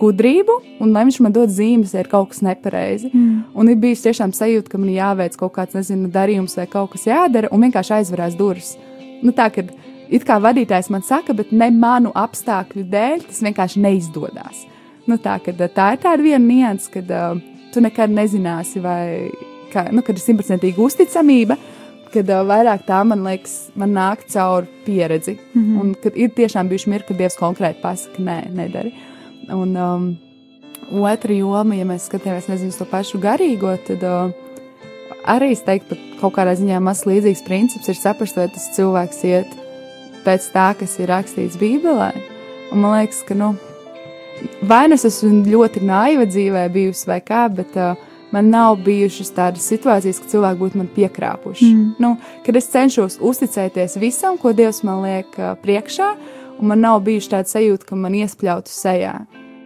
gudrību, 0.00 0.56
un 0.82 0.90
lai 0.90 1.04
viņš 1.06 1.20
man 1.22 1.34
dod 1.36 1.52
zīmes, 1.54 1.92
ja 1.94 2.02
ir 2.02 2.10
kaut 2.10 2.32
kas 2.32 2.42
nepareizi. 2.42 3.12
Mm. 3.12 3.44
Un 3.54 3.70
ir 3.70 3.78
bijis 3.78 4.02
tiešām 4.02 4.34
sajūta, 4.34 4.72
ka 4.72 4.80
man 4.82 4.90
jāveic 4.90 5.38
kaut 5.38 5.54
kāds, 5.54 5.78
nezinu, 5.78 6.10
darījums 6.10 6.58
vai 6.58 6.66
kaut 6.72 6.96
kas 6.96 7.06
jādara, 7.06 7.52
un 7.54 7.62
vienkārši 7.68 8.00
aizverās 8.00 8.34
durvis 8.38 8.74
nu, 9.22 9.32
tā, 9.36 9.48
ka 9.52 9.64
it 10.10 10.26
kā 10.26 10.38
vadītājs 10.42 10.90
man 10.92 11.04
saka, 11.06 11.34
bet 11.36 11.52
ne 11.52 11.70
manu 11.74 12.12
apstākļu 12.18 12.84
dēļ 12.90 13.24
tas 13.28 13.42
vienkārši 13.46 13.82
neizdodas. 13.84 14.64
Nu, 15.08 15.16
tā, 15.22 15.38
kad, 15.42 15.60
tā 15.74 15.92
ir 15.94 16.02
tāda 16.02 16.22
viena 16.22 16.42
nianses, 16.44 16.90
kad 16.92 17.10
uh, 17.14 17.38
tu 17.74 17.82
nekad 17.82 18.12
nezināsi, 18.14 18.82
vai 18.84 19.30
kā, 19.72 19.88
nu, 19.94 20.04
kad 20.06 20.18
ir 20.18 20.24
simtprocentīga 20.24 20.82
uzticamība, 20.84 21.56
kad 22.14 22.30
uh, 22.30 22.42
vairāk 22.46 22.84
tā 22.88 23.00
man 23.06 23.24
liekas, 23.26 23.70
man 23.78 23.94
nāk 23.96 24.26
caur 24.30 24.68
pieredzi. 24.86 25.38
Mm 25.54 25.62
-hmm. 25.62 25.80
Un 25.80 25.94
kad 26.02 26.16
ir 26.16 26.30
tiešām 26.30 26.68
bijuši 26.68 26.90
mirkļi, 26.90 27.08
kad 27.08 27.16
Dievs 27.16 27.38
konkrēti 27.38 27.82
pasaka, 27.82 28.22
nē, 28.22 28.50
nedari. 28.54 28.92
Un 29.52 29.76
um, 29.76 30.16
otra 30.90 31.34
joma, 31.34 31.74
ja 31.74 31.84
mēs 31.84 32.08
skatāmies 32.10 32.48
nezinu, 32.48 32.72
to 32.78 32.84
pašu 32.84 33.18
garīgo, 33.18 33.76
tad 33.86 34.02
uh, 34.02 34.30
arī 35.26 35.52
es 35.52 35.62
teiktu, 35.62 35.94
ka 35.94 36.20
kaut 36.20 36.34
kādā 36.34 36.54
ziņā 36.54 36.80
mazs 36.80 37.06
līdzīgs 37.06 37.44
princips 37.44 37.88
ir 37.88 37.94
saprast, 37.94 38.36
vai 38.36 38.48
tas 38.48 38.70
cilvēks 38.76 39.24
iet 39.24 39.59
pēc 40.24 40.50
tā, 40.54 40.70
kas 40.78 40.98
ir 41.00 41.10
rakstīts 41.10 41.58
Bībelē. 41.60 42.12
Un 42.70 42.84
man 42.84 42.98
liekas, 42.98 43.22
ka, 43.26 43.34
nu, 43.34 43.54
vai 44.68 44.84
nu 44.88 44.98
es 44.98 45.06
esmu 45.08 45.42
ļoti 45.50 45.82
naiva 45.86 46.26
dzīvē 46.28 46.68
bijusi 46.72 47.08
vai 47.10 47.18
kā, 47.24 47.46
bet 47.52 47.76
uh, 47.78 47.98
man 48.34 48.50
nav 48.52 48.78
bijušas 48.86 49.32
tādas 49.34 49.66
situācijas, 49.70 50.20
ka 50.22 50.30
cilvēki 50.34 50.60
būtu 50.60 50.80
man 50.80 50.90
piekrāpuši. 50.94 51.70
Mm. 51.74 51.90
Nu, 52.02 52.14
kad 52.46 52.58
es 52.60 52.70
cenšos 52.70 53.18
uzticēties 53.18 53.98
visam, 54.00 54.38
ko 54.38 54.54
Dievs 54.56 54.84
man 54.86 55.02
liek 55.06 55.34
uh, 55.38 55.54
priekšā, 55.62 56.12
un 56.60 56.70
man 56.70 56.84
nav 56.84 57.02
bijuši 57.06 57.34
tāda 57.34 57.50
sajūta, 57.50 57.88
ka 57.88 57.98
man 57.98 58.16
iespļautu 58.20 58.72
sejā. 58.72 59.14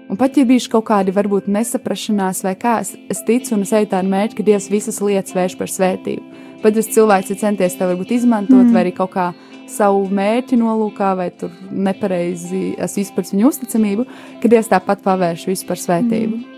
Un 0.05 0.19
pat 0.21 0.37
ja 0.37 0.45
bijuši 0.45 0.69
kaut 0.73 0.85
kādi 0.91 1.15
varbūt 1.17 1.47
nesaprašanās 1.49 2.43
vai 2.45 2.53
kā, 2.61 2.77
es, 2.85 2.93
es 3.11 3.23
ticu 3.25 3.57
un 3.57 3.65
es 3.65 3.73
eju 3.73 3.89
tādu 3.93 4.11
mērķi, 4.13 4.37
ka 4.37 4.47
Dievs 4.47 4.69
visas 4.73 5.01
lietas 5.01 5.37
vērš 5.37 5.57
par 5.61 5.73
svētību. 5.73 6.43
Pat 6.65 6.77
ja 6.77 6.85
cilvēks 6.85 7.33
ir 7.33 7.41
centies 7.41 7.77
tev 7.77 7.91
varbūt 7.93 8.13
izmantot 8.17 8.63
mm. 8.63 8.73
vai 8.73 8.85
arī 8.85 8.93
kaut 8.97 9.13
kā 9.17 9.31
savu 9.71 10.09
mērķi 10.15 10.59
nolūkā 10.61 11.12
vai 11.19 11.31
tur 11.39 11.53
nepareizi 11.71 12.75
esmu 12.79 13.05
izpratnis 13.05 13.37
viņu 13.37 13.53
uzticamību, 13.53 14.09
ka 14.43 14.51
Dievs 14.53 14.73
tāpat 14.73 15.05
pavērš 15.05 15.49
visu 15.53 15.69
par 15.71 15.81
svētību. 15.81 16.41
Mm. 16.41 16.51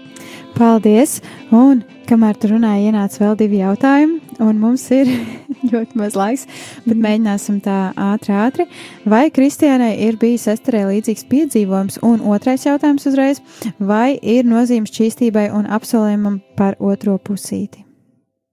Paldies! 0.57 1.19
Un 1.53 1.83
kamēr 2.09 2.39
tu 2.41 2.49
runāji, 2.49 2.87
ienāca 2.89 3.21
vēl 3.21 3.35
divi 3.43 3.59
jautājumi, 3.61 4.39
un 4.41 4.57
mums 4.63 4.87
ir 4.95 5.11
ļoti 5.73 6.01
maz 6.01 6.17
laiks, 6.17 6.47
bet 6.87 6.97
mēģināsim 6.97 7.61
tā 7.65 7.77
ātri, 7.93 8.33
ātri. 8.33 8.69
Vai 9.05 9.27
Kristiānai 9.29 9.93
ir 10.09 10.17
bijis 10.23 10.49
Esterē 10.55 10.87
līdzīgs 10.89 11.29
piedzīvojums? 11.29 12.01
Un 12.09 12.25
otrais 12.25 12.65
jautājums 12.65 13.05
uzreiz, 13.11 13.43
vai 13.77 14.15
ir 14.17 14.49
nozīmes 14.49 14.97
čīstībai 14.97 15.51
un 15.53 15.69
apsolījumam 15.69 16.41
par 16.57 16.81
otro 16.81 17.21
pusīti? 17.21 17.86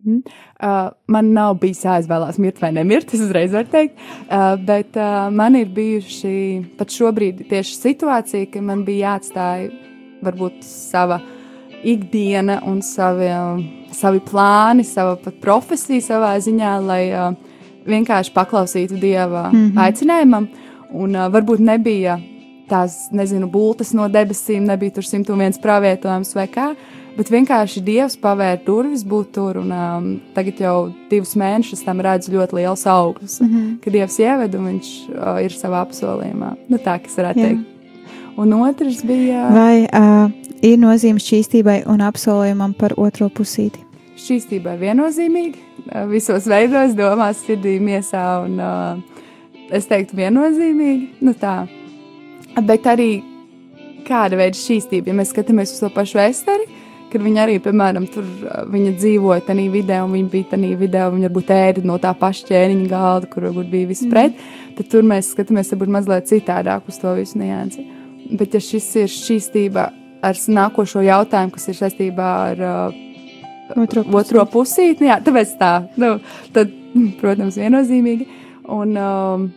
Mm. 0.03 0.23
Uh, 0.59 0.89
man 1.07 1.29
nav 1.35 1.57
bijis 1.61 1.85
jāizvēlās 1.85 2.39
mirt 2.43 2.59
vai 2.61 2.73
nemirt, 2.75 3.13
es 3.15 3.21
uzreiz 3.23 3.53
varu 3.55 3.71
teikt, 3.71 4.01
uh, 4.27 4.57
bet 4.59 4.97
uh, 4.99 5.29
man 5.31 5.55
ir 5.55 5.71
bijuši 5.71 6.33
pat 6.79 6.91
šobrīd 6.91 7.45
tieši 7.51 7.77
situācija, 7.79 8.49
ka 8.51 8.61
man 8.61 8.83
bija 8.87 9.13
jāatstāj 9.13 9.69
varbūt 10.23 10.59
sava 10.67 11.21
uh, 11.21 11.31
ikdiena 11.83 12.61
un 12.65 12.81
savi, 12.81 13.29
savi 13.91 14.21
plāni, 14.23 14.85
sava 14.87 15.17
pat 15.19 15.39
profesija 15.43 16.03
savā 16.03 16.33
ziņā, 16.41 16.73
lai 16.83 17.01
uh, 17.11 17.33
vienkārši 17.87 18.33
paklausītu 18.35 18.99
Dieva 18.99 19.49
mm 19.51 19.59
-hmm. 19.59 19.81
aicinājumam. 19.85 20.47
Un 20.93 21.15
uh, 21.15 21.27
varbūt 21.33 21.59
nebija 21.59 22.19
tās, 22.69 23.09
nezinu, 23.11 23.47
bultas 23.47 23.93
no 23.93 24.07
debesīm, 24.07 24.65
nebija 24.65 24.91
tur 24.91 25.03
101 25.03 25.59
pravietojums 25.61 26.35
vai 26.35 26.47
kā, 26.47 26.75
bet 27.17 27.29
vienkārši 27.33 27.83
Dievs 27.85 28.15
pavēra 28.21 28.59
durvis 28.65 29.03
būt 29.07 29.33
tur. 29.35 29.59
Un, 29.61 29.73
um, 29.73 30.07
tagad 30.35 30.61
jau 30.63 30.77
divus 31.11 31.35
mēnešus 31.39 31.83
tam 31.85 32.01
redzu 32.03 32.33
ļoti 32.33 32.59
liels 32.59 32.85
augļus, 32.89 33.39
mm 33.41 33.49
-hmm. 33.49 33.75
kad 33.83 33.93
Dievs 33.93 34.19
ieved 34.19 34.55
un 34.57 34.67
viņš 34.71 34.91
uh, 35.13 35.37
ir 35.45 35.55
savā 35.55 35.83
apsolījumā. 35.85 36.55
Nu, 36.69 36.77
tā, 36.77 36.97
kas 37.03 37.17
varētu 37.17 37.39
Jā. 37.39 37.47
teikt. 37.47 37.69
Un 38.37 38.53
otrs 38.53 39.03
bija. 39.05 39.47
Vai 39.53 39.85
uh, 39.85 40.31
ir 40.61 40.79
nozīme 40.81 41.21
šķīstībai 41.21 41.83
un 41.85 42.01
apsolījumam 42.01 42.73
par 42.73 42.95
otro 42.97 43.29
pusīti? 43.29 43.83
Šķīstībai 44.17 44.77
viennozīmīgi, 44.79 45.59
uh, 45.91 46.07
visos 46.09 46.47
veidos, 46.49 46.95
domās, 46.97 47.43
sirdī, 47.45 47.77
miesā 47.79 48.45
un 48.45 48.57
uh, 48.57 48.97
es 49.71 49.85
teiktu 49.89 50.17
viennozīmīgi. 50.17 51.07
Nu 51.21 51.33
tā. 51.37 51.67
Bet 52.61 52.85
arī 52.89 53.23
kāda 54.07 54.37
veida 54.39 54.57
šķīstība, 54.57 55.09
ja 55.09 55.17
mēs 55.17 55.31
skatāmies 55.33 55.73
uz 55.75 55.83
to 55.83 55.89
pašu 55.93 56.21
esteri, 56.23 56.67
kad 57.13 57.23
viņa 57.23 57.43
arī, 57.45 57.59
piemēram, 57.63 58.07
tur 58.13 58.27
viņa 58.73 58.95
dzīvoja 58.97 59.45
tajā 59.47 59.69
vidē, 59.73 60.01
un 60.05 60.15
viņa 60.17 60.31
bija 60.33 60.49
tajā 60.55 60.79
vidē, 60.81 61.05
un 61.07 61.17
viņa 61.19 61.29
varbūt 61.29 61.53
ēda 61.55 61.85
no 61.87 61.97
tā 62.01 62.13
paša 62.17 62.49
ķēniņa 62.49 62.89
galda, 62.91 63.29
kur 63.31 63.47
varbūt 63.49 63.71
bija 63.71 63.91
viss 63.91 64.05
mm. 64.05 64.13
pret, 64.13 64.43
tad 64.77 64.89
tur 64.91 65.05
mēs 65.07 65.31
skatāmies 65.35 65.71
varbūt 65.73 65.93
mazliet 65.97 66.29
citādāk 66.31 66.89
uz 66.89 66.99
to 67.01 67.13
visu 67.19 67.41
niansi. 67.41 67.85
Bet, 68.33 68.55
ja 68.55 68.63
šis 68.63 68.89
ir 69.03 69.11
šķīstība 69.11 69.87
ar 70.23 70.43
nākošo 70.59 71.03
jautājumu, 71.03 71.53
kas 71.55 71.69
ir 71.69 71.81
saistībā 71.81 72.29
ar 72.51 72.67
Otro 73.73 74.03
pusīti. 74.03 74.15
otro 74.19 74.45
pusīti. 74.51 75.07
Jā, 75.07 75.19
tāpēc 75.23 75.53
tā, 75.59 75.73
nu, 76.01 76.15
tad, 76.55 76.71
protams, 77.21 77.57
viennozīmīgi. 77.59 78.27
Un 78.73 78.97
um, 78.99 79.51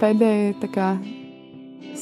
pēdējie 0.00 0.56
tā 0.62 0.70
kā. 0.74 0.94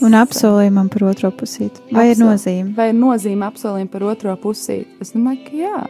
Un 0.02 0.16
apsolījumam 0.16 0.88
par 0.90 1.04
otro 1.10 1.30
pusīti. 1.30 1.82
Vai 1.92 2.08
ir 2.10 2.16
Apsol- 2.16 2.30
nozīme? 2.32 2.74
Vai 2.76 2.88
ir 2.90 2.96
nozīme 2.98 3.46
apsolījuma 3.46 3.90
par 3.92 4.02
otro 4.02 4.34
pusīti? 4.40 4.86
Es 5.00 5.12
domāju, 5.12 5.44
ka 5.44 5.52
jā. 5.60 5.82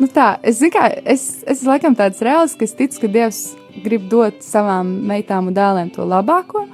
Nu 0.00 0.08
tā, 0.10 0.38
es, 0.42 0.58
zinu, 0.58 0.72
kā, 0.74 0.88
es, 1.04 1.44
es 1.46 1.62
laikam 1.66 1.94
tāds 1.94 2.22
reāls, 2.24 2.56
ka 2.58 2.64
es 2.64 2.74
ticu, 2.74 3.00
ka 3.04 3.08
Dievs 3.08 3.54
grib 3.84 4.08
dot 4.10 4.40
savām 4.42 5.06
meitām 5.06 5.48
un 5.50 5.54
dēliem 5.54 5.92
to 5.94 6.06
labāko. 6.06 6.64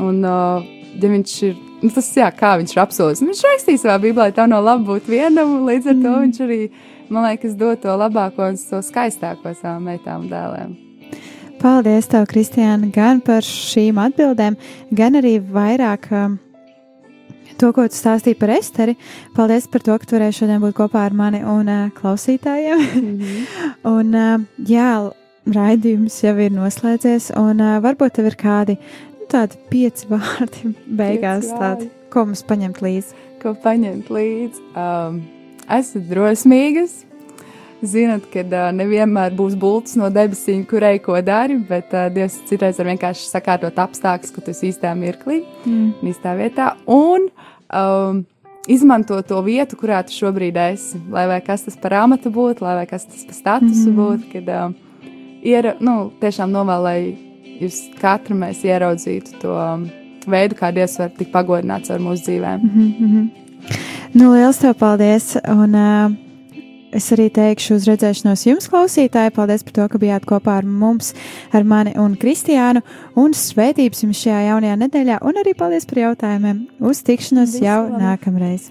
Un, 0.00 0.20
uh, 0.24 0.60
ja 1.00 1.08
viņš 1.08 1.36
ir, 1.48 1.56
nu, 1.82 1.90
tas 1.94 2.10
jā, 2.16 2.28
kā 2.36 2.56
viņš 2.60 2.74
ir 2.76 2.82
apsolījis, 2.84 3.24
viņš 3.24 3.42
rakstīja 3.46 3.84
savā 3.84 3.96
Bībelē, 4.02 4.32
tev 4.36 4.50
no 4.52 4.60
laba 4.60 4.84
būt 4.92 5.08
vienam, 5.08 5.56
un 5.56 5.66
līdz 5.68 5.90
ar 5.94 5.98
to 6.04 6.14
viņš 6.20 6.42
arī, 6.46 6.60
man 7.08 7.26
liekas, 7.30 7.56
dod 7.56 7.80
to 7.80 7.96
labāko 7.96 8.50
un 8.50 8.56
to 8.60 8.82
skaistāko 8.84 9.54
savām 9.56 9.88
meitām 9.88 10.26
un 10.26 10.30
dēliem. 10.32 10.89
Paldies, 11.60 12.06
tev, 12.08 12.24
Kristiāna, 12.30 12.88
gan 12.88 13.18
par 13.20 13.44
šīm 13.44 13.98
atbildēm, 14.00 14.54
gan 14.96 15.18
arī 15.18 15.34
vairāk 15.44 16.06
um, 16.16 16.38
to, 17.60 17.68
ko 17.76 17.84
tu 17.84 17.98
stāstīji 17.98 18.38
par 18.40 18.54
Esteri. 18.54 18.94
Paldies 19.36 19.66
par 19.68 19.84
to, 19.84 19.96
ka 20.00 20.08
tu 20.08 20.16
varēji 20.16 20.38
šodien 20.38 20.62
būt 20.62 20.78
kopā 20.78 21.02
ar 21.04 21.16
mani 21.16 21.42
un 21.44 21.68
uh, 21.68 21.90
klausītājiem. 21.98 22.84
un, 23.94 24.16
uh, 24.16 24.46
jā, 24.64 24.94
raidījums 25.52 26.16
jau 26.24 26.32
ir 26.40 26.56
noslēdzies, 26.56 27.28
un 27.40 27.60
uh, 27.60 27.76
varbūt 27.84 28.16
tev 28.16 28.30
ir 28.30 28.38
kādi 28.40 28.78
nu, 28.80 29.28
tādi 29.28 29.60
pieci 29.68 30.08
vārdi 30.08 30.72
beigās, 31.02 31.44
Pieci 31.44 31.60
tādi, 31.60 31.90
ko 32.08 32.24
mums 32.30 32.44
paņemt 32.48 32.80
līdzi. 32.86 33.22
ko 33.44 33.52
paņemt 33.68 34.08
līdzi. 34.16 34.64
Um, 34.72 35.22
esat 35.68 36.08
drosmīgas. 36.08 37.02
Zinat, 37.80 38.26
ka 38.32 38.42
uh, 38.44 38.66
nevienmēr 38.76 39.32
būs 39.36 39.54
bults 39.56 39.96
no 39.96 40.10
debesīm, 40.12 40.66
kurai 40.68 40.98
ko 41.00 41.16
dari, 41.24 41.56
bet 41.68 41.94
uh, 41.96 42.10
Dievs 42.12 42.36
citreiz 42.48 42.80
var 42.80 42.90
vienkārši 42.90 43.24
sakārtot 43.30 43.78
apstākļus, 43.80 44.34
ka 44.34 44.44
tu 44.44 44.52
esi 44.52 44.68
īstā 44.72 44.92
mirklī, 44.98 45.44
Mm. 45.64 45.94
īstā 46.12 46.34
vietā. 46.36 46.74
Un 46.88 47.28
um, 47.72 48.20
izmanto 48.68 49.22
to 49.22 49.40
vietu, 49.42 49.76
kurā 49.80 50.02
tu 50.04 50.12
šobrīd 50.12 50.56
esi. 50.56 51.00
Lai 51.10 51.40
kas 51.40 51.64
tas 51.66 51.76
par 51.80 51.96
amatu 52.02 52.32
būtu, 52.32 52.64
lai 52.64 52.86
kas 52.90 53.06
tas 53.08 53.24
par 53.24 53.38
statusu 53.38 53.90
mm. 53.90 53.96
būtu, 53.96 54.30
kad 54.34 54.54
um, 54.56 54.76
ir, 55.42 55.74
nu, 55.80 56.10
tiešām 56.20 56.52
novēl, 56.52 56.84
lai 56.84 56.98
jūs 57.60 57.82
katru 58.00 58.36
mēs 58.40 58.64
ieraudzītu 58.64 59.40
to 59.42 59.56
um, 59.56 59.88
veidu, 60.28 60.56
kā 60.58 60.72
Dievs 60.74 60.98
var 61.00 61.12
tik 61.16 61.32
pagodināts 61.32 61.92
ar 61.92 62.00
mūsu 62.00 62.28
dzīvēm. 62.28 62.60
Mm 62.60 62.90
-hmm. 63.00 63.28
Nu, 64.14 64.32
liels 64.34 64.58
tev 64.58 64.74
paldies! 64.74 65.36
Un, 65.48 65.74
uh, 65.74 66.29
es 66.96 67.10
arī 67.14 67.28
teikšu 67.34 67.76
uz 67.78 67.86
redzēšanos 67.88 68.44
jums, 68.48 68.68
klausītāji. 68.70 69.34
Paldies 69.36 69.64
par 69.66 69.76
to, 69.76 69.86
ka 69.92 70.00
bijāt 70.02 70.26
kopā 70.28 70.58
ar 70.60 70.66
mums, 70.66 71.12
ar 71.54 71.64
mani 71.64 71.94
un 72.00 72.16
Kristiānu. 72.20 72.82
Un 73.20 73.34
svētības 73.36 74.04
jums 74.04 74.20
šajā 74.24 74.42
jaunajā 74.50 74.76
nedēļā, 74.84 75.20
un 75.26 75.40
arī 75.42 75.54
paldies 75.58 75.88
par 75.90 76.04
jautājumiem. 76.04 76.66
Uz 76.80 77.02
tikšanos 77.06 77.56
Visu 77.56 77.66
jau 77.66 77.82
labu. 77.86 78.02
nākamreiz! 78.04 78.70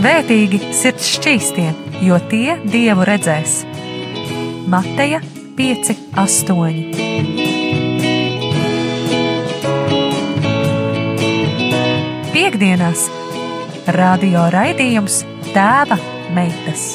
Svētīgi 0.00 0.60
sirds 0.72 1.10
šķīstie, 1.16 1.66
jo 2.06 2.16
tie 2.32 2.56
dievu 2.72 3.04
redzēs. 3.08 3.60
Mateja 4.70 5.20
5, 5.60 5.92
8. 6.16 7.39
Piektdienās 12.40 13.02
radio 13.92 14.46
raidījums 14.54 15.18
Tēva 15.52 15.98
meitas. 16.32 16.86